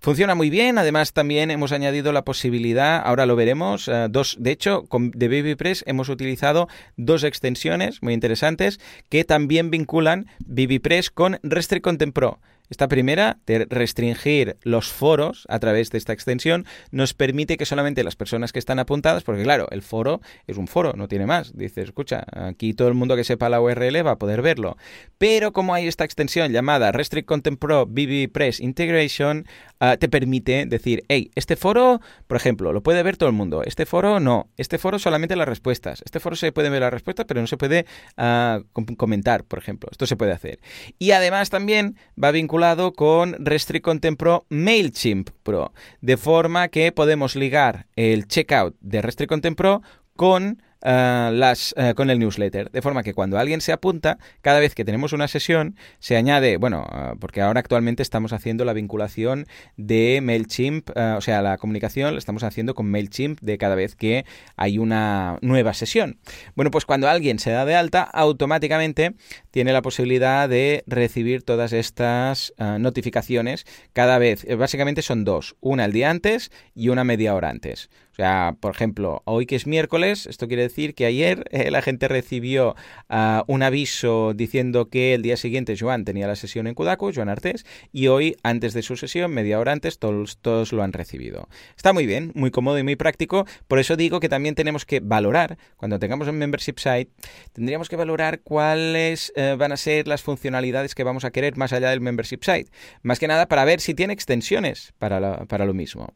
Funciona 0.00 0.34
muy 0.34 0.48
bien, 0.48 0.78
además 0.78 1.12
también 1.12 1.50
hemos 1.50 1.72
añadido 1.72 2.12
la 2.12 2.24
posibilidad, 2.24 3.02
ahora 3.04 3.26
lo 3.26 3.36
veremos, 3.36 3.88
eh, 3.88 4.06
dos, 4.08 4.38
de 4.40 4.52
hecho, 4.52 4.84
con, 4.86 5.10
de 5.10 5.28
BabyPress 5.28 5.84
hemos 5.86 6.08
utilizado 6.08 6.68
dos 6.96 7.24
extensiones 7.24 8.02
muy 8.02 8.14
interesantes 8.14 8.80
que 9.10 9.24
también 9.24 9.70
vinculan 9.70 10.28
BabyPress 10.46 11.10
con 11.10 11.38
Restrict 11.42 11.84
Content 11.84 12.14
Pro. 12.14 12.40
Esta 12.70 12.88
primera, 12.88 13.38
de 13.46 13.66
restringir 13.68 14.56
los 14.62 14.90
foros 14.90 15.44
a 15.50 15.58
través 15.58 15.90
de 15.90 15.98
esta 15.98 16.14
extensión, 16.14 16.64
nos 16.90 17.12
permite 17.12 17.58
que 17.58 17.66
solamente 17.66 18.02
las 18.04 18.16
personas 18.16 18.52
que 18.52 18.58
están 18.58 18.78
apuntadas, 18.78 19.22
porque 19.22 19.42
claro, 19.42 19.68
el 19.70 19.82
foro 19.82 20.22
es 20.46 20.56
un 20.56 20.66
foro, 20.66 20.94
no 20.96 21.06
tiene 21.06 21.26
más. 21.26 21.54
Dices, 21.54 21.84
escucha, 21.84 22.24
aquí 22.32 22.72
todo 22.72 22.88
el 22.88 22.94
mundo 22.94 23.16
que 23.16 23.24
sepa 23.24 23.50
la 23.50 23.60
URL 23.60 24.06
va 24.06 24.12
a 24.12 24.18
poder 24.18 24.40
verlo. 24.40 24.78
Pero 25.18 25.52
como 25.52 25.74
hay 25.74 25.86
esta 25.86 26.04
extensión 26.04 26.52
llamada 26.52 26.90
Restrict 26.90 27.28
Content 27.28 27.58
Pro 27.58 27.84
BB 27.84 28.32
Press 28.32 28.60
Integration, 28.60 29.46
ah, 29.80 29.98
te 29.98 30.08
permite 30.08 30.64
decir, 30.64 31.04
hey, 31.08 31.30
este 31.34 31.56
foro, 31.56 32.00
por 32.26 32.38
ejemplo, 32.38 32.72
lo 32.72 32.82
puede 32.82 33.02
ver 33.02 33.18
todo 33.18 33.28
el 33.28 33.34
mundo. 33.34 33.62
Este 33.62 33.84
foro 33.84 34.20
no. 34.20 34.48
Este 34.56 34.78
foro 34.78 34.98
solamente 34.98 35.36
las 35.36 35.48
respuestas. 35.48 36.00
Este 36.06 36.18
foro 36.18 36.34
se 36.34 36.50
puede 36.50 36.70
ver 36.70 36.80
las 36.80 36.92
respuestas, 36.92 37.26
pero 37.26 37.42
no 37.42 37.46
se 37.46 37.58
puede 37.58 37.84
ah, 38.16 38.60
comentar, 38.96 39.44
por 39.44 39.58
ejemplo. 39.58 39.90
Esto 39.92 40.06
se 40.06 40.16
puede 40.16 40.32
hacer. 40.32 40.60
Y 40.98 41.10
además 41.10 41.50
también 41.50 41.98
va 42.22 42.30
vinculado 42.30 42.53
con 42.92 43.34
Restrict 43.44 44.16
Pro 44.16 44.46
MailChimp 44.48 45.30
Pro, 45.42 45.72
de 46.00 46.16
forma 46.16 46.68
que 46.68 46.92
podemos 46.92 47.34
ligar 47.34 47.86
el 47.96 48.28
checkout 48.28 48.76
de 48.80 49.02
Restrict 49.02 49.56
Pro 49.56 49.82
con 50.14 50.62
eh, 50.84 51.30
las, 51.32 51.74
eh, 51.78 51.94
con 51.94 52.10
el 52.10 52.18
newsletter. 52.18 52.70
De 52.70 52.82
forma 52.82 53.02
que 53.02 53.14
cuando 53.14 53.38
alguien 53.38 53.62
se 53.62 53.72
apunta, 53.72 54.18
cada 54.42 54.60
vez 54.60 54.74
que 54.74 54.84
tenemos 54.84 55.14
una 55.14 55.28
sesión, 55.28 55.76
se 55.98 56.16
añade, 56.16 56.58
bueno, 56.58 56.86
eh, 56.92 57.14
porque 57.18 57.40
ahora 57.40 57.60
actualmente 57.60 58.02
estamos 58.02 58.34
haciendo 58.34 58.66
la 58.66 58.74
vinculación 58.74 59.46
de 59.78 60.20
MailChimp, 60.22 60.90
o 60.90 61.20
sea, 61.22 61.40
la 61.40 61.56
comunicación 61.56 62.12
la 62.12 62.18
estamos 62.18 62.42
haciendo 62.42 62.74
con 62.74 62.90
MailChimp 62.90 63.40
de 63.40 63.56
cada 63.56 63.74
vez 63.74 63.96
que 63.96 64.26
hay 64.56 64.78
una 64.78 65.38
nueva 65.40 65.72
sesión. 65.72 66.18
Bueno, 66.54 66.70
pues 66.70 66.84
cuando 66.84 67.08
alguien 67.08 67.38
se 67.38 67.50
da 67.50 67.64
de 67.64 67.74
alta, 67.74 68.02
automáticamente 68.02 69.14
tiene 69.50 69.72
la 69.72 69.80
posibilidad 69.80 70.48
de 70.48 70.84
recibir 70.86 71.42
todas 71.42 71.72
estas 71.72 72.52
notificaciones 72.78 73.64
cada 73.92 74.18
vez. 74.18 74.46
Básicamente 74.58 75.02
son 75.02 75.24
dos, 75.24 75.56
una 75.60 75.86
el 75.86 75.92
día 75.92 76.10
antes 76.10 76.50
y 76.74 76.88
una 76.88 77.04
media 77.04 77.34
hora 77.34 77.48
antes. 77.48 77.88
O 78.14 78.16
sea, 78.16 78.54
por 78.60 78.70
ejemplo, 78.72 79.22
hoy 79.24 79.44
que 79.44 79.56
es 79.56 79.66
miércoles, 79.66 80.26
esto 80.26 80.46
quiere 80.46 80.62
decir 80.62 80.94
que 80.94 81.04
ayer 81.04 81.46
eh, 81.50 81.72
la 81.72 81.82
gente 81.82 82.06
recibió 82.06 82.76
ah, 83.08 83.42
un 83.48 83.64
aviso 83.64 84.34
diciendo 84.34 84.88
que 84.88 85.14
el 85.14 85.22
día 85.22 85.36
siguiente 85.36 85.74
Joan 85.76 86.04
tenía 86.04 86.28
la 86.28 86.36
sesión 86.36 86.68
en 86.68 86.74
Kudaku, 86.74 87.10
Joan 87.12 87.28
Artés, 87.28 87.66
y 87.90 88.06
hoy, 88.06 88.36
antes 88.44 88.72
de 88.72 88.82
su 88.82 88.96
sesión, 88.96 89.32
media 89.32 89.58
hora 89.58 89.72
antes, 89.72 89.98
todos, 89.98 90.72
lo 90.72 90.84
han 90.84 90.92
recibido. 90.92 91.48
Está 91.76 91.92
muy 91.92 92.06
bien, 92.06 92.30
muy 92.36 92.52
cómodo 92.52 92.78
y 92.78 92.84
muy 92.84 92.94
práctico. 92.94 93.46
Por 93.66 93.80
eso 93.80 93.96
digo 93.96 94.20
que 94.20 94.28
también 94.28 94.54
tenemos 94.54 94.86
que 94.86 95.00
valorar, 95.00 95.58
cuando 95.76 95.98
tengamos 95.98 96.28
un 96.28 96.38
membership 96.38 96.78
site, 96.78 97.10
tendríamos 97.52 97.88
que 97.88 97.96
valorar 97.96 98.42
cuáles 98.42 99.32
eh, 99.34 99.56
van 99.58 99.72
a 99.72 99.76
ser 99.76 100.06
las 100.06 100.22
funcionalidades 100.22 100.94
que 100.94 101.02
vamos 101.02 101.24
a 101.24 101.32
querer 101.32 101.56
más 101.56 101.72
allá 101.72 101.90
del 101.90 102.00
membership 102.00 102.44
site. 102.44 102.70
Más 103.02 103.18
que 103.18 103.26
nada 103.26 103.48
para 103.48 103.64
ver 103.64 103.80
si 103.80 103.92
tiene 103.92 104.12
extensiones 104.12 104.94
para, 105.00 105.46
para 105.46 105.64
lo 105.64 105.74
mismo. 105.74 106.14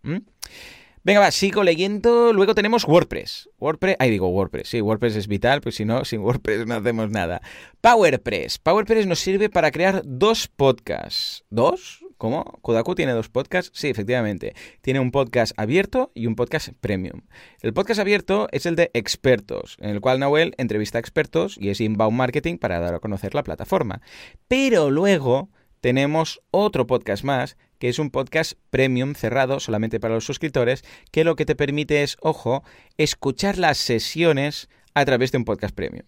Venga, 1.09 1.21
va, 1.21 1.31
sigo 1.31 1.65
leyendo. 1.65 2.35
Luego 2.35 2.55
tenemos 2.55 2.87
WordPress. 2.87 3.49
WordPress, 3.59 3.97
ahí 3.99 4.11
digo 4.11 4.29
WordPress. 4.29 4.69
Sí, 4.69 4.83
WordPress 4.83 5.17
es 5.17 5.27
vital, 5.27 5.63
pues 5.63 5.77
si 5.77 5.87
no, 5.87 6.05
sin 6.05 6.21
WordPress 6.21 6.67
no 6.67 6.75
hacemos 6.75 7.09
nada. 7.09 7.41
PowerPress. 7.81 8.59
PowerPress 8.59 9.07
nos 9.07 9.19
sirve 9.19 9.49
para 9.49 9.71
crear 9.71 10.03
dos 10.05 10.49
podcasts. 10.49 11.47
¿Dos? 11.49 12.05
¿Cómo? 12.19 12.45
¿Kodaku 12.61 12.95
tiene 12.95 13.13
dos 13.13 13.31
podcasts? 13.31 13.71
Sí, 13.73 13.89
efectivamente. 13.89 14.55
Tiene 14.83 15.01
un 15.01 15.11
podcast 15.11 15.59
abierto 15.59 16.13
y 16.15 16.27
un 16.27 16.37
podcast 16.37 16.75
premium. 16.79 17.23
El 17.63 17.73
podcast 17.73 18.01
abierto 18.01 18.49
es 18.53 18.67
el 18.67 18.77
de 18.77 18.91
expertos, 18.93 19.79
en 19.81 19.89
el 19.89 20.03
cual 20.03 20.21
Noel 20.21 20.55
entrevista 20.59 20.99
a 20.99 21.01
expertos 21.01 21.57
y 21.59 21.71
es 21.71 21.81
inbound 21.81 22.19
marketing 22.19 22.59
para 22.59 22.81
dar 22.81 22.95
a 22.95 23.01
conocer 23.01 23.35
la 23.35 23.45
plataforma. 23.45 24.03
Pero 24.47 24.91
luego 24.91 25.49
tenemos 25.81 26.43
otro 26.51 26.87
podcast 26.87 27.25
más, 27.25 27.57
que 27.79 27.89
es 27.89 27.99
un 27.99 28.11
podcast 28.11 28.53
premium 28.71 29.15
cerrado 29.15 29.61
solamente 29.61 30.01
para 30.01 30.15
los 30.15 30.25
suscriptores, 30.25 30.85
que 31.11 31.25
lo 31.25 31.37
que 31.37 31.47
te 31.47 31.57
permite 31.57 32.03
es, 32.03 32.17
ojo, 32.21 32.63
escuchar 32.97 33.59
las 33.59 33.79
sesiones 33.79 34.69
a 34.95 35.05
través 35.05 35.33
de 35.33 35.39
un 35.39 35.45
podcast 35.45 35.75
premium. 35.75 36.05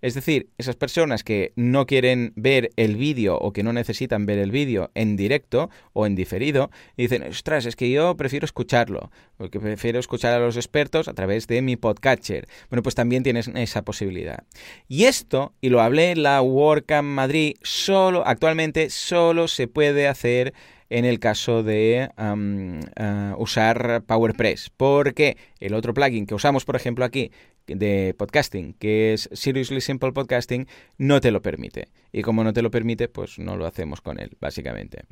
Es 0.00 0.14
decir, 0.14 0.50
esas 0.58 0.76
personas 0.76 1.24
que 1.24 1.52
no 1.56 1.86
quieren 1.86 2.32
ver 2.36 2.70
el 2.76 2.96
vídeo 2.96 3.36
o 3.38 3.52
que 3.52 3.62
no 3.62 3.72
necesitan 3.72 4.26
ver 4.26 4.38
el 4.38 4.50
vídeo 4.50 4.90
en 4.94 5.16
directo 5.16 5.70
o 5.92 6.06
en 6.06 6.14
diferido, 6.14 6.70
dicen, 6.96 7.22
ostras, 7.22 7.66
es 7.66 7.76
que 7.76 7.90
yo 7.90 8.16
prefiero 8.16 8.44
escucharlo, 8.44 9.10
porque 9.36 9.60
prefiero 9.60 9.98
escuchar 9.98 10.34
a 10.34 10.38
los 10.38 10.56
expertos 10.56 11.08
a 11.08 11.14
través 11.14 11.46
de 11.46 11.62
mi 11.62 11.76
podcatcher. 11.76 12.46
Bueno, 12.70 12.82
pues 12.82 12.94
también 12.94 13.22
tienes 13.22 13.48
esa 13.48 13.82
posibilidad. 13.82 14.44
Y 14.88 15.04
esto, 15.04 15.54
y 15.60 15.68
lo 15.68 15.80
hablé 15.80 16.12
en 16.12 16.22
la 16.22 16.40
WordCamp 16.42 17.08
Madrid, 17.08 17.56
solo, 17.62 18.26
actualmente 18.26 18.90
solo 18.90 19.48
se 19.48 19.68
puede 19.68 20.08
hacer 20.08 20.54
en 20.90 21.04
el 21.04 21.18
caso 21.18 21.62
de 21.62 22.10
uh, 22.18 23.42
usar 23.42 24.02
PowerPress, 24.06 24.70
porque 24.76 25.36
el 25.60 25.74
otro 25.74 25.94
plugin 25.94 26.26
que 26.26 26.34
usamos, 26.34 26.64
por 26.64 26.76
ejemplo, 26.76 27.04
aquí 27.04 27.30
de 27.66 28.14
podcasting, 28.18 28.74
que 28.74 29.14
es 29.14 29.28
Seriously 29.32 29.80
Simple 29.80 30.12
Podcasting, 30.12 30.66
no 30.98 31.20
te 31.20 31.30
lo 31.30 31.42
permite. 31.42 31.88
Y 32.12 32.22
como 32.22 32.44
no 32.44 32.52
te 32.52 32.62
lo 32.62 32.70
permite, 32.70 33.08
pues 33.08 33.38
no 33.38 33.56
lo 33.56 33.66
hacemos 33.66 34.00
con 34.00 34.20
él, 34.20 34.36
básicamente. 34.40 35.04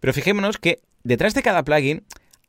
Pero 0.00 0.12
fijémonos 0.12 0.58
que 0.58 0.80
detrás 1.02 1.34
de 1.34 1.42
cada 1.42 1.64
plugin 1.64 2.04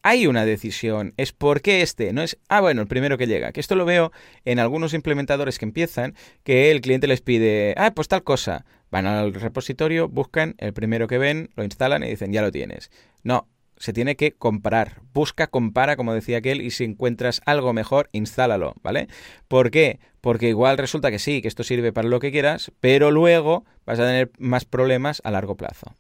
hay 0.05 0.27
una 0.27 0.45
decisión. 0.45 1.15
Es 1.17 1.31
por 1.31 1.61
qué 1.61 1.81
este, 1.81 2.13
no 2.13 2.21
es, 2.21 2.38
ah, 2.47 2.61
bueno, 2.61 2.81
el 2.81 2.88
primero 2.88 3.17
que 3.17 3.25
llega. 3.25 3.51
Que 3.51 3.59
esto 3.59 3.75
lo 3.75 3.85
veo 3.85 4.11
en 4.43 4.59
algunos 4.59 4.93
implementadores 4.93 5.57
que 5.57 5.65
empiezan, 5.65 6.13
que 6.43 6.69
el 6.69 6.81
cliente 6.81 7.07
les 7.07 7.21
pide, 7.21 7.73
ah, 7.75 7.91
pues 7.95 8.07
tal 8.07 8.23
cosa. 8.23 8.65
Van 8.95 9.08
al 9.08 9.34
repositorio, 9.34 10.08
buscan 10.08 10.55
el 10.58 10.71
primero 10.71 11.08
que 11.10 11.17
ven, 11.17 11.49
lo 11.58 11.65
instalan 11.65 12.01
y 12.05 12.08
dicen, 12.08 12.31
ya 12.31 12.41
lo 12.41 12.49
tienes. 12.49 12.91
No, 13.23 13.49
se 13.75 13.91
tiene 13.91 14.15
que 14.15 14.31
comparar. 14.31 15.01
Busca, 15.13 15.47
compara, 15.47 15.97
como 15.97 16.13
decía 16.13 16.38
aquel, 16.38 16.62
y 16.62 16.71
si 16.71 16.86
encuentras 16.86 17.41
algo 17.45 17.73
mejor, 17.73 18.08
instálalo, 18.13 18.73
¿vale? 18.84 19.10
¿Por 19.49 19.69
qué? 19.69 19.99
Porque 20.21 20.47
igual 20.47 20.77
resulta 20.77 21.12
que 21.12 21.19
sí, 21.19 21.41
que 21.41 21.49
esto 21.49 21.65
sirve 21.65 21.91
para 21.91 22.08
lo 22.08 22.21
que 22.21 22.31
quieras, 22.31 22.71
pero 22.79 23.12
luego 23.12 23.65
vas 23.86 23.99
a 23.99 24.05
tener 24.05 24.31
más 24.39 24.63
problemas 24.63 25.21
a 25.25 25.31
largo 25.31 25.58
plazo. 25.58 25.93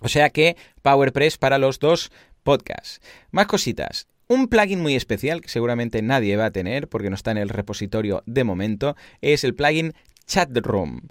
O 0.00 0.06
sea 0.06 0.30
que 0.30 0.56
PowerPress 0.82 1.36
para 1.36 1.58
los 1.58 1.80
dos 1.80 2.12
podcasts. 2.44 3.00
Más 3.32 3.48
cositas. 3.48 4.06
Un 4.30 4.48
plugin 4.48 4.82
muy 4.82 4.94
especial 4.94 5.40
que 5.40 5.48
seguramente 5.48 6.02
nadie 6.02 6.36
va 6.36 6.44
a 6.44 6.50
tener 6.50 6.86
porque 6.86 7.08
no 7.08 7.16
está 7.16 7.30
en 7.30 7.38
el 7.38 7.48
repositorio 7.48 8.22
de 8.26 8.44
momento 8.44 8.94
es 9.22 9.42
el 9.42 9.54
plugin 9.54 9.94
Chatroom. 10.28 11.08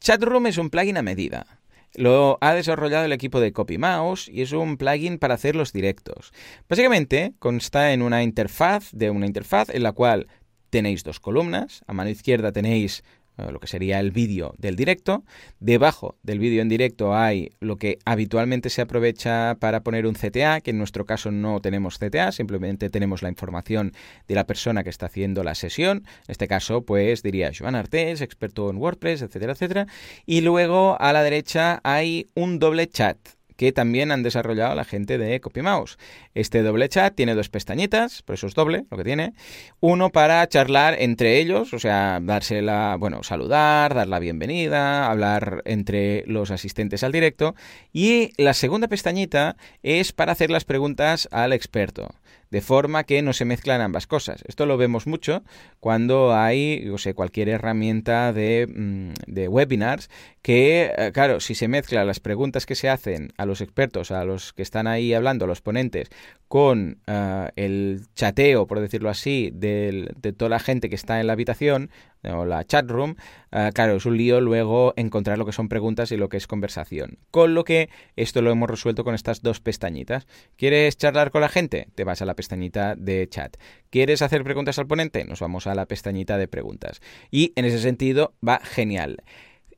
Chatroom 0.00 0.46
es 0.46 0.56
un 0.56 0.70
plugin 0.70 0.96
a 0.96 1.02
medida. 1.02 1.46
Lo 1.94 2.38
ha 2.40 2.54
desarrollado 2.54 3.04
el 3.04 3.12
equipo 3.12 3.38
de 3.38 3.52
CopyMouse 3.52 4.28
y 4.28 4.40
es 4.40 4.52
un 4.52 4.78
plugin 4.78 5.18
para 5.18 5.34
hacer 5.34 5.54
los 5.54 5.72
directos. 5.72 6.32
Básicamente 6.68 7.34
consta 7.38 7.92
en 7.92 8.00
una 8.00 8.22
interfaz, 8.22 8.90
de 8.92 9.10
una 9.10 9.26
interfaz 9.26 9.68
en 9.68 9.82
la 9.82 9.92
cual 9.92 10.28
tenéis 10.70 11.04
dos 11.04 11.20
columnas. 11.20 11.84
A 11.86 11.92
mano 11.92 12.08
izquierda 12.08 12.52
tenéis 12.52 13.04
lo 13.36 13.58
que 13.60 13.66
sería 13.66 14.00
el 14.00 14.10
vídeo 14.10 14.54
del 14.58 14.76
directo. 14.76 15.24
Debajo 15.60 16.16
del 16.22 16.38
vídeo 16.38 16.62
en 16.62 16.68
directo 16.68 17.14
hay 17.14 17.50
lo 17.60 17.76
que 17.76 17.98
habitualmente 18.04 18.70
se 18.70 18.82
aprovecha 18.82 19.56
para 19.58 19.82
poner 19.82 20.06
un 20.06 20.14
CTA, 20.14 20.60
que 20.60 20.70
en 20.70 20.78
nuestro 20.78 21.04
caso 21.04 21.30
no 21.30 21.60
tenemos 21.60 21.98
CTA, 21.98 22.32
simplemente 22.32 22.90
tenemos 22.90 23.22
la 23.22 23.28
información 23.28 23.92
de 24.28 24.34
la 24.34 24.46
persona 24.46 24.84
que 24.84 24.90
está 24.90 25.06
haciendo 25.06 25.42
la 25.42 25.54
sesión. 25.54 26.04
En 26.26 26.32
este 26.32 26.48
caso, 26.48 26.82
pues 26.82 27.22
diría 27.22 27.50
Joan 27.56 27.74
Artés, 27.74 28.20
experto 28.20 28.70
en 28.70 28.76
WordPress, 28.76 29.22
etcétera, 29.22 29.52
etcétera. 29.52 29.86
Y 30.26 30.40
luego 30.40 30.96
a 31.00 31.12
la 31.12 31.22
derecha 31.22 31.80
hay 31.82 32.28
un 32.34 32.58
doble 32.58 32.88
chat 32.88 33.18
que 33.56 33.72
también 33.72 34.10
han 34.10 34.22
desarrollado 34.22 34.74
la 34.74 34.84
gente 34.84 35.18
de 35.18 35.40
CopyMouse. 35.40 35.98
Este 36.34 36.62
doble 36.62 36.88
chat 36.88 37.14
tiene 37.14 37.34
dos 37.34 37.48
pestañitas, 37.48 38.22
por 38.22 38.34
eso 38.34 38.46
es 38.46 38.54
doble 38.54 38.86
lo 38.90 38.96
que 38.96 39.04
tiene. 39.04 39.34
Uno 39.80 40.10
para 40.10 40.46
charlar 40.48 40.96
entre 40.98 41.38
ellos, 41.38 41.72
o 41.72 41.78
sea, 41.78 42.20
darse 42.22 42.62
la, 42.62 42.96
bueno, 42.98 43.22
saludar, 43.22 43.94
dar 43.94 44.08
la 44.08 44.18
bienvenida, 44.18 45.10
hablar 45.10 45.62
entre 45.64 46.24
los 46.26 46.50
asistentes 46.50 47.04
al 47.04 47.12
directo. 47.12 47.54
Y 47.92 48.30
la 48.36 48.54
segunda 48.54 48.88
pestañita 48.88 49.56
es 49.82 50.12
para 50.12 50.32
hacer 50.32 50.50
las 50.50 50.64
preguntas 50.64 51.28
al 51.30 51.52
experto 51.52 52.08
de 52.54 52.60
forma 52.60 53.02
que 53.02 53.20
no 53.20 53.32
se 53.32 53.44
mezclan 53.44 53.80
ambas 53.80 54.06
cosas. 54.06 54.44
Esto 54.46 54.64
lo 54.64 54.76
vemos 54.76 55.08
mucho 55.08 55.42
cuando 55.80 56.36
hay, 56.36 56.88
o 56.88 56.98
sé, 56.98 57.12
cualquier 57.12 57.48
herramienta 57.48 58.32
de, 58.32 58.68
mm, 58.72 59.12
de 59.26 59.48
webinars 59.48 60.08
que, 60.44 60.92
eh, 60.98 61.10
claro, 61.14 61.40
si 61.40 61.54
se 61.54 61.68
mezclan 61.68 62.06
las 62.06 62.20
preguntas 62.20 62.66
que 62.66 62.74
se 62.74 62.90
hacen 62.90 63.32
a 63.38 63.46
los 63.46 63.62
expertos, 63.62 64.10
a 64.10 64.26
los 64.26 64.52
que 64.52 64.60
están 64.60 64.86
ahí 64.86 65.14
hablando, 65.14 65.46
a 65.46 65.48
los 65.48 65.62
ponentes, 65.62 66.10
con 66.48 66.98
eh, 67.06 67.48
el 67.56 68.02
chateo, 68.14 68.66
por 68.66 68.80
decirlo 68.80 69.08
así, 69.08 69.50
de, 69.54 70.12
toda 70.36 70.50
la 70.50 70.58
gente 70.58 70.90
que 70.90 70.96
está 70.96 71.18
en 71.18 71.28
la 71.28 71.32
habitación 71.32 71.88
o 72.24 72.44
la 72.44 72.62
chat 72.64 72.90
room, 72.90 73.16
eh, 73.52 73.70
claro, 73.72 73.96
es 73.96 74.04
un 74.04 74.18
lío 74.18 74.42
luego 74.42 74.92
encontrar 74.96 75.38
lo 75.38 75.46
que 75.46 75.52
son 75.52 75.70
preguntas 75.70 76.12
y 76.12 76.18
lo 76.18 76.28
que 76.28 76.36
es 76.36 76.46
conversación. 76.46 77.16
Con 77.30 77.54
lo 77.54 77.64
que 77.64 77.88
esto 78.14 78.42
lo 78.42 78.50
hemos 78.50 78.68
resuelto 78.68 79.02
con 79.02 79.14
estas 79.14 79.40
dos 79.40 79.60
pestañitas. 79.60 80.26
¿Quieres 80.58 80.98
charlar 80.98 81.30
con 81.30 81.40
la 81.40 81.48
gente? 81.48 81.88
Te 81.94 82.04
vas 82.04 82.20
a 82.20 82.26
la 82.26 82.36
pestañita 82.36 82.96
de 82.96 83.26
chat. 83.30 83.56
¿Quieres 83.88 84.20
hacer 84.20 84.44
preguntas 84.44 84.78
al 84.78 84.86
ponente? 84.86 85.24
Nos 85.24 85.40
vamos 85.40 85.66
a 85.66 85.74
la 85.74 85.86
pestañita 85.86 86.36
de 86.36 86.48
preguntas. 86.48 87.00
Y 87.30 87.54
en 87.56 87.64
ese 87.64 87.78
sentido 87.78 88.34
va 88.46 88.60
genial. 88.62 89.22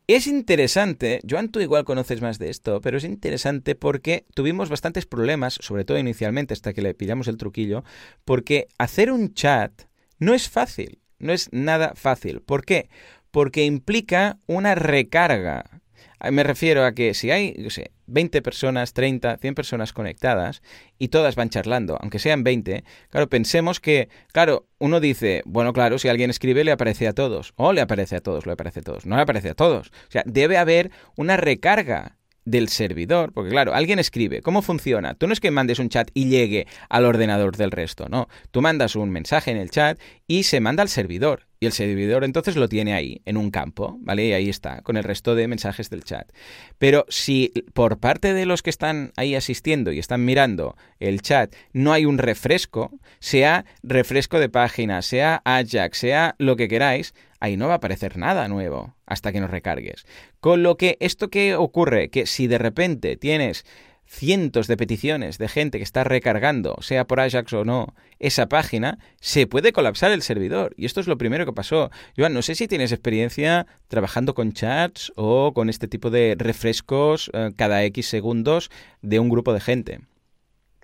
Es 0.08 0.28
interesante, 0.28 1.20
Joan, 1.28 1.50
tú 1.50 1.58
igual 1.58 1.84
conoces 1.84 2.20
más 2.20 2.38
de 2.38 2.48
esto, 2.48 2.80
pero 2.80 2.98
es 2.98 3.02
interesante 3.02 3.74
porque 3.74 4.24
tuvimos 4.34 4.68
bastantes 4.68 5.04
problemas, 5.04 5.58
sobre 5.60 5.84
todo 5.84 5.98
inicialmente, 5.98 6.54
hasta 6.54 6.72
que 6.72 6.80
le 6.80 6.94
pillamos 6.94 7.26
el 7.26 7.36
truquillo, 7.36 7.82
porque 8.24 8.68
hacer 8.78 9.10
un 9.10 9.34
chat 9.34 9.72
no 10.20 10.32
es 10.32 10.48
fácil, 10.48 11.00
no 11.18 11.32
es 11.32 11.52
nada 11.52 11.94
fácil. 11.96 12.40
¿Por 12.40 12.64
qué? 12.64 12.88
Porque 13.32 13.64
implica 13.64 14.38
una 14.46 14.76
recarga. 14.76 15.82
Me 16.30 16.44
refiero 16.44 16.84
a 16.84 16.92
que 16.92 17.12
si 17.12 17.32
hay, 17.32 17.56
yo 17.58 17.70
sé, 17.70 17.90
20 18.06 18.42
personas, 18.42 18.92
30, 18.92 19.38
100 19.38 19.54
personas 19.54 19.92
conectadas 19.92 20.62
y 20.98 21.08
todas 21.08 21.34
van 21.34 21.50
charlando, 21.50 21.98
aunque 22.00 22.18
sean 22.18 22.44
20, 22.44 22.84
claro, 23.10 23.28
pensemos 23.28 23.80
que, 23.80 24.08
claro, 24.32 24.66
uno 24.78 25.00
dice, 25.00 25.42
bueno, 25.46 25.72
claro, 25.72 25.98
si 25.98 26.08
alguien 26.08 26.30
escribe 26.30 26.64
le 26.64 26.72
aparece 26.72 27.08
a 27.08 27.12
todos, 27.12 27.52
o 27.56 27.72
le 27.72 27.80
aparece 27.80 28.16
a 28.16 28.20
todos, 28.20 28.46
le 28.46 28.52
aparece 28.52 28.80
a 28.80 28.82
todos, 28.82 29.06
no 29.06 29.16
le 29.16 29.22
aparece 29.22 29.50
a 29.50 29.54
todos. 29.54 29.88
O 29.88 30.10
sea, 30.10 30.22
debe 30.26 30.56
haber 30.56 30.90
una 31.16 31.36
recarga 31.36 32.16
del 32.44 32.68
servidor, 32.68 33.32
porque 33.32 33.50
claro, 33.50 33.74
alguien 33.74 33.98
escribe, 33.98 34.40
¿cómo 34.40 34.62
funciona? 34.62 35.14
Tú 35.14 35.26
no 35.26 35.32
es 35.32 35.40
que 35.40 35.50
mandes 35.50 35.78
un 35.78 35.88
chat 35.88 36.10
y 36.14 36.28
llegue 36.28 36.66
al 36.88 37.04
ordenador 37.04 37.56
del 37.56 37.72
resto, 37.72 38.08
no, 38.08 38.28
tú 38.52 38.62
mandas 38.62 38.96
un 38.96 39.10
mensaje 39.10 39.50
en 39.50 39.56
el 39.58 39.70
chat 39.70 39.98
y 40.26 40.44
se 40.44 40.60
manda 40.60 40.82
al 40.82 40.88
servidor. 40.88 41.45
Y 41.58 41.66
el 41.66 41.72
servidor 41.72 42.24
entonces 42.24 42.56
lo 42.56 42.68
tiene 42.68 42.94
ahí, 42.94 43.22
en 43.24 43.36
un 43.36 43.50
campo, 43.50 43.96
¿vale? 44.00 44.26
Y 44.26 44.32
ahí 44.32 44.48
está, 44.48 44.82
con 44.82 44.96
el 44.96 45.04
resto 45.04 45.34
de 45.34 45.48
mensajes 45.48 45.88
del 45.90 46.04
chat. 46.04 46.30
Pero 46.78 47.06
si 47.08 47.52
por 47.72 47.98
parte 47.98 48.34
de 48.34 48.46
los 48.46 48.62
que 48.62 48.70
están 48.70 49.12
ahí 49.16 49.34
asistiendo 49.34 49.92
y 49.92 49.98
están 49.98 50.24
mirando 50.24 50.76
el 51.00 51.22
chat 51.22 51.54
no 51.72 51.92
hay 51.92 52.04
un 52.04 52.18
refresco, 52.18 52.90
sea 53.20 53.64
refresco 53.82 54.38
de 54.38 54.48
página, 54.48 55.00
sea 55.02 55.40
Ajax, 55.44 55.98
sea 55.98 56.34
lo 56.38 56.56
que 56.56 56.68
queráis, 56.68 57.14
ahí 57.40 57.56
no 57.56 57.66
va 57.66 57.74
a 57.74 57.76
aparecer 57.76 58.16
nada 58.16 58.48
nuevo 58.48 58.94
hasta 59.06 59.32
que 59.32 59.40
nos 59.40 59.50
recargues. 59.50 60.06
Con 60.40 60.62
lo 60.62 60.76
que 60.76 60.96
esto 61.00 61.28
que 61.28 61.54
ocurre, 61.54 62.10
que 62.10 62.26
si 62.26 62.46
de 62.46 62.58
repente 62.58 63.16
tienes 63.16 63.64
cientos 64.06 64.66
de 64.66 64.76
peticiones 64.76 65.38
de 65.38 65.48
gente 65.48 65.78
que 65.78 65.84
está 65.84 66.04
recargando, 66.04 66.76
sea 66.80 67.06
por 67.06 67.20
Ajax 67.20 67.52
o 67.52 67.64
no, 67.64 67.94
esa 68.18 68.48
página, 68.48 68.98
se 69.20 69.46
puede 69.46 69.72
colapsar 69.72 70.12
el 70.12 70.22
servidor. 70.22 70.74
Y 70.76 70.86
esto 70.86 71.00
es 71.00 71.06
lo 71.06 71.18
primero 71.18 71.44
que 71.44 71.52
pasó. 71.52 71.90
Joan, 72.16 72.32
no 72.32 72.42
sé 72.42 72.54
si 72.54 72.68
tienes 72.68 72.92
experiencia 72.92 73.66
trabajando 73.88 74.34
con 74.34 74.52
chats 74.52 75.12
o 75.16 75.52
con 75.52 75.68
este 75.68 75.88
tipo 75.88 76.10
de 76.10 76.36
refrescos 76.38 77.30
eh, 77.34 77.50
cada 77.56 77.84
X 77.84 78.06
segundos 78.06 78.70
de 79.02 79.18
un 79.18 79.28
grupo 79.28 79.52
de 79.52 79.60
gente. 79.60 80.00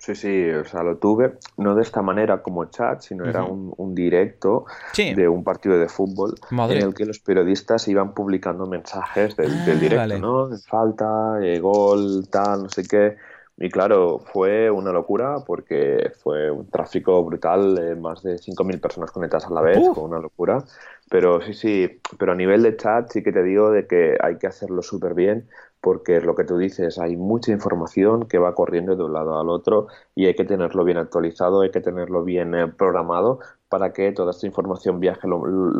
Sí, 0.03 0.15
sí, 0.15 0.49
o 0.49 0.65
sea, 0.65 0.83
lo 0.83 0.97
tuve, 0.97 1.35
no 1.55 1.75
de 1.75 1.81
esta 1.81 2.01
manera 2.01 2.41
como 2.41 2.65
chat, 2.65 2.99
sino 2.99 3.23
era 3.23 3.45
un, 3.45 3.95
directo 3.95 4.65
de 4.97 5.29
un 5.29 5.45
partido 5.45 5.79
de 5.79 5.87
fútbol 5.87 6.35
en 6.51 6.77
el 6.77 6.93
que 6.93 7.05
los 7.05 7.19
periodistas 7.19 7.87
iban 7.87 8.13
publicando 8.13 8.65
mensajes 8.65 9.37
del, 9.37 9.53
ah, 9.53 9.75
directo, 9.79 10.19
¿no? 10.19 10.49
Falta, 10.67 11.39
eh, 11.41 11.57
gol, 11.61 12.27
tal, 12.29 12.63
no 12.63 12.69
sé 12.69 12.83
qué. 12.85 13.15
Y 13.55 13.69
claro, 13.69 14.19
fue 14.19 14.69
una 14.69 14.91
locura 14.91 15.37
porque 15.47 16.11
fue 16.21 16.51
un 16.51 16.67
tráfico 16.69 17.23
brutal, 17.23 17.95
más 17.95 18.23
de 18.23 18.39
5.000 18.39 18.81
personas 18.81 19.09
conectadas 19.09 19.45
a 19.45 19.53
la 19.53 19.61
vez, 19.61 19.79
fue 19.93 20.03
una 20.03 20.19
locura. 20.19 20.65
Pero 21.09 21.39
sí, 21.41 21.53
sí, 21.53 22.01
pero 22.19 22.33
a 22.33 22.35
nivel 22.35 22.61
de 22.61 22.75
chat 22.75 23.09
sí 23.09 23.23
que 23.23 23.31
te 23.31 23.41
digo 23.41 23.71
de 23.71 23.87
que 23.87 24.17
hay 24.21 24.37
que 24.37 24.47
hacerlo 24.47 24.81
súper 24.81 25.13
bien 25.13 25.47
porque 25.83 26.15
es 26.15 26.23
lo 26.23 26.33
que 26.33 26.45
tú 26.45 26.57
dices, 26.57 26.97
hay 26.97 27.17
mucha 27.17 27.51
información 27.51 28.25
que 28.29 28.37
va 28.37 28.55
corriendo 28.55 28.95
de 28.95 29.03
un 29.03 29.11
lado 29.11 29.37
al 29.37 29.49
otro 29.49 29.87
y 30.15 30.27
hay 30.27 30.33
que 30.33 30.45
tenerlo 30.45 30.85
bien 30.85 30.97
actualizado, 30.97 31.59
hay 31.59 31.71
que 31.71 31.81
tenerlo 31.81 32.23
bien 32.23 32.55
eh, 32.55 32.69
programado 32.69 33.39
para 33.67 33.91
que 33.91 34.13
toda 34.13 34.31
esta 34.31 34.47
información 34.47 35.01
viaje 35.01 35.27
lo, 35.27 35.39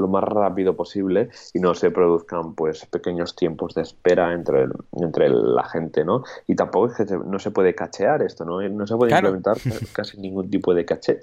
más 0.10 0.24
rápido 0.26 0.76
posible 0.76 1.30
y 1.54 1.60
no 1.60 1.74
se 1.74 1.90
produzcan 1.90 2.54
pues 2.54 2.86
pequeños 2.86 3.34
tiempos 3.38 3.76
de 3.76 3.84
espera 3.84 4.34
entre, 4.34 4.66
entre 4.92 5.30
la 5.30 5.64
gente, 5.64 6.04
¿no? 6.04 6.24
Y 6.48 6.56
tampoco 6.56 6.88
es 6.88 6.98
que 6.98 7.06
no 7.16 7.40
se 7.40 7.52
puede 7.52 7.74
cachear 7.74 8.24
esto, 8.24 8.44
¿no? 8.44 8.62
No 8.68 8.86
se 8.86 8.98
puede 8.98 9.14
implementar 9.14 9.56
casi 9.94 10.20
ningún 10.20 10.50
tipo 10.50 10.74
de 10.74 10.84
caché. 10.84 11.20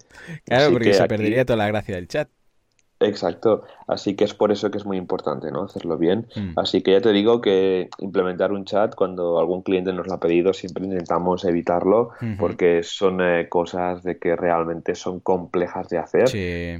Claro, 0.46 0.72
porque 0.72 0.94
se 0.94 1.06
perdería 1.06 1.44
toda 1.44 1.58
la 1.58 1.68
gracia 1.68 1.96
del 1.96 2.08
chat. 2.08 2.30
Exacto, 3.00 3.62
así 3.86 4.14
que 4.14 4.24
es 4.24 4.34
por 4.34 4.52
eso 4.52 4.70
que 4.70 4.76
es 4.76 4.84
muy 4.84 4.98
importante, 4.98 5.50
¿no? 5.50 5.64
Hacerlo 5.64 5.96
bien. 5.96 6.26
Mm. 6.36 6.58
Así 6.58 6.82
que 6.82 6.92
ya 6.92 7.00
te 7.00 7.12
digo 7.12 7.40
que 7.40 7.88
implementar 7.98 8.52
un 8.52 8.66
chat 8.66 8.94
cuando 8.94 9.38
algún 9.38 9.62
cliente 9.62 9.90
nos 9.94 10.06
lo 10.06 10.14
ha 10.14 10.20
pedido 10.20 10.52
siempre 10.52 10.84
intentamos 10.84 11.44
evitarlo 11.46 12.10
porque 12.38 12.82
son 12.82 13.20
eh, 13.22 13.48
cosas 13.48 14.02
de 14.02 14.18
que 14.18 14.36
realmente 14.36 14.94
son 14.94 15.20
complejas 15.20 15.88
de 15.88 15.98
hacer 15.98 16.28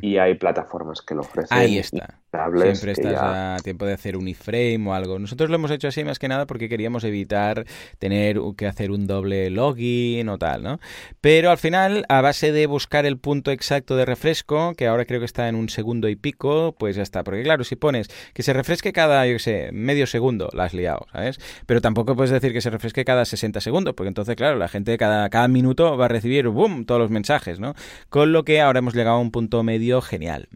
y 0.03 0.19
hay 0.19 0.35
plataformas 0.35 1.01
que 1.01 1.15
lo 1.15 1.23
ofrecen. 1.23 1.57
Ahí 1.57 1.79
está. 1.79 2.21
Siempre 2.31 2.93
estás 2.93 3.17
a 3.21 3.57
tiempo 3.65 3.87
de 3.87 3.95
hacer 3.95 4.17
un 4.17 4.29
iframe 4.29 4.87
o 4.87 4.95
algo. 4.95 5.19
Nosotros 5.19 5.51
lo 5.51 5.57
hemos 5.57 5.71
hecho 5.71 5.89
así 5.89 6.05
más 6.05 6.19
que 6.19 6.29
nada 6.29 6.47
porque 6.47 6.69
queríamos 6.69 7.03
evitar 7.03 7.65
tener 7.99 8.39
que 8.57 8.67
hacer 8.67 8.93
un 8.93 9.07
doble 9.07 9.51
login 9.51 10.29
o 10.29 10.39
tal, 10.39 10.63
¿no? 10.63 10.79
Pero 11.21 11.51
al 11.51 11.59
final, 11.59 12.05
a 12.09 12.21
base 12.21 12.53
de 12.53 12.67
buscar 12.67 13.05
el 13.05 13.19
punto 13.19 13.51
exacto 13.51 13.97
de 13.97 14.05
refresco, 14.05 14.75
que 14.77 14.87
ahora 14.87 15.07
creo 15.07 15.19
que 15.19 15.27
está 15.27 15.49
en 15.49 15.57
un 15.57 15.69
segundo 15.69 16.09
y 16.11 16.17
pico, 16.17 16.75
pues 16.79 16.97
ya 16.97 17.03
está. 17.03 17.25
Porque 17.25 17.43
claro, 17.43 17.65
si 17.65 17.77
pones 17.77 18.09
que 18.35 18.43
se 18.43 18.53
refresque 18.53 18.93
cada, 18.93 19.27
yo 19.27 19.35
qué 19.35 19.39
sé, 19.39 19.71
medio 19.73 20.07
segundo, 20.07 20.51
la 20.53 20.65
has 20.65 20.75
liado, 20.75 21.07
¿sabes? 21.13 21.39
Pero 21.67 21.81
tampoco 21.81 22.17
puedes 22.17 22.31
decir 22.31 22.53
que 22.53 22.61
se 22.61 22.71
refresque 22.71 23.05
cada 23.05 23.25
60 23.25 23.61
segundos, 23.61 23.95
porque 23.95 24.09
entonces, 24.09 24.37
claro, 24.37 24.57
la 24.59 24.69
gente 24.69 24.97
cada, 24.99 25.29
cada 25.31 25.49
minuto 25.49 25.97
va 25.97 26.07
a 26.07 26.09
recibir, 26.09 26.49
boom, 26.49 26.85
todos 26.85 27.01
los 27.01 27.11
mensajes, 27.11 27.61
¿no? 27.61 27.75
Con 28.09 28.33
lo 28.33 28.45
que 28.45 28.61
ahora 28.61 28.81
hemos 28.81 28.95
llegado 28.95 29.17
a 29.17 29.21
un 29.21 29.31
punto 29.31 29.63
medio 29.63 30.01
genial. 30.01 30.49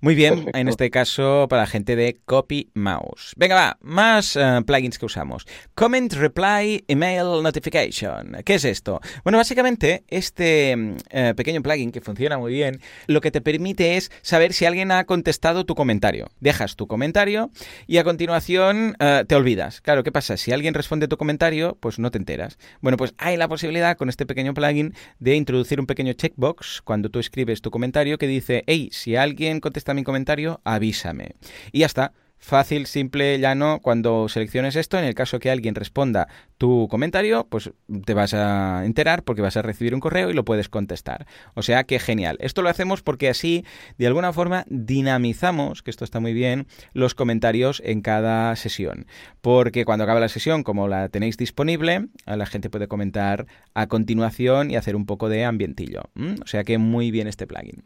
Muy 0.00 0.14
bien, 0.14 0.46
en 0.54 0.68
este 0.68 0.90
caso 0.90 1.46
para 1.48 1.62
la 1.62 1.66
gente 1.66 1.96
de 1.96 2.20
Copy 2.24 2.70
Mouse. 2.74 3.32
Venga, 3.36 3.54
va, 3.54 3.78
más 3.80 4.36
eh, 4.36 4.60
plugins 4.64 4.98
que 4.98 5.06
usamos. 5.06 5.44
Comment 5.74 6.12
Reply 6.12 6.84
Email 6.86 7.42
Notification. 7.42 8.36
¿Qué 8.44 8.54
es 8.54 8.64
esto? 8.64 9.00
Bueno, 9.24 9.38
básicamente 9.38 10.04
este 10.08 10.76
mm, 10.76 10.96
eh, 11.10 11.34
pequeño 11.36 11.62
plugin 11.62 11.90
que 11.90 12.00
funciona 12.00 12.38
muy 12.38 12.52
bien, 12.52 12.80
lo 13.06 13.20
que 13.20 13.30
te 13.30 13.40
permite 13.40 13.96
es 13.96 14.12
saber 14.22 14.52
si 14.52 14.66
alguien 14.66 14.92
ha 14.92 15.04
contestado 15.04 15.66
tu 15.66 15.74
comentario. 15.74 16.30
Dejas 16.40 16.76
tu 16.76 16.86
comentario 16.86 17.50
y 17.86 17.98
a 17.98 18.04
continuación 18.04 18.96
eh, 19.00 19.24
te 19.26 19.34
olvidas. 19.34 19.80
Claro, 19.80 20.04
¿qué 20.04 20.12
pasa? 20.12 20.36
Si 20.36 20.52
alguien 20.52 20.74
responde 20.74 21.08
tu 21.08 21.16
comentario, 21.16 21.76
pues 21.80 21.98
no 21.98 22.10
te 22.10 22.18
enteras. 22.18 22.58
Bueno, 22.80 22.96
pues 22.96 23.14
hay 23.18 23.36
la 23.36 23.48
posibilidad 23.48 23.96
con 23.96 24.08
este 24.08 24.26
pequeño 24.26 24.54
plugin 24.54 24.94
de 25.18 25.34
introducir 25.34 25.80
un 25.80 25.86
pequeño 25.86 26.12
checkbox 26.12 26.82
cuando 26.82 27.08
tú 27.10 27.18
escribes 27.18 27.62
tu 27.62 27.70
comentario 27.70 28.18
que 28.18 28.26
dice, 28.26 28.64
hey, 28.66 28.90
si 28.92 29.16
alguien 29.16 29.57
contesta 29.60 29.94
mi 29.94 30.04
comentario, 30.04 30.60
avísame. 30.64 31.36
Y 31.72 31.80
ya 31.80 31.86
está. 31.86 32.12
Fácil, 32.40 32.86
simple, 32.86 33.38
llano. 33.40 33.80
Cuando 33.82 34.28
selecciones 34.28 34.76
esto, 34.76 34.96
en 34.96 35.04
el 35.04 35.14
caso 35.14 35.40
que 35.40 35.50
alguien 35.50 35.74
responda 35.74 36.28
tu 36.56 36.86
comentario, 36.88 37.48
pues 37.50 37.72
te 38.06 38.14
vas 38.14 38.32
a 38.32 38.84
enterar 38.84 39.24
porque 39.24 39.42
vas 39.42 39.56
a 39.56 39.62
recibir 39.62 39.92
un 39.92 40.00
correo 40.00 40.30
y 40.30 40.34
lo 40.34 40.44
puedes 40.44 40.68
contestar. 40.68 41.26
O 41.54 41.62
sea 41.62 41.82
que 41.82 41.98
genial. 41.98 42.36
Esto 42.40 42.62
lo 42.62 42.68
hacemos 42.68 43.02
porque 43.02 43.28
así, 43.28 43.64
de 43.98 44.06
alguna 44.06 44.32
forma, 44.32 44.64
dinamizamos, 44.68 45.82
que 45.82 45.90
esto 45.90 46.04
está 46.04 46.20
muy 46.20 46.32
bien, 46.32 46.68
los 46.92 47.16
comentarios 47.16 47.82
en 47.84 48.02
cada 48.02 48.54
sesión. 48.54 49.06
Porque 49.40 49.84
cuando 49.84 50.04
acabe 50.04 50.20
la 50.20 50.28
sesión, 50.28 50.62
como 50.62 50.86
la 50.86 51.08
tenéis 51.08 51.36
disponible, 51.36 52.06
la 52.24 52.46
gente 52.46 52.70
puede 52.70 52.86
comentar 52.86 53.46
a 53.74 53.88
continuación 53.88 54.70
y 54.70 54.76
hacer 54.76 54.94
un 54.94 55.06
poco 55.06 55.28
de 55.28 55.44
ambientillo. 55.44 56.02
O 56.42 56.46
sea 56.46 56.62
que 56.62 56.78
muy 56.78 57.10
bien 57.10 57.26
este 57.26 57.48
plugin. 57.48 57.84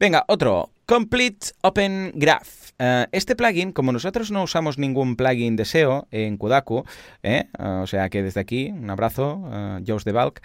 Venga, 0.00 0.24
otro. 0.26 0.73
Complete 0.86 1.52
Open 1.62 2.12
Graph. 2.14 2.64
Eh, 2.78 3.06
este 3.12 3.36
plugin, 3.36 3.72
como 3.72 3.92
nosotros 3.92 4.32
no 4.32 4.42
usamos 4.42 4.78
ningún 4.78 5.14
plugin 5.16 5.54
de 5.54 5.64
SEO 5.64 6.08
en 6.10 6.36
Kudaku, 6.36 6.84
eh, 7.22 7.44
o 7.58 7.86
sea 7.86 8.08
que 8.10 8.22
desde 8.22 8.40
aquí, 8.40 8.72
un 8.72 8.90
abrazo, 8.90 9.36
uh, 9.36 9.80
de 9.80 10.12
Balk, 10.12 10.42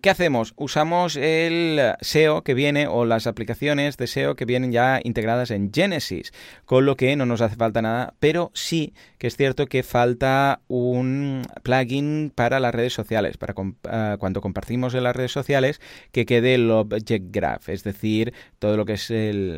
¿qué 0.00 0.10
hacemos? 0.10 0.54
Usamos 0.56 1.16
el 1.16 1.94
SEO 2.00 2.42
que 2.42 2.54
viene 2.54 2.86
o 2.86 3.04
las 3.04 3.26
aplicaciones 3.26 3.98
de 3.98 4.06
SEO 4.06 4.34
que 4.34 4.46
vienen 4.46 4.72
ya 4.72 5.00
integradas 5.04 5.50
en 5.50 5.70
Genesis, 5.72 6.32
con 6.64 6.86
lo 6.86 6.96
que 6.96 7.14
no 7.16 7.26
nos 7.26 7.42
hace 7.42 7.56
falta 7.56 7.82
nada, 7.82 8.14
pero 8.18 8.50
sí 8.54 8.94
que 9.18 9.26
es 9.26 9.36
cierto 9.36 9.66
que 9.66 9.82
falta 9.82 10.62
un 10.68 11.42
plugin 11.62 12.32
para 12.34 12.60
las 12.60 12.74
redes 12.74 12.94
sociales, 12.94 13.36
para 13.36 13.54
cuando 13.54 14.40
compartimos 14.40 14.94
en 14.94 15.04
las 15.04 15.14
redes 15.14 15.32
sociales, 15.32 15.80
que 16.12 16.26
quede 16.26 16.54
el 16.54 16.70
Object 16.70 17.26
Graph, 17.30 17.68
es 17.68 17.84
decir, 17.84 18.32
todo 18.58 18.76
lo 18.76 18.84
que 18.84 18.94
es 18.94 19.10
el, 19.10 19.51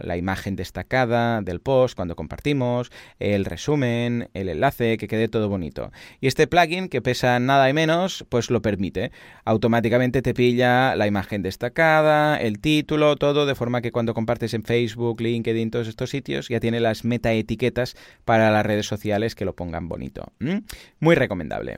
la 0.00 0.16
imagen 0.16 0.56
destacada, 0.56 1.40
del 1.42 1.60
post 1.60 1.96
cuando 1.96 2.16
compartimos, 2.16 2.90
el 3.18 3.44
resumen, 3.44 4.28
el 4.34 4.48
enlace, 4.48 4.96
que 4.98 5.08
quede 5.08 5.28
todo 5.28 5.48
bonito. 5.48 5.92
Y 6.20 6.26
este 6.26 6.46
plugin, 6.46 6.88
que 6.88 7.02
pesa 7.02 7.38
nada 7.40 7.68
y 7.68 7.72
menos, 7.72 8.24
pues 8.28 8.50
lo 8.50 8.62
permite. 8.62 9.12
Automáticamente 9.44 10.22
te 10.22 10.34
pilla 10.34 10.96
la 10.96 11.06
imagen 11.06 11.42
destacada, 11.42 12.36
el 12.36 12.58
título, 12.58 13.16
todo, 13.16 13.46
de 13.46 13.54
forma 13.54 13.80
que 13.80 13.92
cuando 13.92 14.14
compartes 14.14 14.54
en 14.54 14.64
Facebook, 14.64 15.20
LinkedIn, 15.20 15.70
todos 15.70 15.88
estos 15.88 16.10
sitios, 16.10 16.48
ya 16.48 16.60
tiene 16.60 16.80
las 16.80 17.04
metaetiquetas 17.04 17.96
para 18.24 18.50
las 18.50 18.64
redes 18.66 18.86
sociales 18.86 19.34
que 19.34 19.44
lo 19.44 19.54
pongan 19.54 19.88
bonito. 19.88 20.32
Muy 21.00 21.14
recomendable. 21.14 21.76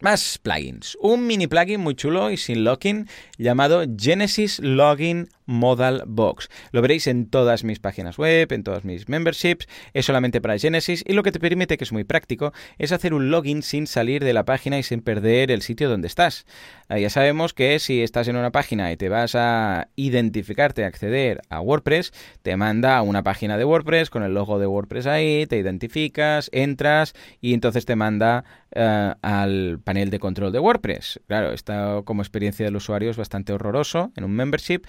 Más 0.00 0.38
plugins. 0.38 0.98
Un 1.00 1.26
mini 1.26 1.46
plugin 1.46 1.80
muy 1.80 1.94
chulo 1.94 2.30
y 2.30 2.36
sin 2.36 2.64
login 2.64 3.06
llamado 3.38 3.84
Genesis 3.96 4.58
Login 4.58 5.28
Modal 5.46 6.04
Box. 6.06 6.48
Lo 6.72 6.82
veréis 6.82 7.06
en 7.06 7.28
todas 7.28 7.64
mis 7.64 7.78
páginas 7.80 8.18
web, 8.18 8.52
en 8.52 8.64
todas 8.64 8.84
mis 8.84 9.08
memberships, 9.08 9.68
es 9.92 10.06
solamente 10.06 10.40
para 10.40 10.58
Genesis 10.58 11.04
y 11.06 11.12
lo 11.12 11.22
que 11.22 11.32
te 11.32 11.40
permite, 11.40 11.76
que 11.76 11.84
es 11.84 11.92
muy 11.92 12.04
práctico, 12.04 12.52
es 12.78 12.92
hacer 12.92 13.14
un 13.14 13.30
login 13.30 13.62
sin 13.62 13.86
salir 13.86 14.24
de 14.24 14.32
la 14.32 14.44
página 14.44 14.78
y 14.78 14.82
sin 14.82 15.00
perder 15.00 15.50
el 15.50 15.62
sitio 15.62 15.88
donde 15.88 16.08
estás. 16.08 16.46
Ya 16.88 17.10
sabemos 17.10 17.54
que 17.54 17.78
si 17.78 18.02
estás 18.02 18.28
en 18.28 18.36
una 18.36 18.50
página 18.50 18.92
y 18.92 18.96
te 18.96 19.08
vas 19.08 19.34
a 19.34 19.88
identificarte, 19.96 20.84
acceder 20.84 21.40
a 21.48 21.60
WordPress, 21.60 22.12
te 22.42 22.56
manda 22.56 22.96
a 22.96 23.02
una 23.02 23.22
página 23.22 23.56
de 23.56 23.64
WordPress 23.64 24.10
con 24.10 24.22
el 24.22 24.34
logo 24.34 24.58
de 24.58 24.66
WordPress 24.66 25.06
ahí, 25.06 25.46
te 25.46 25.56
identificas, 25.56 26.50
entras 26.52 27.14
y 27.40 27.54
entonces 27.54 27.84
te 27.84 27.96
manda 27.96 28.44
eh, 28.72 29.14
al 29.22 29.80
panel 29.82 30.10
de 30.10 30.18
control 30.18 30.52
de 30.52 30.58
WordPress. 30.58 31.20
Claro, 31.26 31.52
está 31.52 32.02
como 32.04 32.22
experiencia 32.22 32.64
del 32.64 32.76
usuario 32.76 33.10
es 33.10 33.16
bastante 33.16 33.52
horroroso 33.52 34.12
en 34.16 34.24
un 34.24 34.32
membership, 34.32 34.82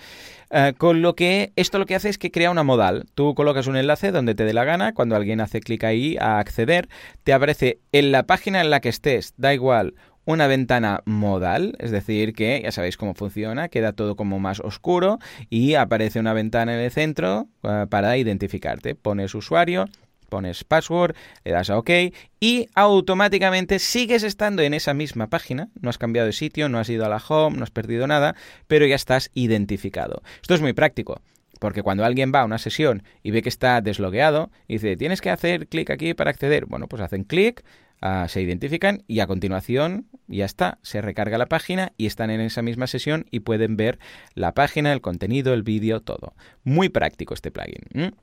eh, 0.52 0.74
con 0.78 1.02
lo 1.02 1.16
que 1.16 1.52
esto 1.56 1.80
lo 1.80 1.86
que 1.86 1.96
hace 1.96 2.10
es 2.10 2.18
que 2.18 2.32
crea 2.32 2.52
una 2.52 2.64
modal. 2.64 3.06
Tú 3.16 3.36
colocas 3.36 3.68
un 3.68 3.78
enlace 3.78 4.12
donde 4.12 4.36
te 4.36 4.46
dé 4.46 4.54
la 4.54 4.64
gana, 4.64 4.94
cuando 4.94 5.16
alguien 5.16 5.42
hace 5.42 5.60
clic 5.60 5.84
ahí 5.84 6.18
a 6.20 6.40
acceder, 6.40 6.90
te 7.24 7.34
aparece 7.34 7.80
en 7.92 8.12
la 8.12 8.24
página 8.24 8.62
en 8.62 8.70
la 8.70 8.80
que 8.80 8.90
estés, 8.90 9.34
da 9.38 9.54
igual, 9.54 9.96
una 10.26 10.48
ventana 10.48 11.02
modal, 11.06 11.76
es 11.80 11.92
decir, 11.92 12.34
que 12.34 12.62
ya 12.64 12.72
sabéis 12.72 12.98
cómo 12.98 13.14
funciona, 13.14 13.70
queda 13.70 13.94
todo 13.94 14.16
como 14.16 14.40
más 14.40 14.60
oscuro 14.60 15.20
y 15.50 15.76
aparece 15.76 16.20
una 16.20 16.34
ventana 16.34 16.74
en 16.74 16.80
el 16.80 16.92
centro 16.92 17.48
eh, 17.64 17.86
para 17.90 18.18
identificarte. 18.18 18.96
Pones 18.96 19.36
usuario, 19.36 19.88
pones 20.36 20.66
password, 20.66 21.16
le 21.46 21.52
das 21.54 21.70
a 21.70 21.78
OK 21.78 21.90
y 22.42 22.68
automáticamente 22.76 23.80
sigues 23.80 24.24
estando 24.24 24.64
en 24.64 24.74
esa 24.74 24.94
misma 24.94 25.30
página, 25.30 25.70
no 25.80 25.90
has 25.90 25.98
cambiado 25.98 26.26
de 26.26 26.34
sitio, 26.34 26.68
no 26.68 26.78
has 26.78 26.90
ido 26.90 27.06
a 27.06 27.10
la 27.10 27.24
home, 27.26 27.56
no 27.58 27.64
has 27.64 27.72
perdido 27.72 28.06
nada, 28.06 28.36
pero 28.68 28.86
ya 28.86 28.96
estás 28.96 29.32
identificado. 29.34 30.24
Esto 30.42 30.56
es 30.56 30.62
muy 30.62 30.74
práctico. 30.74 31.22
Porque 31.62 31.84
cuando 31.84 32.04
alguien 32.04 32.34
va 32.36 32.42
a 32.42 32.46
una 32.46 32.58
sesión 32.58 33.04
y 33.24 33.32
ve 33.32 33.42
que 33.42 33.48
está 33.48 33.80
deslogueado, 33.80 34.52
y 34.68 34.74
dice, 34.74 34.98
tienes 34.98 35.22
que 35.22 35.30
hacer 35.30 35.68
clic 35.70 35.90
aquí 35.90 36.14
para 36.14 36.32
acceder. 36.32 36.66
Bueno, 36.66 36.90
pues 36.90 37.02
hacen 37.02 37.24
clic, 37.24 37.64
ah, 38.02 38.28
se 38.28 38.42
identifican 38.42 39.04
y 39.08 39.22
a 39.22 39.28
continuación 39.28 40.08
ya 40.28 40.44
está, 40.44 40.80
se 40.82 41.00
recarga 41.00 41.38
la 41.38 41.46
página 41.46 41.94
y 41.96 42.08
están 42.08 42.30
en 42.30 42.42
esa 42.42 42.62
misma 42.62 42.88
sesión 42.88 43.26
y 43.32 43.40
pueden 43.40 43.78
ver 43.78 44.00
la 44.34 44.54
página, 44.54 44.92
el 44.92 45.00
contenido, 45.00 45.54
el 45.54 45.64
vídeo, 45.64 46.02
todo. 46.02 46.34
Muy 46.66 46.90
práctico 46.90 47.34
este 47.34 47.52
plugin. 47.52 48.14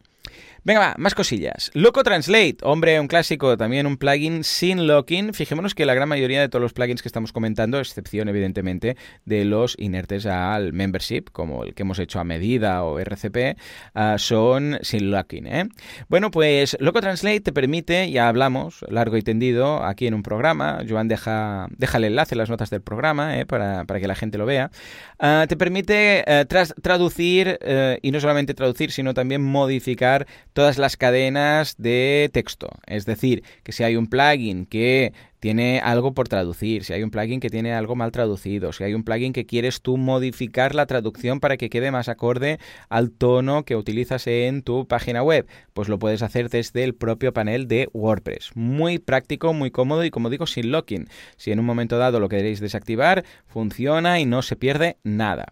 Venga, 0.65 0.79
va, 0.79 0.95
más 0.97 1.17
cosillas. 1.17 1.73
Loco 1.75 2.05
Translate, 2.05 2.59
hombre, 2.63 3.01
un 3.01 3.09
clásico, 3.09 3.57
también 3.57 3.85
un 3.85 3.97
plugin 3.97 4.45
sin 4.45 4.87
locking. 4.87 5.35
Fijémonos 5.35 5.75
que 5.75 5.85
la 5.85 5.95
gran 5.95 6.09
mayoría 6.09 6.41
de 6.41 6.49
todos 6.49 6.63
los 6.63 6.73
plugins 6.73 7.03
que 7.03 7.09
estamos 7.09 7.33
comentando, 7.33 7.81
excepción 7.81 8.29
evidentemente 8.29 8.97
de 9.25 9.45
los 9.45 9.75
inertes 9.77 10.25
al 10.25 10.73
membership, 10.73 11.25
como 11.33 11.65
el 11.65 11.75
que 11.75 11.83
hemos 11.83 11.99
hecho 11.99 12.21
a 12.21 12.25
medida 12.25 12.85
o 12.85 13.01
RCP, 13.01 13.59
ah, 13.95 14.19
son 14.19 14.79
sin 14.83 15.11
locking. 15.11 15.49
¿eh? 15.49 15.69
Bueno, 16.09 16.31
pues 16.31 16.77
Loco 16.79 17.01
Translate 17.01 17.41
te 17.41 17.53
permite, 17.53 18.13
ya 18.13 18.29
hablamos 18.29 18.85
largo 18.89 19.17
y 19.17 19.23
tendido 19.23 19.85
aquí 19.85 20.07
en 20.07 20.15
un 20.15 20.23
programa, 20.23 20.85
Joan 20.89 21.09
deja, 21.09 21.67
deja 21.77 21.99
el 21.99 22.05
enlace 22.05 22.37
en 22.37 22.39
las 22.39 22.51
notas 22.51 22.71
del 22.71 22.83
programa 22.83 23.37
¿eh? 23.37 23.47
para, 23.47 23.85
que 23.85 24.07
la 24.07 24.15
gente 24.15 24.39
lo 24.39 24.47
vea, 24.47 24.71
ah, 25.19 25.45
te 25.49 25.57
permite 25.57 26.23
eh, 26.25 26.45
traducir, 26.81 27.59
eh, 27.63 27.99
y 28.01 28.13
no 28.13 28.21
solamente 28.21 28.55
traducir, 28.55 28.93
sino 28.93 29.13
también 29.13 29.43
modificar 29.43 30.29
todas 30.53 30.79
las 30.79 30.97
cadenas 30.97 31.77
de 31.79 32.31
texto. 32.33 32.69
Es 32.87 33.07
decir, 33.07 33.43
que 33.63 33.73
si 33.73 33.85
hay 33.85 33.97
un 33.97 34.07
plugin 34.07 34.67
que 34.67 35.13
tiene 35.41 35.81
algo 35.81 36.15
por 36.15 36.29
traducir, 36.29 36.85
si 36.85 36.93
hay 36.93 37.03
un 37.03 37.11
plugin 37.11 37.41
que 37.41 37.51
tiene 37.51 37.73
algo 37.73 37.97
mal 37.97 38.13
traducido, 38.13 38.73
si 38.73 38.85
hay 38.85 38.95
un 38.95 39.03
plugin 39.03 39.33
que 39.33 39.45
quieres 39.45 39.83
tú 39.83 39.97
modificar 39.97 40.75
la 40.75 40.87
traducción 40.87 41.41
para 41.41 41.57
que 41.57 41.69
quede 41.69 41.91
más 41.91 42.09
acorde 42.09 42.59
al 42.89 43.11
tono 43.11 43.65
que 43.65 43.75
utilizas 43.75 44.27
en 44.29 44.63
tu 44.63 44.87
página 44.87 45.23
web, 45.23 45.49
pues 45.73 45.89
lo 45.89 45.99
puedes 45.99 46.23
hacer 46.23 46.49
desde 46.49 46.85
el 46.85 46.95
propio 46.95 47.33
panel 47.33 47.67
de 47.67 47.89
WordPress. 47.93 48.53
Muy 48.55 48.99
práctico, 48.99 49.53
muy 49.53 49.73
cómodo 49.73 50.05
y 50.05 50.11
como 50.11 50.31
digo, 50.31 50.47
sin 50.47 50.71
locking. 50.71 51.09
Si 51.37 51.51
en 51.51 51.59
un 51.59 51.67
momento 51.67 51.99
dado 51.99 52.21
lo 52.21 52.29
queréis 52.29 52.61
desactivar, 52.61 53.25
funciona 53.47 54.21
y 54.21 54.27
no 54.27 54.43
se 54.43 54.55
pierde 54.55 54.99
nada. 55.03 55.47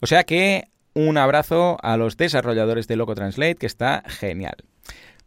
O 0.00 0.06
sea 0.06 0.24
que 0.24 0.68
un 0.96 1.18
abrazo 1.18 1.76
a 1.82 1.98
los 1.98 2.16
desarrolladores 2.16 2.88
de 2.88 2.96
Loco 2.96 3.14
Translate, 3.14 3.56
que 3.56 3.66
está 3.66 4.02
genial. 4.06 4.56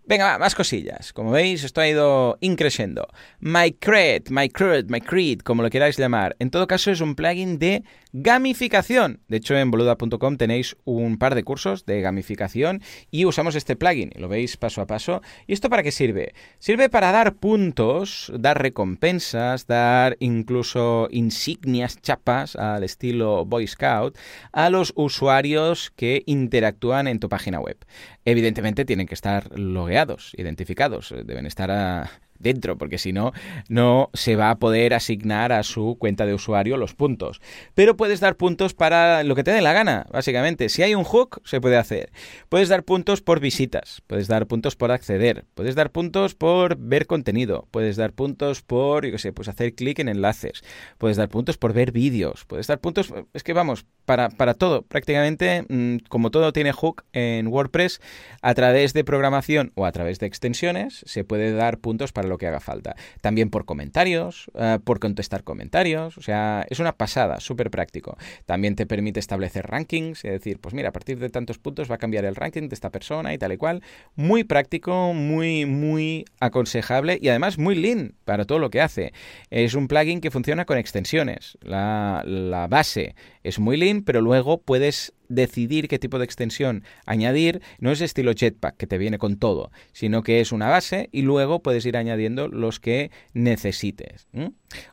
Venga, 0.10 0.40
más 0.40 0.56
cosillas. 0.56 1.14
Como 1.14 1.30
veis, 1.30 1.64
esto 1.64 1.82
ha 1.82 1.88
ido 1.88 2.40
increciendo. 2.42 3.08
My 3.42 3.74
Cred, 3.74 4.30
My 4.32 4.50
Cred, 4.50 4.86
My 4.90 5.02
Creed, 5.02 5.42
como 5.42 5.62
lo 5.62 5.70
queráis 5.70 5.98
llamar. 5.98 6.36
En 6.40 6.50
todo 6.50 6.66
caso, 6.66 6.90
es 6.90 7.00
un 7.00 7.14
plugin 7.14 7.60
de 7.60 7.84
gamificación. 8.12 9.22
De 9.28 9.38
hecho, 9.38 9.56
en 9.56 9.70
boluda.com 9.70 10.38
tenéis 10.38 10.76
un 10.84 11.20
par 11.20 11.36
de 11.36 11.44
cursos 11.44 11.86
de 11.86 12.02
gamificación 12.02 12.82
y 13.12 13.26
usamos 13.26 13.54
este 13.54 13.76
plugin. 13.76 14.10
Lo 14.16 14.28
veis 14.28 14.58
paso 14.58 14.82
a 14.82 14.88
paso. 14.88 15.22
¿Y 15.46 15.54
esto 15.54 15.70
para 15.70 15.84
qué 15.84 15.92
sirve? 15.92 16.34
Sirve 16.58 16.90
para 16.90 17.12
dar 17.12 17.36
puntos, 17.36 18.32
dar 18.36 18.60
recompensas, 18.60 19.68
dar 19.68 20.18
incluso 20.20 21.08
insignias, 21.12 22.02
chapas 22.02 22.56
al 22.56 22.84
estilo 22.84 23.46
Boy 23.46 23.68
Scout 23.68 24.18
a 24.54 24.72
los 24.72 24.92
usuarios 24.96 25.92
que 25.96 26.24
interactúan 26.26 27.08
en 27.08 27.20
tu 27.20 27.30
página 27.30 27.60
web. 27.60 27.78
Evidentemente 28.26 28.86
tienen 28.86 29.08
que 29.08 29.14
estar 29.14 29.58
logueados, 29.58 30.34
identificados, 30.38 31.14
deben 31.26 31.46
estar 31.46 31.72
a, 31.72 32.10
dentro, 32.40 32.78
porque 32.78 32.98
si 32.98 33.14
no, 33.14 33.34
no 33.68 34.10
se 34.14 34.36
va 34.36 34.50
a 34.50 34.60
poder 34.60 34.94
asignar 34.94 35.52
a 35.52 35.64
su 35.64 35.98
cuenta 36.00 36.26
de 36.26 36.34
usuario 36.34 36.78
los 36.78 36.96
puntos. 36.96 37.42
Pero 37.76 37.96
puedes 37.96 38.20
dar 38.20 38.36
puntos 38.36 38.74
para 38.74 39.24
lo 39.24 39.36
que 39.36 39.44
te 39.44 39.52
dé 39.52 39.62
la 39.62 39.74
gana, 39.74 40.06
básicamente. 40.12 40.70
Si 40.70 40.82
hay 40.82 40.96
un 40.96 41.04
hook, 41.04 41.42
se 41.46 41.62
puede 41.62 41.78
hacer. 41.78 42.12
Puedes 42.50 42.70
dar 42.70 42.84
puntos 42.84 43.22
por 43.22 43.40
visitas, 43.40 44.02
puedes 44.08 44.28
dar 44.28 44.48
puntos 44.48 44.76
por 44.76 44.92
acceder, 44.92 45.46
puedes 45.54 45.76
dar 45.76 45.92
puntos 45.92 46.36
por 46.36 46.78
ver 46.78 47.06
contenido, 47.06 47.68
puedes 47.72 47.98
dar 47.98 48.14
puntos 48.14 48.62
por, 48.62 49.06
yo 49.06 49.12
qué 49.12 49.18
sé, 49.18 49.34
pues 49.34 49.48
hacer 49.48 49.76
clic 49.76 50.00
en 50.00 50.10
enlaces, 50.10 50.64
puedes 50.98 51.18
dar 51.18 51.30
puntos 51.30 51.58
por 51.58 51.74
ver 51.74 51.92
vídeos, 51.92 52.46
puedes 52.46 52.68
dar 52.68 52.80
puntos, 52.80 53.14
es 53.34 53.44
que 53.44 53.54
vamos, 53.54 53.86
para, 54.06 54.30
para 54.30 54.54
todo, 54.54 54.84
prácticamente, 54.84 55.66
mm, 55.68 55.98
como 56.08 56.32
todo 56.32 56.54
tiene 56.54 56.72
hook 56.72 57.04
en 57.14 57.48
WordPress, 57.48 58.02
a 58.42 58.54
través 58.54 58.94
de 58.94 59.04
programación 59.04 59.72
o 59.76 59.86
a 59.86 59.92
través 59.92 60.20
de 60.20 60.28
extensiones, 60.28 61.04
se 61.06 61.24
puede 61.24 61.52
dar 61.52 61.80
puntos 61.80 62.12
para 62.12 62.29
lo 62.30 62.38
que 62.38 62.48
haga 62.48 62.60
falta. 62.60 62.96
También 63.22 63.50
por 63.50 63.66
comentarios, 63.66 64.50
eh, 64.56 64.80
por 64.84 65.00
contestar 65.00 65.44
comentarios, 65.44 66.18
o 66.18 66.22
sea, 66.22 66.66
es 66.70 66.80
una 66.80 66.94
pasada, 66.94 67.40
súper 67.40 67.70
práctico. 67.72 68.18
También 68.46 68.76
te 68.76 68.86
permite 68.86 69.20
establecer 69.20 69.68
rankings, 69.68 70.24
es 70.24 70.32
decir, 70.32 70.60
pues 70.60 70.74
mira, 70.74 70.90
a 70.90 70.92
partir 70.92 71.20
de 71.20 71.30
tantos 71.30 71.58
puntos 71.58 71.90
va 71.90 71.96
a 71.96 71.98
cambiar 71.98 72.26
el 72.26 72.36
ranking 72.36 72.70
de 72.70 72.76
esta 72.76 72.90
persona 72.90 73.34
y 73.34 73.38
tal 73.38 73.52
y 73.52 73.58
cual. 73.58 73.82
Muy 74.16 74.44
práctico, 74.44 75.14
muy, 75.14 75.66
muy 75.66 76.26
aconsejable 76.40 77.20
y 77.22 77.30
además 77.30 77.58
muy 77.58 77.76
lean 77.76 78.14
para 78.26 78.46
todo 78.46 78.60
lo 78.60 78.70
que 78.70 78.82
hace. 78.82 79.14
Es 79.50 79.74
un 79.74 79.88
plugin 79.88 80.22
que 80.22 80.32
funciona 80.32 80.66
con 80.66 80.78
extensiones. 80.78 81.58
La, 81.62 82.24
la 82.26 82.68
base 82.68 83.16
es 83.44 83.60
muy 83.60 83.78
lean, 83.78 84.04
pero 84.04 84.22
luego 84.22 84.62
puedes 84.62 85.14
decidir 85.28 85.88
qué 85.88 86.00
tipo 86.00 86.20
de 86.20 86.26
extensión 86.26 86.84
añadir. 87.06 87.62
No 87.80 87.92
es 87.92 88.02
estilo 88.02 88.34
Jetpack 88.34 88.78
que 88.78 88.88
te 88.88 88.98
viene 88.98 89.18
con 89.18 89.38
todo, 89.38 89.72
sino 89.92 90.24
que 90.24 90.42
es 90.42 90.52
una 90.52 90.68
base 90.68 91.10
y 91.12 91.22
luego 91.22 91.62
puedes 91.62 91.86
ir 91.86 91.98
añadiendo 91.98 92.48
los 92.48 92.80
que 92.80 93.12
necesites. 93.34 94.28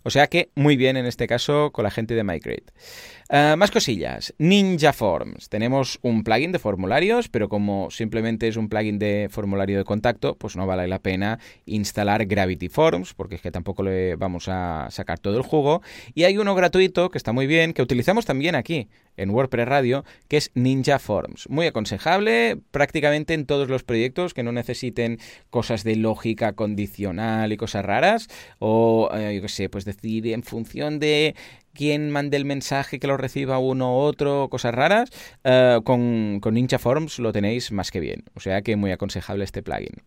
O 0.02 0.10
sea 0.10 0.26
que 0.26 0.50
muy 0.54 0.76
bien 0.76 0.96
en 0.96 1.06
este 1.06 1.26
caso 1.26 1.70
con 1.72 1.84
la 1.84 1.90
gente 1.90 2.14
de 2.14 2.24
Migrate. 2.24 2.72
Ah, 3.28 3.56
más 3.58 3.72
cosillas. 3.72 4.32
Ninja 4.38 4.92
Forms. 4.92 5.48
Tenemos 5.48 5.98
un 6.02 6.22
plugin 6.22 6.52
de 6.52 6.60
formularios, 6.60 7.28
pero 7.28 7.48
como 7.48 7.90
simplemente 7.90 8.46
es 8.46 8.56
un 8.56 8.68
plugin 8.68 9.00
de 9.00 9.28
formulario 9.32 9.78
de 9.78 9.84
contacto, 9.84 10.36
pues 10.36 10.54
no 10.54 10.64
vale 10.64 10.86
la 10.86 11.00
pena 11.00 11.40
instalar 11.64 12.24
Gravity 12.26 12.68
Forms, 12.68 13.14
porque 13.14 13.34
es 13.34 13.40
que 13.40 13.50
tampoco 13.50 13.82
le 13.82 14.14
vamos 14.14 14.48
a 14.48 14.86
sacar 14.90 15.18
todo 15.18 15.36
el 15.36 15.42
jugo. 15.42 15.82
Y 16.14 16.22
hay 16.22 16.38
uno 16.38 16.54
gratuito 16.54 17.10
que 17.10 17.18
está 17.18 17.32
muy 17.32 17.48
bien, 17.48 17.72
que 17.72 17.82
utilizamos 17.82 18.26
también 18.26 18.54
aquí 18.54 18.88
en 19.16 19.30
WordPress 19.30 19.66
Radio, 19.66 20.04
que 20.28 20.36
es 20.36 20.52
Ninja 20.54 21.00
Forms. 21.00 21.48
Muy 21.48 21.66
aconsejable 21.66 22.58
prácticamente 22.70 23.34
en 23.34 23.46
todos 23.46 23.68
los 23.68 23.82
proyectos 23.82 24.34
que 24.34 24.44
no 24.44 24.52
necesiten 24.52 25.18
cosas 25.50 25.82
de 25.82 25.96
lógica 25.96 26.52
condicional 26.52 27.52
y 27.52 27.56
cosas 27.56 27.84
raras, 27.84 28.28
o 28.60 29.10
eh, 29.14 29.34
yo 29.34 29.42
qué 29.42 29.48
sé, 29.48 29.65
pues 29.68 29.84
decir 29.84 30.26
en 30.28 30.42
función 30.42 30.98
de 30.98 31.34
quién 31.74 32.10
mande 32.10 32.36
el 32.36 32.44
mensaje 32.44 32.98
que 32.98 33.06
lo 33.06 33.16
reciba 33.16 33.58
uno 33.58 33.96
u 33.96 33.98
otro, 33.98 34.48
cosas 34.48 34.74
raras, 34.74 35.10
eh, 35.44 35.80
con, 35.84 36.40
con 36.40 36.56
lo 37.18 37.32
tenéis 37.32 37.72
más 37.72 37.90
que 37.90 38.00
bien. 38.00 38.24
O 38.34 38.40
sea 38.40 38.62
que 38.62 38.76
muy 38.76 38.90
aconsejable 38.90 39.44
este 39.44 39.62
plugin. 39.62 40.02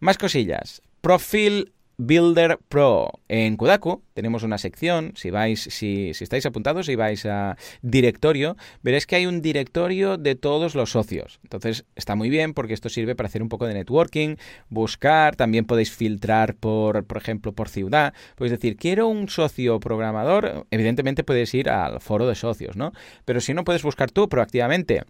Más 0.00 0.18
cosillas. 0.18 0.82
Profil 1.00 1.72
Builder 2.06 2.58
Pro. 2.68 3.20
En 3.28 3.56
Kudaku 3.56 4.02
tenemos 4.14 4.42
una 4.42 4.58
sección, 4.58 5.12
si 5.14 5.30
vais, 5.30 5.60
si, 5.60 6.14
si 6.14 6.24
estáis 6.24 6.44
apuntados 6.46 6.88
y 6.88 6.96
vais 6.96 7.24
a 7.26 7.56
directorio, 7.80 8.56
veréis 8.82 9.06
que 9.06 9.16
hay 9.16 9.26
un 9.26 9.40
directorio 9.40 10.16
de 10.16 10.34
todos 10.34 10.74
los 10.74 10.90
socios. 10.90 11.38
Entonces 11.44 11.84
está 11.94 12.16
muy 12.16 12.28
bien 12.28 12.54
porque 12.54 12.74
esto 12.74 12.88
sirve 12.88 13.14
para 13.14 13.28
hacer 13.28 13.42
un 13.42 13.48
poco 13.48 13.66
de 13.66 13.74
networking, 13.74 14.36
buscar, 14.68 15.36
también 15.36 15.64
podéis 15.64 15.92
filtrar 15.92 16.56
por, 16.56 17.04
por 17.04 17.18
ejemplo, 17.18 17.52
por 17.52 17.68
ciudad. 17.68 18.14
Podéis 18.34 18.52
decir, 18.52 18.76
quiero 18.76 19.06
un 19.06 19.28
socio 19.28 19.78
programador, 19.78 20.66
evidentemente 20.70 21.24
puedes 21.24 21.54
ir 21.54 21.70
al 21.70 22.00
foro 22.00 22.26
de 22.26 22.34
socios, 22.34 22.76
¿no? 22.76 22.92
Pero 23.24 23.40
si 23.40 23.54
no 23.54 23.64
puedes 23.64 23.82
buscar 23.82 24.10
tú 24.10 24.28
proactivamente 24.28 25.04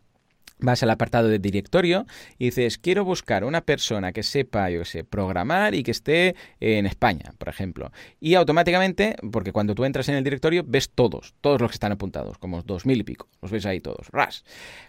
vas 0.62 0.82
al 0.82 0.90
apartado 0.90 1.28
de 1.28 1.38
directorio 1.38 2.06
y 2.38 2.46
dices, 2.46 2.78
quiero 2.78 3.04
buscar 3.04 3.44
una 3.44 3.60
persona 3.60 4.12
que 4.12 4.22
sepa, 4.22 4.70
yo 4.70 4.84
sé, 4.84 5.04
programar 5.04 5.74
y 5.74 5.82
que 5.82 5.90
esté 5.90 6.34
en 6.60 6.86
España, 6.86 7.32
por 7.38 7.48
ejemplo. 7.48 7.92
Y 8.20 8.34
automáticamente, 8.34 9.16
porque 9.30 9.52
cuando 9.52 9.74
tú 9.74 9.84
entras 9.84 10.08
en 10.08 10.14
el 10.14 10.24
directorio, 10.24 10.64
ves 10.66 10.90
todos, 10.90 11.34
todos 11.40 11.60
los 11.60 11.70
que 11.70 11.76
están 11.76 11.92
apuntados, 11.92 12.38
como 12.38 12.62
dos 12.62 12.86
mil 12.86 13.00
y 13.00 13.04
pico, 13.04 13.28
los 13.40 13.50
ves 13.50 13.66
ahí 13.66 13.80
todos, 13.80 14.08
ras. 14.10 14.44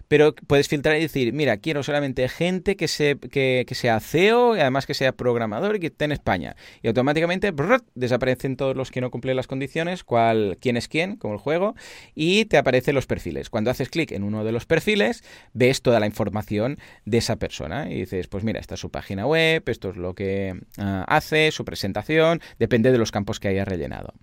Pero 0.08 0.36
puedes 0.36 0.68
filtrar 0.68 0.98
y 0.98 1.02
decir, 1.02 1.34
mira, 1.34 1.58
quiero 1.58 1.82
solamente 1.82 2.28
gente 2.30 2.76
que, 2.76 2.88
se, 2.88 3.18
que, 3.18 3.66
sea 3.72 4.00
CEO 4.00 4.56
y 4.56 4.60
además 4.60 4.86
que 4.86 4.94
sea 4.94 5.12
programador 5.12 5.76
y 5.76 5.80
que 5.80 5.88
esté 5.88 6.06
en 6.06 6.12
España. 6.12 6.56
Y 6.82 6.88
automáticamente 6.88 7.54
desaparecen 7.96 8.56
todos 8.56 8.76
los 8.76 8.92
que 8.92 9.02
no 9.02 9.10
cumplen 9.10 9.36
las 9.36 9.48
condiciones, 9.48 10.04
cuál, 10.04 10.58
quién 10.60 10.78
es 10.78 10.88
quién, 10.88 11.16
como 11.16 11.34
el 11.34 11.40
juego, 11.40 11.76
y 12.14 12.46
te 12.46 12.58
aparecen 12.58 12.96
los 12.96 13.08
perfiles. 13.08 13.50
Cuando 13.50 13.72
haces 13.72 13.90
clic 13.90 14.12
en 14.12 14.24
uno 14.24 14.44
de 14.44 14.52
los 14.52 14.66
perfiles, 14.66 15.24
ves 15.64 15.82
toda 15.82 16.02
la 16.02 16.08
información 16.08 16.78
de 17.06 17.20
esa 17.20 17.38
persona 17.38 17.90
y 17.90 18.00
dices, 18.00 18.28
pues 18.28 18.44
mira, 18.44 18.60
esta 18.60 18.74
es 18.74 18.82
su 18.82 18.90
página 18.90 19.26
web, 19.26 19.64
esto 19.68 19.92
es 19.92 19.96
lo 19.96 20.14
que 20.14 20.60
ah, 20.78 21.06
hace, 21.08 21.52
su 21.52 21.64
presentación, 21.64 22.42
depende 22.60 22.92
de 22.92 22.98
los 22.98 23.12
campos 23.12 23.40
que 23.40 23.48
haya 23.48 23.64
rellenado. 23.64 24.14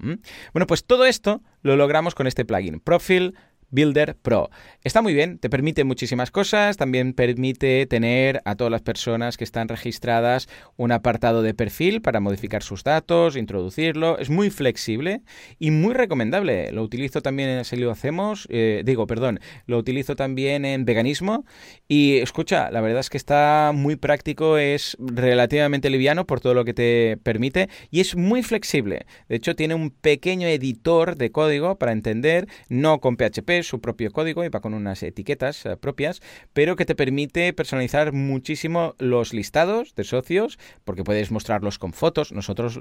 Bueno, 0.52 0.66
pues 0.66 0.84
todo 0.84 1.06
esto 1.06 1.40
lo 1.62 1.76
logramos 1.76 2.14
con 2.14 2.26
este 2.26 2.44
plugin, 2.44 2.80
Profile 2.80 3.32
Builder 3.70 4.16
Pro. 4.16 4.50
Está 4.82 5.02
muy 5.02 5.14
bien, 5.14 5.38
te 5.38 5.50
permite 5.50 5.84
muchísimas 5.84 6.30
cosas, 6.30 6.76
también 6.76 7.12
permite 7.12 7.86
tener 7.86 8.40
a 8.44 8.54
todas 8.54 8.70
las 8.70 8.82
personas 8.82 9.36
que 9.36 9.44
están 9.44 9.68
registradas 9.68 10.48
un 10.76 10.92
apartado 10.92 11.42
de 11.42 11.54
perfil 11.54 12.00
para 12.02 12.20
modificar 12.20 12.62
sus 12.62 12.84
datos, 12.84 13.36
introducirlo, 13.36 14.18
es 14.18 14.30
muy 14.30 14.50
flexible 14.50 15.22
y 15.58 15.70
muy 15.70 15.94
recomendable. 15.94 16.72
Lo 16.72 16.82
utilizo 16.82 17.20
también 17.20 17.48
en 17.48 17.64
Si 17.64 17.76
lo 17.76 17.90
hacemos, 17.90 18.46
eh, 18.50 18.82
digo, 18.84 19.06
perdón, 19.06 19.40
lo 19.66 19.78
utilizo 19.78 20.16
también 20.16 20.64
en 20.64 20.84
veganismo 20.84 21.44
y 21.88 22.18
escucha, 22.18 22.70
la 22.70 22.80
verdad 22.80 23.00
es 23.00 23.10
que 23.10 23.16
está 23.16 23.72
muy 23.74 23.96
práctico, 23.96 24.58
es 24.58 24.96
relativamente 24.98 25.90
liviano 25.90 26.26
por 26.26 26.40
todo 26.40 26.54
lo 26.54 26.64
que 26.64 26.74
te 26.74 27.18
permite 27.22 27.68
y 27.90 28.00
es 28.00 28.16
muy 28.16 28.42
flexible. 28.42 29.06
De 29.28 29.36
hecho, 29.36 29.54
tiene 29.54 29.74
un 29.74 29.90
pequeño 29.90 30.48
editor 30.48 31.16
de 31.16 31.30
código 31.30 31.78
para 31.78 31.92
entender, 31.92 32.46
no 32.68 33.00
con 33.00 33.16
PHP, 33.16 33.59
su 33.62 33.80
propio 33.80 34.10
código 34.10 34.44
y 34.44 34.48
va 34.48 34.60
con 34.60 34.74
unas 34.74 35.02
etiquetas 35.02 35.66
eh, 35.66 35.76
propias, 35.76 36.20
pero 36.52 36.76
que 36.76 36.84
te 36.84 36.94
permite 36.94 37.52
personalizar 37.52 38.12
muchísimo 38.12 38.94
los 38.98 39.32
listados 39.32 39.94
de 39.94 40.04
socios, 40.04 40.58
porque 40.84 41.04
puedes 41.04 41.30
mostrarlos 41.30 41.78
con 41.78 41.92
fotos, 41.92 42.32
nosotros 42.32 42.80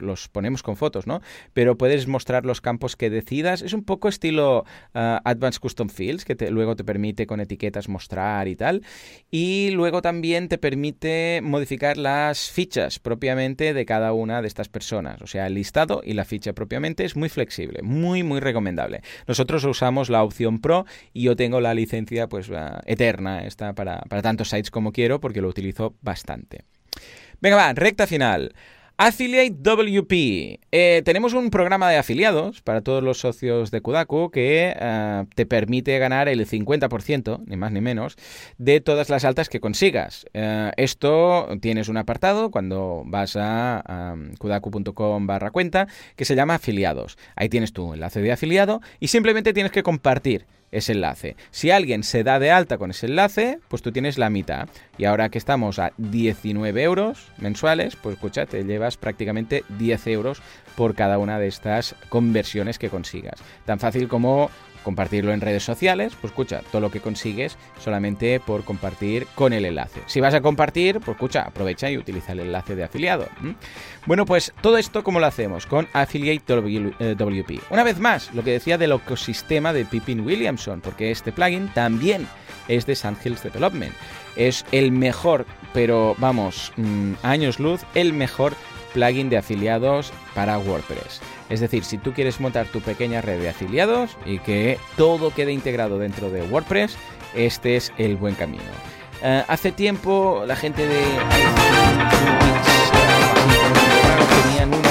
los 0.00 0.28
ponemos 0.28 0.62
con 0.62 0.76
fotos, 0.76 1.06
¿no? 1.06 1.20
Pero 1.52 1.76
puedes 1.76 2.06
mostrar 2.06 2.44
los 2.44 2.60
campos 2.60 2.96
que 2.96 3.10
decidas, 3.10 3.62
es 3.62 3.72
un 3.72 3.84
poco 3.84 4.08
estilo 4.08 4.64
eh, 4.94 5.18
Advanced 5.24 5.60
Custom 5.60 5.88
Fields, 5.88 6.24
que 6.24 6.34
luego 6.50 6.76
te 6.76 6.84
permite 6.84 7.26
con 7.26 7.40
etiquetas 7.40 7.88
mostrar 7.88 8.48
y 8.48 8.56
tal, 8.56 8.82
y 9.30 9.70
luego 9.70 10.02
también 10.02 10.48
te 10.48 10.58
permite 10.58 11.40
modificar 11.42 11.96
las 11.96 12.50
fichas 12.50 12.98
propiamente 12.98 13.74
de 13.74 13.84
cada 13.86 14.12
una 14.12 14.42
de 14.42 14.48
estas 14.48 14.68
personas, 14.68 15.20
o 15.22 15.26
sea, 15.26 15.46
el 15.46 15.54
listado 15.54 16.02
y 16.04 16.14
la 16.14 16.24
ficha 16.24 16.52
propiamente 16.52 17.04
es 17.04 17.16
muy 17.16 17.28
flexible, 17.28 17.82
muy, 17.82 18.22
muy 18.22 18.40
recomendable. 18.40 19.02
Nosotros 19.26 19.64
usamos 19.64 20.10
la 20.12 20.22
opción 20.22 20.60
Pro 20.60 20.86
y 21.12 21.22
yo 21.22 21.34
tengo 21.34 21.60
la 21.60 21.74
licencia 21.74 22.28
pues 22.28 22.50
eterna 22.86 23.44
esta 23.44 23.72
para, 23.74 24.02
para 24.08 24.22
tantos 24.22 24.50
sites 24.50 24.70
como 24.70 24.92
quiero 24.92 25.20
porque 25.20 25.40
lo 25.40 25.48
utilizo 25.48 25.96
bastante. 26.02 26.64
Venga, 27.40 27.56
va, 27.56 27.72
recta 27.72 28.06
final. 28.06 28.54
Affiliate 29.04 29.56
WP. 29.60 30.60
Eh, 30.70 31.02
tenemos 31.04 31.32
un 31.32 31.50
programa 31.50 31.90
de 31.90 31.96
afiliados 31.96 32.62
para 32.62 32.82
todos 32.82 33.02
los 33.02 33.18
socios 33.18 33.72
de 33.72 33.80
Kudaku 33.80 34.30
que 34.30 34.72
eh, 34.78 35.24
te 35.34 35.44
permite 35.44 35.98
ganar 35.98 36.28
el 36.28 36.46
50%, 36.46 37.42
ni 37.44 37.56
más 37.56 37.72
ni 37.72 37.80
menos, 37.80 38.16
de 38.58 38.80
todas 38.80 39.10
las 39.10 39.24
altas 39.24 39.48
que 39.48 39.58
consigas. 39.58 40.24
Eh, 40.34 40.70
esto 40.76 41.48
tienes 41.60 41.88
un 41.88 41.96
apartado 41.96 42.52
cuando 42.52 43.02
vas 43.04 43.34
a 43.34 44.14
kudaku.com 44.38 45.26
barra 45.26 45.50
cuenta 45.50 45.88
que 46.14 46.24
se 46.24 46.36
llama 46.36 46.54
afiliados. 46.54 47.18
Ahí 47.34 47.48
tienes 47.48 47.72
tu 47.72 47.94
enlace 47.94 48.22
de 48.22 48.30
afiliado 48.30 48.82
y 49.00 49.08
simplemente 49.08 49.52
tienes 49.52 49.72
que 49.72 49.82
compartir 49.82 50.46
ese 50.72 50.92
enlace. 50.92 51.36
Si 51.50 51.70
alguien 51.70 52.02
se 52.02 52.24
da 52.24 52.38
de 52.38 52.50
alta 52.50 52.78
con 52.78 52.90
ese 52.90 53.06
enlace, 53.06 53.60
pues 53.68 53.82
tú 53.82 53.92
tienes 53.92 54.18
la 54.18 54.30
mitad. 54.30 54.68
Y 54.98 55.04
ahora 55.04 55.28
que 55.28 55.38
estamos 55.38 55.78
a 55.78 55.92
19 55.98 56.82
euros 56.82 57.28
mensuales, 57.38 57.94
pues 57.96 58.16
escucha, 58.16 58.46
te 58.46 58.64
llevas 58.64 58.96
prácticamente 58.96 59.64
10 59.78 60.06
euros 60.08 60.42
por 60.74 60.94
cada 60.94 61.18
una 61.18 61.38
de 61.38 61.46
estas 61.46 61.94
conversiones 62.08 62.78
que 62.78 62.88
consigas. 62.90 63.40
Tan 63.66 63.78
fácil 63.78 64.08
como 64.08 64.50
compartirlo 64.82 65.32
en 65.32 65.40
redes 65.40 65.64
sociales, 65.64 66.12
pues 66.20 66.32
escucha, 66.32 66.62
todo 66.70 66.80
lo 66.80 66.90
que 66.90 67.00
consigues 67.00 67.56
solamente 67.78 68.40
por 68.40 68.64
compartir 68.64 69.26
con 69.34 69.52
el 69.52 69.64
enlace. 69.64 70.00
Si 70.06 70.20
vas 70.20 70.34
a 70.34 70.40
compartir, 70.40 71.00
pues 71.00 71.16
escucha, 71.16 71.42
aprovecha 71.42 71.90
y 71.90 71.96
utiliza 71.96 72.32
el 72.32 72.40
enlace 72.40 72.74
de 72.74 72.84
afiliado. 72.84 73.28
Bueno, 74.06 74.26
pues 74.26 74.52
todo 74.60 74.78
esto, 74.78 75.04
¿cómo 75.04 75.20
lo 75.20 75.26
hacemos? 75.26 75.66
Con 75.66 75.88
Affiliate 75.92 76.44
WP. 76.44 77.50
Eh, 77.50 77.60
Una 77.70 77.84
vez 77.84 77.98
más, 77.98 78.34
lo 78.34 78.42
que 78.42 78.52
decía 78.52 78.78
del 78.78 78.92
ecosistema 78.92 79.72
de 79.72 79.84
Pippin 79.84 80.20
Williamson, 80.20 80.80
porque 80.80 81.10
este 81.10 81.32
plugin 81.32 81.68
también 81.68 82.26
es 82.68 82.86
de 82.86 82.94
Sandhills 82.94 83.42
Development. 83.42 83.94
Es 84.36 84.64
el 84.72 84.92
mejor, 84.92 85.46
pero 85.72 86.14
vamos, 86.18 86.72
mm, 86.76 87.12
años 87.22 87.58
luz, 87.60 87.82
el 87.94 88.12
mejor 88.12 88.54
plugin 88.92 89.28
de 89.30 89.38
afiliados 89.38 90.12
para 90.34 90.58
WordPress. 90.58 91.20
Es 91.48 91.60
decir, 91.60 91.84
si 91.84 91.98
tú 91.98 92.12
quieres 92.12 92.40
montar 92.40 92.66
tu 92.66 92.80
pequeña 92.80 93.20
red 93.20 93.40
de 93.40 93.50
afiliados 93.50 94.16
y 94.24 94.38
que 94.38 94.78
todo 94.96 95.30
quede 95.30 95.52
integrado 95.52 95.98
dentro 95.98 96.30
de 96.30 96.42
WordPress, 96.42 96.96
este 97.34 97.76
es 97.76 97.92
el 97.98 98.16
buen 98.16 98.34
camino. 98.34 98.62
Eh, 99.22 99.44
hace 99.46 99.70
tiempo 99.70 100.44
la 100.46 100.56
gente 100.56 100.86
de 100.86 101.02
tenían 104.42 104.74
uno 104.74 104.88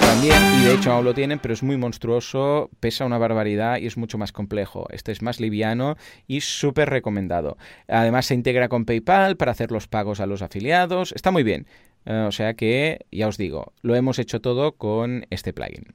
también 0.00 0.42
y 0.60 0.64
de 0.64 0.74
hecho 0.74 0.92
aún 0.92 1.04
lo 1.04 1.12
tienen, 1.12 1.38
pero 1.38 1.52
es 1.52 1.62
muy 1.62 1.76
monstruoso, 1.76 2.70
pesa 2.80 3.04
una 3.04 3.18
barbaridad 3.18 3.78
y 3.78 3.86
es 3.86 3.96
mucho 3.98 4.16
más 4.16 4.32
complejo. 4.32 4.86
Este 4.90 5.12
es 5.12 5.20
más 5.20 5.38
liviano 5.38 5.96
y 6.26 6.40
súper 6.40 6.88
recomendado. 6.88 7.58
Además 7.86 8.26
se 8.26 8.34
integra 8.34 8.68
con 8.68 8.86
PayPal 8.86 9.36
para 9.36 9.52
hacer 9.52 9.70
los 9.70 9.86
pagos 9.86 10.20
a 10.20 10.26
los 10.26 10.40
afiliados. 10.40 11.12
Está 11.12 11.30
muy 11.30 11.42
bien. 11.42 11.66
Eh, 12.06 12.24
o 12.28 12.32
sea 12.32 12.54
que, 12.54 13.06
ya 13.10 13.28
os 13.28 13.38
digo, 13.38 13.72
lo 13.82 13.94
hemos 13.94 14.18
hecho 14.18 14.40
todo 14.40 14.72
con 14.72 15.26
este 15.30 15.52
plugin. 15.52 15.94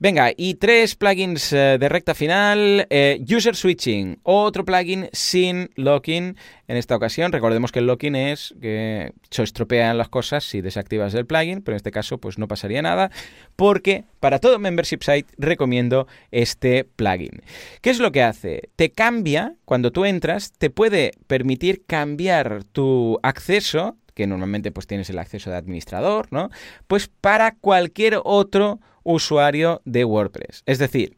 Venga, 0.00 0.30
y 0.36 0.54
tres 0.54 0.94
plugins 0.94 1.52
eh, 1.52 1.76
de 1.76 1.88
recta 1.88 2.14
final. 2.14 2.86
Eh, 2.88 3.20
user 3.28 3.56
Switching, 3.56 4.20
otro 4.22 4.64
plugin 4.64 5.08
sin 5.12 5.70
locking 5.74 6.36
en 6.68 6.76
esta 6.76 6.94
ocasión. 6.94 7.32
Recordemos 7.32 7.72
que 7.72 7.80
el 7.80 7.88
locking 7.88 8.14
es 8.14 8.54
que 8.60 9.12
se 9.28 9.42
estropean 9.42 9.98
las 9.98 10.08
cosas 10.08 10.44
si 10.44 10.60
desactivas 10.60 11.14
el 11.14 11.26
plugin, 11.26 11.62
pero 11.62 11.74
en 11.74 11.78
este 11.78 11.90
caso 11.90 12.18
pues 12.18 12.38
no 12.38 12.46
pasaría 12.46 12.80
nada, 12.80 13.10
porque 13.56 14.04
para 14.20 14.38
todo 14.38 14.60
membership 14.60 15.00
site 15.02 15.34
recomiendo 15.36 16.06
este 16.30 16.84
plugin. 16.84 17.42
¿Qué 17.80 17.90
es 17.90 17.98
lo 17.98 18.12
que 18.12 18.22
hace? 18.22 18.70
Te 18.76 18.92
cambia, 18.92 19.56
cuando 19.64 19.90
tú 19.90 20.04
entras, 20.04 20.52
te 20.52 20.70
puede 20.70 21.10
permitir 21.26 21.82
cambiar 21.86 22.62
tu 22.62 23.18
acceso 23.24 23.96
que 24.18 24.26
normalmente 24.26 24.72
pues 24.72 24.88
tienes 24.88 25.08
el 25.10 25.18
acceso 25.20 25.48
de 25.48 25.56
administrador, 25.56 26.26
¿no? 26.32 26.50
Pues 26.88 27.06
para 27.06 27.54
cualquier 27.54 28.20
otro 28.24 28.80
usuario 29.04 29.80
de 29.84 30.04
WordPress. 30.04 30.64
Es 30.66 30.80
decir, 30.80 31.16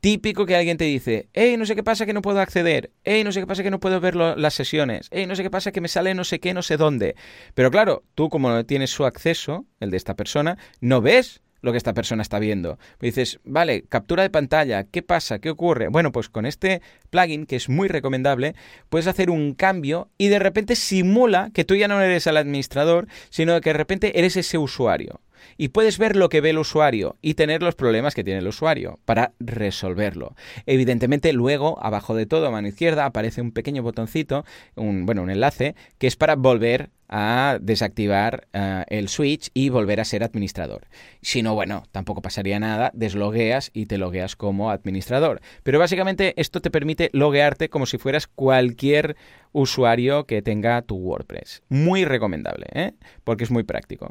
típico 0.00 0.44
que 0.44 0.54
alguien 0.54 0.76
te 0.76 0.84
dice, 0.84 1.30
hey, 1.32 1.56
no 1.56 1.64
sé 1.64 1.74
qué 1.74 1.82
pasa 1.82 2.04
que 2.04 2.12
no 2.12 2.20
puedo 2.20 2.38
acceder, 2.40 2.92
hey, 3.02 3.24
no 3.24 3.32
sé 3.32 3.40
qué 3.40 3.46
pasa 3.46 3.62
que 3.62 3.70
no 3.70 3.80
puedo 3.80 3.98
ver 3.98 4.14
las 4.14 4.52
sesiones, 4.52 5.08
hey, 5.10 5.24
no 5.26 5.36
sé 5.36 5.42
qué 5.42 5.48
pasa 5.48 5.72
que 5.72 5.80
me 5.80 5.88
sale 5.88 6.14
no 6.14 6.24
sé 6.24 6.38
qué, 6.38 6.52
no 6.52 6.60
sé 6.60 6.76
dónde. 6.76 7.16
Pero 7.54 7.70
claro, 7.70 8.04
tú 8.14 8.28
como 8.28 8.50
no 8.50 8.66
tienes 8.66 8.90
su 8.90 9.06
acceso, 9.06 9.64
el 9.80 9.90
de 9.90 9.96
esta 9.96 10.14
persona, 10.14 10.58
no 10.82 11.00
ves 11.00 11.40
lo 11.64 11.72
que 11.72 11.78
esta 11.78 11.94
persona 11.94 12.22
está 12.22 12.38
viendo. 12.38 12.78
dices, 13.00 13.40
vale, 13.42 13.84
captura 13.88 14.22
de 14.22 14.30
pantalla, 14.30 14.84
¿qué 14.84 15.02
pasa? 15.02 15.38
¿Qué 15.38 15.48
ocurre? 15.48 15.88
Bueno, 15.88 16.12
pues 16.12 16.28
con 16.28 16.44
este 16.44 16.82
plugin, 17.08 17.46
que 17.46 17.56
es 17.56 17.70
muy 17.70 17.88
recomendable, 17.88 18.54
puedes 18.90 19.06
hacer 19.06 19.30
un 19.30 19.54
cambio 19.54 20.10
y 20.18 20.28
de 20.28 20.38
repente 20.38 20.76
simula 20.76 21.50
que 21.54 21.64
tú 21.64 21.74
ya 21.74 21.88
no 21.88 22.00
eres 22.00 22.26
el 22.26 22.36
administrador, 22.36 23.08
sino 23.30 23.58
que 23.62 23.70
de 23.70 23.78
repente 23.78 24.18
eres 24.18 24.36
ese 24.36 24.58
usuario. 24.58 25.22
Y 25.56 25.68
puedes 25.68 25.98
ver 25.98 26.16
lo 26.16 26.28
que 26.28 26.40
ve 26.40 26.50
el 26.50 26.58
usuario 26.58 27.16
y 27.22 27.34
tener 27.34 27.62
los 27.62 27.74
problemas 27.74 28.14
que 28.14 28.24
tiene 28.24 28.40
el 28.40 28.48
usuario 28.48 28.98
para 29.04 29.32
resolverlo. 29.40 30.34
Evidentemente, 30.66 31.32
luego, 31.32 31.78
abajo 31.82 32.14
de 32.14 32.26
todo, 32.26 32.46
a 32.46 32.50
mano 32.50 32.68
izquierda, 32.68 33.06
aparece 33.06 33.40
un 33.40 33.52
pequeño 33.52 33.82
botoncito, 33.82 34.44
un, 34.74 35.06
bueno, 35.06 35.22
un 35.22 35.30
enlace, 35.30 35.74
que 35.98 36.06
es 36.06 36.16
para 36.16 36.36
volver 36.36 36.90
a 37.08 37.58
desactivar 37.60 38.48
eh, 38.52 38.84
el 38.88 39.08
switch 39.08 39.50
y 39.54 39.68
volver 39.68 40.00
a 40.00 40.04
ser 40.04 40.24
administrador. 40.24 40.88
Si 41.20 41.42
no, 41.42 41.54
bueno, 41.54 41.84
tampoco 41.92 42.22
pasaría 42.22 42.58
nada, 42.58 42.90
deslogueas 42.94 43.70
y 43.72 43.86
te 43.86 43.98
logueas 43.98 44.36
como 44.36 44.70
administrador. 44.70 45.40
Pero 45.62 45.78
básicamente 45.78 46.34
esto 46.36 46.60
te 46.60 46.70
permite 46.70 47.10
loguearte 47.12 47.68
como 47.68 47.86
si 47.86 47.98
fueras 47.98 48.26
cualquier 48.26 49.16
usuario 49.52 50.26
que 50.26 50.42
tenga 50.42 50.82
tu 50.82 50.96
WordPress. 50.96 51.62
Muy 51.68 52.04
recomendable, 52.04 52.66
¿eh? 52.72 52.92
porque 53.22 53.44
es 53.44 53.50
muy 53.50 53.62
práctico. 53.62 54.10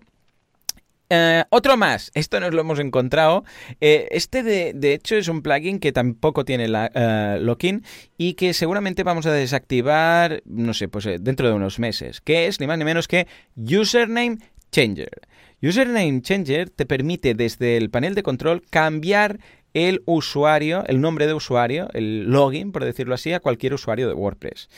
Eh, 1.09 1.43
otro 1.49 1.77
más, 1.77 2.11
esto 2.13 2.39
nos 2.39 2.53
lo 2.53 2.61
hemos 2.61 2.79
encontrado. 2.79 3.43
Eh, 3.81 4.07
este 4.11 4.43
de, 4.43 4.93
hecho 4.93 5.15
es 5.15 5.27
un 5.27 5.41
plugin 5.41 5.79
que 5.79 5.91
tampoco 5.91 6.45
tiene 6.45 6.67
la, 6.67 6.91
uh, 6.95 7.43
login 7.43 7.83
y 8.17 8.33
que 8.33 8.53
seguramente 8.53 9.03
vamos 9.03 9.25
a 9.25 9.31
desactivar, 9.31 10.41
no 10.45 10.73
sé, 10.73 10.87
pues 10.87 11.07
dentro 11.19 11.47
de 11.47 11.53
unos 11.53 11.79
meses, 11.79 12.21
que 12.21 12.47
es 12.47 12.59
ni 12.59 12.67
más 12.67 12.77
ni 12.77 12.85
menos 12.85 13.07
que 13.07 13.27
Username 13.55 14.37
Changer. 14.71 15.21
Username 15.61 16.21
Changer 16.21 16.69
te 16.69 16.85
permite 16.85 17.35
desde 17.35 17.77
el 17.77 17.89
panel 17.89 18.15
de 18.15 18.23
control 18.23 18.63
cambiar 18.69 19.39
el 19.73 20.03
usuario, 20.05 20.83
el 20.87 21.01
nombre 21.01 21.27
de 21.27 21.33
usuario, 21.33 21.89
el 21.93 22.25
login, 22.29 22.71
por 22.71 22.85
decirlo 22.85 23.15
así, 23.15 23.33
a 23.33 23.39
cualquier 23.39 23.73
usuario 23.73 24.07
de 24.07 24.13
WordPress. 24.13 24.69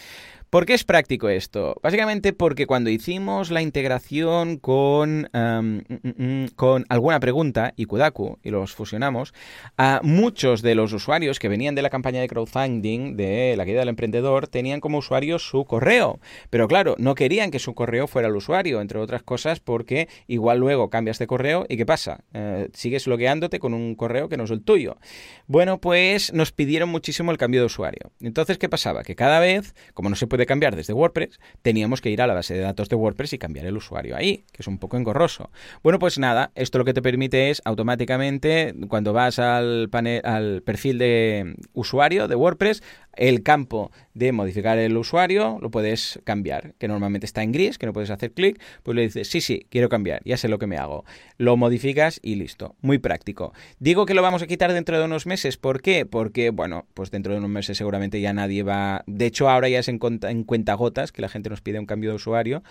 ¿Por 0.56 0.66
qué 0.66 0.74
es 0.74 0.86
práctico 0.86 1.28
esto? 1.28 1.76
Básicamente 1.84 2.32
porque 2.32 2.66
cuando 2.66 2.90
hicimos 2.90 3.52
la 3.52 3.62
integración 3.62 4.56
con, 4.56 5.28
mm, 5.34 5.80
mm, 5.90 6.44
mm, 6.44 6.48
con 6.56 6.86
alguna 6.88 7.20
pregunta 7.20 7.74
y 7.76 7.84
Kudaku 7.84 8.40
y 8.42 8.52
los 8.52 8.74
fusionamos, 8.74 9.34
a 9.76 10.00
muchos 10.02 10.62
de 10.62 10.76
los 10.76 10.94
usuarios 10.94 11.40
que 11.40 11.50
venían 11.50 11.76
de 11.76 11.82
la 11.82 11.90
campaña 11.90 12.22
de 12.22 12.30
crowdfunding 12.30 13.18
de 13.18 13.56
la 13.58 13.66
guía 13.66 13.80
del 13.80 13.90
emprendedor 13.90 14.48
tenían 14.48 14.80
como 14.80 15.00
usuario 15.00 15.40
su 15.40 15.66
correo. 15.66 16.22
Pero 16.50 16.70
claro, 16.70 16.96
no 17.00 17.16
querían 17.16 17.52
que 17.52 17.60
su 17.60 17.74
correo 17.74 18.08
fuera 18.08 18.30
el 18.30 18.36
usuario, 18.38 18.80
entre 18.80 19.00
otras 19.00 19.24
cosas 19.24 19.60
porque 19.60 20.08
igual 20.26 20.60
luego 20.60 20.90
cambias 20.90 21.20
de 21.20 21.28
correo 21.28 21.66
y 21.68 21.76
¿qué 21.76 21.86
pasa? 21.86 22.24
Eh, 22.34 22.70
sigues 22.72 23.08
logueándote 23.08 23.60
con 23.60 23.74
un 23.74 23.94
correo 23.96 24.30
que 24.30 24.38
no 24.38 24.46
es 24.46 24.52
el 24.52 24.64
tuyo. 24.64 24.96
Bueno, 25.48 25.82
pues 25.82 26.32
nos 26.32 26.54
pidieron 26.54 26.88
muchísimo 26.88 27.34
el 27.34 27.38
cambio 27.38 27.60
de 27.60 27.66
usuario. 27.66 28.14
Entonces, 28.22 28.58
¿qué 28.58 28.70
pasaba? 28.70 29.04
Que 29.04 29.18
cada 29.18 29.42
vez, 29.42 29.76
como 29.94 30.10
no 30.10 30.16
se 30.16 30.28
puede 30.28 30.45
cambiar 30.46 30.76
desde 30.76 30.94
WordPress, 30.94 31.40
teníamos 31.62 32.02
que 32.02 32.10
ir 32.10 32.22
a 32.22 32.28
la 32.28 32.34
base 32.34 32.54
de 32.54 32.62
datos 32.62 32.90
de 32.90 32.96
WordPress 32.96 33.34
y 33.34 33.38
cambiar 33.38 33.66
el 33.66 33.78
usuario 33.78 34.16
ahí, 34.16 34.46
que 34.52 34.62
es 34.62 34.68
un 34.68 34.78
poco 34.78 34.98
engorroso. 34.98 35.52
Bueno, 35.84 36.00
pues 36.00 36.20
nada, 36.20 36.52
esto 36.56 36.78
lo 36.78 36.86
que 36.86 36.94
te 36.94 37.02
permite 37.02 37.50
es 37.50 37.62
automáticamente, 37.66 38.74
cuando 38.88 39.14
vas 39.14 39.40
al, 39.40 39.90
panel, 39.90 40.22
al 40.24 40.62
perfil 40.62 40.98
de 40.98 41.56
usuario 41.74 42.28
de 42.28 42.36
WordPress, 42.36 42.84
el 43.18 43.44
campo 43.44 43.92
de 44.14 44.32
modificar 44.32 44.78
el 44.78 44.96
usuario 44.98 45.60
lo 45.62 45.70
puedes 45.70 46.20
cambiar, 46.24 46.74
que 46.78 46.88
normalmente 46.88 47.26
está 47.26 47.44
en 47.44 47.52
gris, 47.52 47.78
que 47.78 47.86
no 47.86 47.94
puedes 47.94 48.10
hacer 48.10 48.32
clic, 48.32 48.60
pues 48.84 48.96
le 48.96 49.04
dices, 49.04 49.28
sí, 49.28 49.42
sí, 49.42 49.66
quiero 49.70 49.90
cambiar, 49.90 50.22
ya 50.24 50.38
sé 50.38 50.48
lo 50.48 50.60
que 50.60 50.68
me 50.68 50.78
hago. 50.78 51.06
Lo 51.38 51.58
modificas 51.58 52.20
y 52.24 52.36
listo. 52.36 52.76
Muy 52.82 52.98
práctico. 52.98 53.54
Digo 53.80 54.06
que 54.06 54.14
lo 54.14 54.22
vamos 54.22 54.42
a 54.42 54.48
quitar 54.48 54.74
dentro 54.74 54.98
de 54.98 55.06
unos 55.06 55.26
meses, 55.26 55.58
¿por 55.58 55.82
qué? 55.82 56.06
Porque, 56.06 56.50
bueno, 56.50 56.86
pues 56.94 57.12
dentro 57.12 57.34
de 57.34 57.40
unos 57.40 57.50
meses 57.50 57.78
seguramente 57.78 58.22
ya 58.22 58.34
nadie 58.34 58.64
va... 58.64 59.04
De 59.08 59.26
hecho, 59.26 59.50
ahora 59.50 59.70
ya 59.70 59.80
es 59.80 59.90
en, 59.90 60.00
cuenta 60.00 60.74
gotas 60.74 61.12
que 61.12 61.22
la 61.22 61.30
gente 61.30 61.50
nos 61.50 61.62
pide 61.62 61.80
un 61.80 61.86
cambio 61.86 62.12
de 62.12 62.16
usuario, 62.16 62.64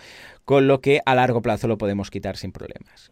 con 0.45 0.67
lo 0.67 0.81
que 0.81 1.01
a 1.05 1.15
largo 1.15 1.41
plazo 1.41 1.67
lo 1.67 1.77
podemos 1.77 2.09
quitar 2.09 2.37
sin 2.37 2.51
problemas. 2.51 3.11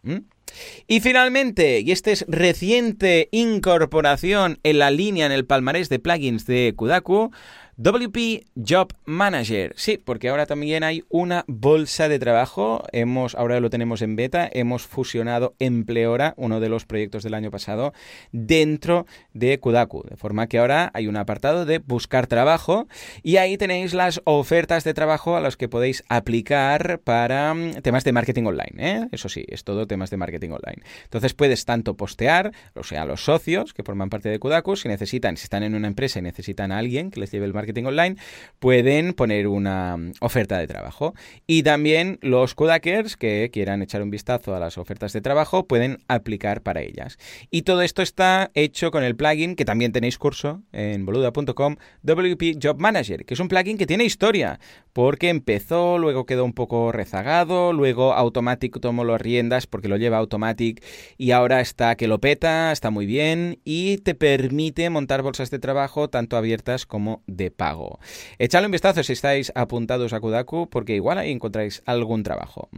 Y 0.87 0.99
finalmente, 0.99 1.79
y 1.81 1.91
esta 1.91 2.11
es 2.11 2.25
reciente 2.27 3.29
incorporación 3.31 4.59
en 4.63 4.79
la 4.79 4.91
línea 4.91 5.25
en 5.25 5.31
el 5.31 5.45
palmarés 5.45 5.89
de 5.89 5.99
plugins 5.99 6.45
de 6.45 6.73
Kudaku, 6.75 7.31
WP 7.78 8.45
Job 8.55 8.93
Manager. 9.05 9.74
Sí, 9.76 9.97
porque 9.97 10.30
ahora 10.30 10.45
también 10.45 10.84
hay 10.84 11.03
una 11.09 11.43
bolsa 11.47 12.07
de 12.07 12.19
trabajo. 12.19 12.84
Hemos, 12.91 13.34
ahora 13.34 13.59
lo 13.59 13.71
tenemos 13.71 14.03
en 14.03 14.15
beta. 14.15 14.47
Hemos 14.51 14.86
fusionado 14.86 15.55
Empleora, 15.57 16.36
uno 16.38 16.59
de 16.59 16.69
los 16.69 16.86
proyectos 16.86 17.24
del 17.24 17.34
año 17.34 17.49
pasado, 17.49 17.93
dentro 18.32 19.07
de 19.34 19.59
Kudaku. 19.59 20.03
De 20.07 20.17
forma 20.17 20.45
que 20.45 20.59
ahora 20.59 20.91
hay 20.93 21.07
un 21.07 21.17
apartado 21.17 21.65
de 21.65 21.80
buscar 21.80 22.28
trabajo 22.28 22.88
y 23.24 23.38
ahí 23.38 23.57
tenéis 23.57 23.95
las 23.95 24.21
ofertas 24.26 24.84
de 24.84 24.93
trabajo 24.93 25.36
a 25.36 25.41
las 25.41 25.57
que 25.57 25.67
podéis 25.67 26.03
aplicar 26.09 26.99
para 27.03 27.55
mm, 27.55 27.82
temas 27.82 28.03
de 28.03 28.11
marketing 28.11 28.43
online. 28.43 28.74
¿eh? 28.78 29.07
Eso 29.11 29.30
sí, 29.30 29.45
es 29.47 29.63
todo 29.63 29.88
temas 29.88 30.11
de 30.11 30.17
marketing 30.17 30.49
online. 30.49 30.84
Entonces 31.05 31.34
puedes 31.34 31.65
tanto 31.65 31.95
postear, 31.95 32.51
o 32.76 32.84
sea, 32.84 33.05
los 33.05 33.24
socios 33.24 33.74
que 33.74 33.82
forman 33.82 34.11
parte 34.11 34.30
de 34.30 34.38
Kudaku, 34.38 34.76
si 34.76 34.88
necesitan, 34.89 35.38
si 35.38 35.45
están 35.45 35.63
en 35.63 35.74
una 35.74 35.88
empresa 35.88 36.19
y 36.19 36.21
necesitan 36.21 36.71
a 36.71 36.78
alguien 36.78 37.09
que 37.09 37.19
les 37.19 37.32
lleve 37.32 37.47
el 37.47 37.53
marketing 37.53 37.62
marketing 37.64 37.86
online, 37.86 38.18
pueden 38.59 39.14
poner 39.14 39.47
una 39.47 39.97
mm, 39.97 40.14
oferta 40.20 40.57
de 40.57 40.68
trabajo. 40.68 41.14
Y 41.47 41.64
también 41.64 42.20
los 42.22 42.55
Kudakers 42.55 43.16
que 43.16 43.49
quieran 43.51 43.82
echar 43.82 44.01
un 44.01 44.09
vistazo 44.09 44.55
a 44.55 44.59
las 44.59 44.78
ofertas 44.78 45.14
de 45.14 45.22
trabajo 45.22 45.66
pueden 45.68 45.99
aplicar 46.07 46.61
para 46.61 46.82
ellas. 46.82 47.18
Y 47.49 47.61
todo 47.61 47.82
esto 47.82 48.01
está 48.01 48.51
hecho 48.53 48.91
con 48.91 49.03
el 49.03 49.16
plugin 49.16 49.55
que 49.55 49.66
también 49.66 49.91
tenéis 49.91 50.18
curso 50.18 50.61
en 50.72 51.05
boluda.com, 51.05 51.78
WP 52.03 52.59
Job 52.61 52.80
Manager, 52.80 53.26
que 53.26 53.34
es 53.34 53.39
un 53.39 53.47
plugin 53.47 53.78
que 53.78 53.86
tiene 53.86 54.03
historia, 54.03 54.59
porque 54.91 55.30
empezó, 55.30 55.97
luego 55.97 56.26
quedó 56.26 56.43
un 56.45 56.53
poco 56.53 56.91
rezagado, 56.91 57.74
luego 57.74 58.14
Automatic 58.14 58.80
tomó 58.80 59.03
las 59.03 59.22
riendas 59.22 59.68
porque 59.68 59.88
lo 59.88 59.97
lleva 59.97 60.18
Automatic 60.18 60.84
y 61.18 61.32
ahora 61.32 61.61
está 61.61 61.95
que 61.95 62.07
lo 62.07 62.20
peta, 62.20 62.72
está 62.72 62.89
muy 62.89 63.05
bien 63.05 63.59
y 63.64 63.97
te 63.97 64.16
permite 64.16 64.89
montar 64.89 65.22
bolsas 65.22 65.49
de 65.49 65.59
trabajo 65.59 66.09
tanto 66.09 66.38
abiertas 66.38 66.86
como 66.86 67.24
de 67.28 67.51
pago. 67.55 67.99
Echadle 68.39 68.67
un 68.67 68.71
vistazo 68.71 69.03
si 69.03 69.13
estáis 69.13 69.51
apuntados 69.55 70.13
a 70.13 70.19
Kudaku, 70.19 70.69
porque 70.69 70.95
igual 70.95 71.17
ahí 71.17 71.31
encontráis 71.31 71.81
algún 71.85 72.23
trabajo. 72.23 72.69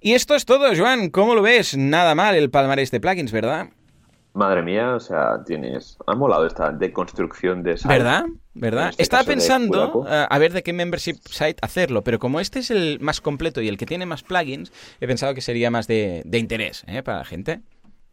Y 0.00 0.12
esto 0.12 0.34
es 0.34 0.44
todo, 0.44 0.74
Joan. 0.76 1.10
¿Cómo 1.10 1.34
lo 1.34 1.42
ves? 1.42 1.76
Nada 1.76 2.14
mal 2.14 2.34
el 2.34 2.50
palmarés 2.50 2.90
de 2.90 3.00
plugins, 3.00 3.32
¿verdad? 3.32 3.68
Madre 4.32 4.62
mía, 4.62 4.94
o 4.94 5.00
sea, 5.00 5.42
tienes. 5.44 5.98
Ha 6.06 6.14
molado 6.14 6.46
esta 6.46 6.70
deconstrucción 6.70 7.62
de 7.64 7.76
site. 7.76 7.88
¿Verdad? 7.88 8.26
¿Verdad? 8.54 8.90
Este 8.90 9.02
Estaba 9.02 9.24
pensando 9.24 10.06
eh, 10.08 10.26
a 10.28 10.38
ver 10.38 10.52
de 10.52 10.62
qué 10.62 10.72
membership 10.72 11.16
site 11.24 11.56
hacerlo, 11.62 12.02
pero 12.02 12.18
como 12.18 12.38
este 12.38 12.60
es 12.60 12.70
el 12.70 12.98
más 13.00 13.20
completo 13.20 13.60
y 13.60 13.68
el 13.68 13.76
que 13.76 13.86
tiene 13.86 14.06
más 14.06 14.22
plugins, 14.22 14.72
he 15.00 15.06
pensado 15.08 15.34
que 15.34 15.40
sería 15.40 15.70
más 15.70 15.88
de, 15.88 16.22
interés 16.32 16.84
¿eh? 16.86 17.02
para 17.02 17.18
la 17.18 17.24
gente. 17.24 17.60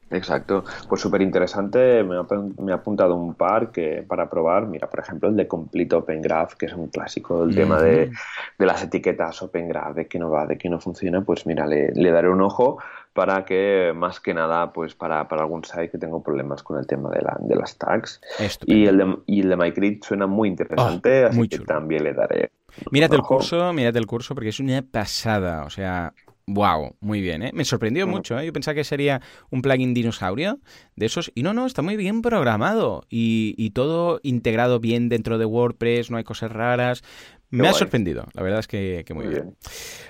Exacto, 0.09 0.63
pues 0.87 1.01
súper 1.01 1.21
interesante. 1.21 2.03
Me, 2.03 2.15
ha, 2.15 2.75
apuntado 2.75 3.15
un 3.15 3.33
par 3.33 3.71
que 3.71 4.05
para 4.07 4.29
probar. 4.29 4.65
Mira, 4.67 4.89
por 4.89 4.99
ejemplo, 4.99 5.29
el 5.29 5.35
de 5.35 5.47
Complete 5.47 5.95
Open 5.95 6.21
Graph, 6.21 6.53
que 6.53 6.67
es 6.67 6.73
un 6.73 6.87
clásico, 6.87 7.43
el 7.43 7.55
tema 7.55 7.81
de, 7.81 8.11
las 8.57 8.83
etiquetas 8.83 9.41
Open 9.41 9.67
Graph, 9.67 9.95
de 9.95 10.07
que 10.07 10.17
no 10.17 10.29
va, 10.29 10.45
de 10.45 10.57
que 10.57 10.69
no 10.69 10.79
funciona. 10.79 11.21
Pues 11.21 11.45
mira, 11.45 11.65
le, 11.67 12.11
daré 12.11 12.29
un 12.29 12.41
ojo 12.41 12.77
para 13.13 13.43
que, 13.43 13.91
más 13.95 14.19
que 14.19 14.33
nada, 14.33 14.71
pues 14.71 14.95
para, 14.95 15.21
algún 15.21 15.65
site 15.65 15.89
que 15.89 15.97
tengo 15.97 16.23
problemas 16.23 16.63
con 16.63 16.77
el 16.77 16.87
tema 16.87 17.09
de, 17.09 17.21
la, 17.21 17.37
de 17.39 17.55
las 17.55 17.77
tags. 17.77 18.21
Y 18.65 18.85
el, 18.85 18.97
de, 18.97 19.17
y 19.25 19.41
el 19.41 19.49
de 19.49 19.57
MyGrid 19.57 20.03
suena 20.03 20.27
muy 20.27 20.49
interesante, 20.49 21.25
oh, 21.25 21.29
así 21.29 21.47
que 21.49 21.59
también 21.59 22.03
le 22.03 22.13
daré. 22.13 22.51
Mírate 22.91 23.15
el 23.15 23.23
curso, 23.23 23.73
mírate 23.73 23.97
el 23.99 24.05
curso, 24.05 24.35
porque 24.35 24.49
es 24.49 24.59
una 24.59 24.81
pasada. 24.83 25.63
O 25.63 25.69
sea, 25.69 26.13
Wow, 26.49 26.95
muy 27.01 27.19
bien, 27.19 27.43
¿eh? 27.43 27.51
Me 27.53 27.65
sorprendió 27.65 28.07
mucho, 28.07 28.39
¿eh? 28.39 28.45
Yo 28.45 28.53
pensaba 28.53 28.73
que 28.73 28.85
sería 28.85 29.21
un 29.49 29.61
plugin 29.61 29.93
dinosaurio 29.93 30.59
de 30.95 31.05
esos. 31.05 31.29
Y 31.35 31.43
no, 31.43 31.53
no, 31.53 31.65
está 31.65 31.81
muy 31.81 31.97
bien 31.97 32.21
programado. 32.21 33.03
Y, 33.09 33.69
todo 33.71 34.21
integrado 34.23 34.79
bien 34.79 35.09
dentro 35.09 35.37
de 35.37 35.45
WordPress, 35.45 36.09
no 36.09 36.15
hay 36.15 36.23
cosas 36.23 36.51
raras. 36.51 37.03
Me 37.49 37.67
ha 37.67 37.73
sorprendido, 37.73 38.25
la 38.33 38.43
verdad 38.43 38.59
es 38.59 38.67
que, 38.67 39.03
muy, 39.13 39.27
bien. 39.27 39.57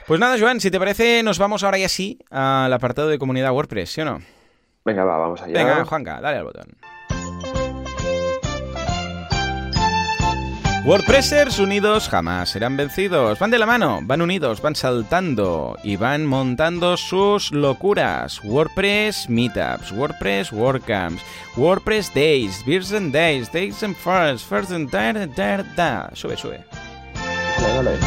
Pues 0.05 0.19
nada, 0.19 0.37
Joan, 0.39 0.59
si 0.61 0.69
te 0.69 0.77
parece, 0.77 1.23
nos 1.23 1.39
vamos 1.39 1.63
ahora 1.63 1.79
ya 1.79 1.89
sí 1.89 2.19
al 2.29 2.71
apartado 2.71 3.09
de 3.09 3.17
comunidad 3.17 3.51
WordPress, 3.51 3.89
¿sí 3.89 4.01
o 4.01 4.05
no? 4.05 4.21
Venga, 4.85 5.03
va, 5.03 5.17
vamos 5.17 5.41
allá. 5.41 5.53
Venga, 5.53 5.85
Juanca, 5.85 6.21
dale 6.21 6.37
al 6.37 6.45
botón. 6.45 6.67
WordPressers 10.87 11.59
unidos 11.59 12.07
jamás 12.07 12.51
serán 12.51 12.77
vencidos. 12.77 13.37
Van 13.39 13.51
de 13.51 13.59
la 13.59 13.65
mano, 13.65 13.99
van 14.03 14.21
unidos, 14.21 14.61
van 14.61 14.73
saltando 14.73 15.75
y 15.83 15.97
van 15.97 16.25
montando 16.25 16.95
sus 16.95 17.51
locuras. 17.51 18.41
WordPress 18.41 19.27
Meetups, 19.27 19.91
WordPress 19.91 20.53
WordCamps, 20.53 21.21
WordPress 21.57 22.13
Days, 22.13 22.63
Beers 22.65 22.93
and 22.93 23.11
Days, 23.11 23.51
Days 23.51 23.83
and 23.83 23.97
First, 23.97 24.47
First 24.47 24.71
and 24.71 24.89
da, 24.89 25.11
da, 25.11 25.61
da. 25.75 26.09
Sube, 26.13 26.37
sube. 26.37 26.63
Dale, 27.59 27.73
dale. 27.73 27.99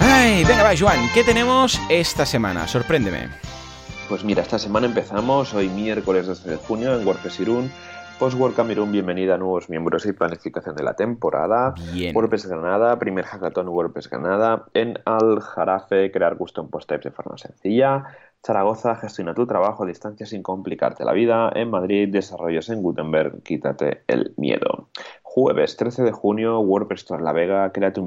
Ay, 0.00 0.44
venga, 0.44 0.62
va, 0.62 0.74
Joan, 0.74 1.10
¿qué 1.12 1.22
tenemos 1.24 1.78
esta 1.90 2.24
semana? 2.24 2.66
Sorpréndeme. 2.66 3.28
Pues 4.08 4.24
mira, 4.24 4.40
esta 4.40 4.58
semana 4.58 4.86
empezamos 4.86 5.52
hoy 5.52 5.68
miércoles 5.68 6.26
12 6.26 6.48
de 6.48 6.56
junio 6.56 6.98
en 6.98 7.06
WordPress 7.06 7.38
Irún 7.40 7.70
Postwork 8.22 8.54
Camerún, 8.54 8.92
bienvenida 8.92 9.34
a 9.34 9.36
nuevos 9.36 9.68
miembros 9.68 10.06
y 10.06 10.12
planificación 10.12 10.76
de 10.76 10.84
la 10.84 10.94
temporada. 10.94 11.74
WordPress 12.14 12.46
Granada, 12.46 12.96
primer 12.96 13.24
hackathon 13.24 13.68
WordPress 13.68 14.08
Granada. 14.08 14.66
En 14.74 14.96
Al 15.06 15.40
Jarafe, 15.40 16.12
crear 16.12 16.36
custom 16.36 16.70
post 16.70 16.88
types 16.88 17.02
de 17.02 17.10
forma 17.10 17.36
sencilla. 17.36 18.04
Zaragoza, 18.46 18.94
gestiona 18.94 19.34
tu 19.34 19.44
trabajo 19.48 19.82
a 19.82 19.88
distancia 19.88 20.24
sin 20.24 20.44
complicarte 20.44 21.04
la 21.04 21.12
vida. 21.12 21.50
En 21.52 21.70
Madrid, 21.70 22.10
desarrollos 22.12 22.68
en 22.68 22.80
Gutenberg, 22.80 23.42
quítate 23.42 24.04
el 24.06 24.34
miedo. 24.36 24.88
Jueves 25.22 25.76
13 25.76 26.04
de 26.04 26.12
junio, 26.12 26.60
WordPress 26.60 27.00
Store 27.00 27.24
La 27.24 27.32
Vega, 27.32 27.72
crea 27.72 27.92
tu, 27.92 28.04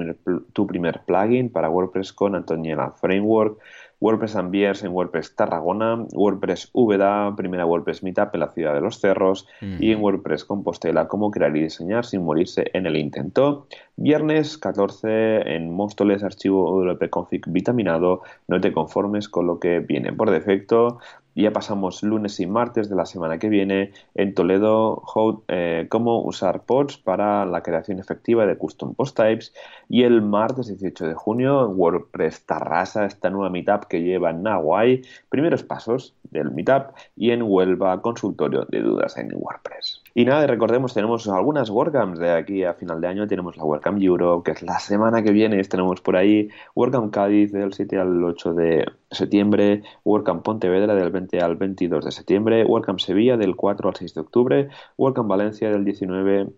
tu 0.54 0.66
primer 0.66 1.02
plugin 1.04 1.52
para 1.52 1.68
WordPress 1.68 2.14
con 2.14 2.34
Antoniela 2.34 2.92
Framework. 2.92 3.58
WordPress 4.00 4.36
Ambiers 4.36 4.84
en 4.84 4.92
WordPress 4.92 5.34
Tarragona, 5.34 6.06
WordPress 6.12 6.70
VDA, 6.74 7.34
primera 7.36 7.64
WordPress 7.64 8.02
Meetup 8.02 8.34
en 8.34 8.40
la 8.40 8.48
ciudad 8.50 8.74
de 8.74 8.80
los 8.80 9.00
cerros 9.00 9.48
y 9.60 9.90
en 9.90 10.00
WordPress 10.00 10.44
Compostela, 10.44 11.08
cómo 11.08 11.30
crear 11.30 11.56
y 11.56 11.62
diseñar 11.62 12.04
sin 12.04 12.22
morirse 12.22 12.70
en 12.74 12.86
el 12.86 12.96
intento. 12.96 13.66
Viernes 13.96 14.58
14 14.58 15.54
en 15.54 15.72
Móstoles, 15.72 16.22
archivo 16.22 16.70
WP 16.84 17.08
Config 17.10 17.42
vitaminado, 17.46 18.22
no 18.48 18.60
te 18.60 18.72
conformes 18.72 19.28
con 19.28 19.46
lo 19.46 19.58
que 19.58 19.80
viene 19.80 20.12
por 20.12 20.30
defecto. 20.30 20.98
Ya 21.36 21.52
pasamos 21.52 22.02
lunes 22.02 22.40
y 22.40 22.46
martes 22.46 22.88
de 22.88 22.96
la 22.96 23.04
semana 23.04 23.38
que 23.38 23.50
viene 23.50 23.92
en 24.14 24.32
Toledo, 24.34 25.02
eh, 25.48 25.86
cómo 25.90 26.22
usar 26.22 26.62
pods 26.62 26.96
para 26.96 27.44
la 27.44 27.62
creación 27.62 27.98
efectiva 27.98 28.46
de 28.46 28.56
custom 28.56 28.94
post 28.94 29.18
types. 29.18 29.52
Y 29.86 30.04
el 30.04 30.22
martes 30.22 30.68
18 30.68 31.08
de 31.08 31.14
junio 31.14 31.68
WordPress 31.68 32.46
Tarrasa, 32.46 33.04
esta 33.04 33.28
nueva 33.28 33.50
meetup 33.50 33.84
que 33.84 34.02
lleva 34.02 34.30
en 34.30 34.44
Nahuay, 34.44 35.02
primeros 35.28 35.62
pasos 35.62 36.14
del 36.30 36.52
meetup 36.52 36.94
y 37.16 37.30
en 37.32 37.42
Huelva, 37.42 38.00
consultorio 38.00 38.64
de 38.70 38.80
dudas 38.80 39.18
en 39.18 39.30
WordPress. 39.34 40.05
Y 40.18 40.24
nada, 40.24 40.46
recordemos, 40.46 40.94
tenemos 40.94 41.28
algunas 41.28 41.68
WordCamps 41.68 42.18
de 42.18 42.30
aquí 42.30 42.64
a 42.64 42.72
final 42.72 43.02
de 43.02 43.06
año. 43.06 43.26
Tenemos 43.26 43.58
la 43.58 43.64
WordCamp 43.64 44.00
Europe, 44.00 44.46
que 44.46 44.52
es 44.52 44.62
la 44.62 44.78
semana 44.78 45.22
que 45.22 45.30
viene, 45.30 45.62
tenemos 45.64 46.00
por 46.00 46.16
ahí. 46.16 46.48
WordCamp 46.74 47.12
Cádiz 47.12 47.52
del 47.52 47.74
7 47.74 47.98
al 47.98 48.24
8 48.24 48.54
de 48.54 48.86
septiembre, 49.10 49.82
WordCamp 50.06 50.42
Pontevedra 50.42 50.94
del 50.94 51.10
20 51.10 51.38
al 51.40 51.56
22 51.56 52.06
de 52.06 52.12
septiembre, 52.12 52.64
WordCamp 52.64 52.98
Sevilla 52.98 53.36
del 53.36 53.56
4 53.56 53.90
al 53.90 53.94
6 53.94 54.14
de 54.14 54.20
octubre, 54.22 54.68
WordCamp 54.96 55.28
Valencia 55.28 55.68
del 55.68 55.84
19 55.84 56.48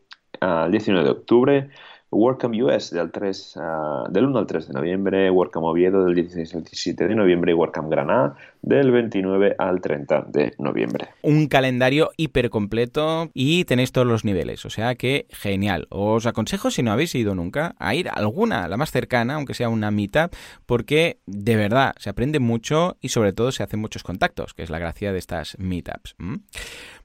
al 0.41 0.71
19 0.71 1.05
de 1.05 1.11
octubre, 1.11 1.69
WordCamp 2.11 2.55
US 2.63 2.91
del, 2.91 3.11
3, 3.11 3.55
ah, 3.57 4.05
del 4.11 4.27
1 4.27 4.39
al 4.39 4.47
3 4.47 4.69
de 4.69 4.75
noviembre, 4.75 5.31
WordCamp 5.31 5.65
Oviedo 5.65 6.05
del 6.05 6.15
16 6.15 6.55
al 6.55 6.63
17 6.63 7.09
de 7.09 7.15
noviembre 7.15 7.53
y 7.53 7.55
WordCamp 7.55 7.91
Granada 7.91 8.37
del 8.63 8.91
29 8.91 9.57
al 9.59 9.81
30 9.81 10.27
de 10.29 10.55
noviembre. 10.59 11.09
Un 11.23 11.47
calendario 11.47 12.11
hiper 12.17 12.51
completo 12.51 13.31
y 13.35 13.65
tenéis 13.65 13.93
todos 13.93 14.07
los 14.07 14.25
niveles, 14.25 14.65
o 14.65 14.71
sea 14.71 14.95
que 14.95 15.27
genial. 15.31 15.87
Os 15.91 16.27
aconsejo, 16.27 16.71
si 16.71 16.83
no 16.83 16.93
habéis 16.93 17.15
ido 17.15 17.35
nunca, 17.35 17.75
a 17.79 17.95
ir 17.95 18.09
a 18.09 18.13
alguna, 18.13 18.69
la 18.69 18.77
más 18.77 18.91
cercana, 18.91 19.35
aunque 19.35 19.55
sea 19.55 19.69
una 19.69 19.91
mitad, 19.91 20.31
porque 20.67 21.19
de 21.27 21.57
verdad 21.57 21.95
se 21.99 22.11
aprende 22.11 22.41
mucho 22.41 22.97
y 23.01 23.11
sobre 23.11 23.33
todo 23.33 23.53
se 23.53 23.63
hacen 23.63 23.81
muchos 23.81 24.03
contactos, 24.03 24.55
que 24.55 24.63
es 24.63 24.71
la 24.71 24.79
gracia 24.79 25.13
de 25.13 25.19
estas 25.19 25.59
meetups. 25.59 26.17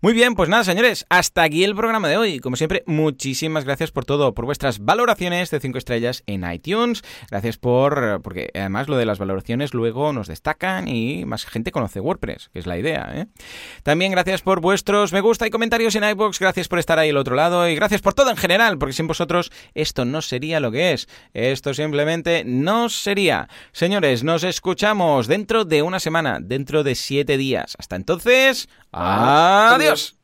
Muy 0.04 0.12
bien, 0.12 0.36
pues 0.36 0.49
nada, 0.49 0.66
señores, 0.66 1.06
hasta 1.08 1.43
aquí 1.43 1.64
el 1.64 1.76
programa 1.76 2.10
de 2.10 2.18
hoy. 2.18 2.39
Como 2.39 2.58
siempre, 2.58 2.84
muchísimas 2.88 3.64
gracias 3.64 3.91
por 3.91 4.04
todo, 4.04 4.34
por 4.34 4.43
vuestras 4.43 4.80
valoraciones 4.80 5.49
de 5.49 5.62
5 5.62 5.78
estrellas 5.78 6.24
en 6.28 6.43
iTunes. 6.43 7.04
Gracias 7.32 7.58
por. 7.58 8.22
porque 8.22 8.49
además 8.54 8.89
lo 8.89 8.97
de 8.97 9.06
las 9.06 9.18
valoraciones 9.18 9.74
luego 9.74 10.12
nos 10.12 10.28
destacan 10.28 10.89
y 10.89 11.24
más 11.24 11.45
gente 11.45 11.72
conoce 11.72 12.01
WordPress, 12.01 12.49
que 12.51 12.60
es 12.60 12.68
la 12.68 12.78
idea. 12.78 13.14
¿eh? 13.16 13.28
También 13.84 14.12
gracias 14.12 14.41
por 14.41 14.60
vuestros 14.60 15.14
me 15.14 15.22
gusta 15.22 15.47
y 15.47 15.51
comentarios 15.51 15.95
en 15.95 16.04
iBox. 16.04 16.38
Gracias 16.38 16.68
por 16.68 16.80
estar 16.80 16.99
ahí 16.99 17.12
al 17.12 17.16
otro 17.16 17.38
lado 17.38 17.70
y 17.70 17.76
gracias 17.76 18.01
por 18.01 18.14
todo 18.14 18.30
en 18.30 18.36
general, 18.36 18.78
porque 18.78 18.91
sin 18.91 19.08
vosotros 19.08 19.54
esto 19.74 20.04
no 20.04 20.22
sería 20.22 20.60
lo 20.60 20.70
que 20.74 20.91
es. 20.91 21.08
Esto 21.34 21.74
simplemente 21.74 22.43
no 22.45 22.89
sería. 22.89 23.47
Señores, 23.72 24.26
nos 24.26 24.43
escuchamos 24.43 25.28
dentro 25.28 25.64
de 25.64 25.82
una 25.82 26.01
semana, 26.01 26.39
dentro 26.41 26.84
de 26.84 26.95
siete 26.95 27.38
días. 27.38 27.78
Hasta 27.80 27.95
entonces, 27.95 28.68
adiós. 28.94 30.14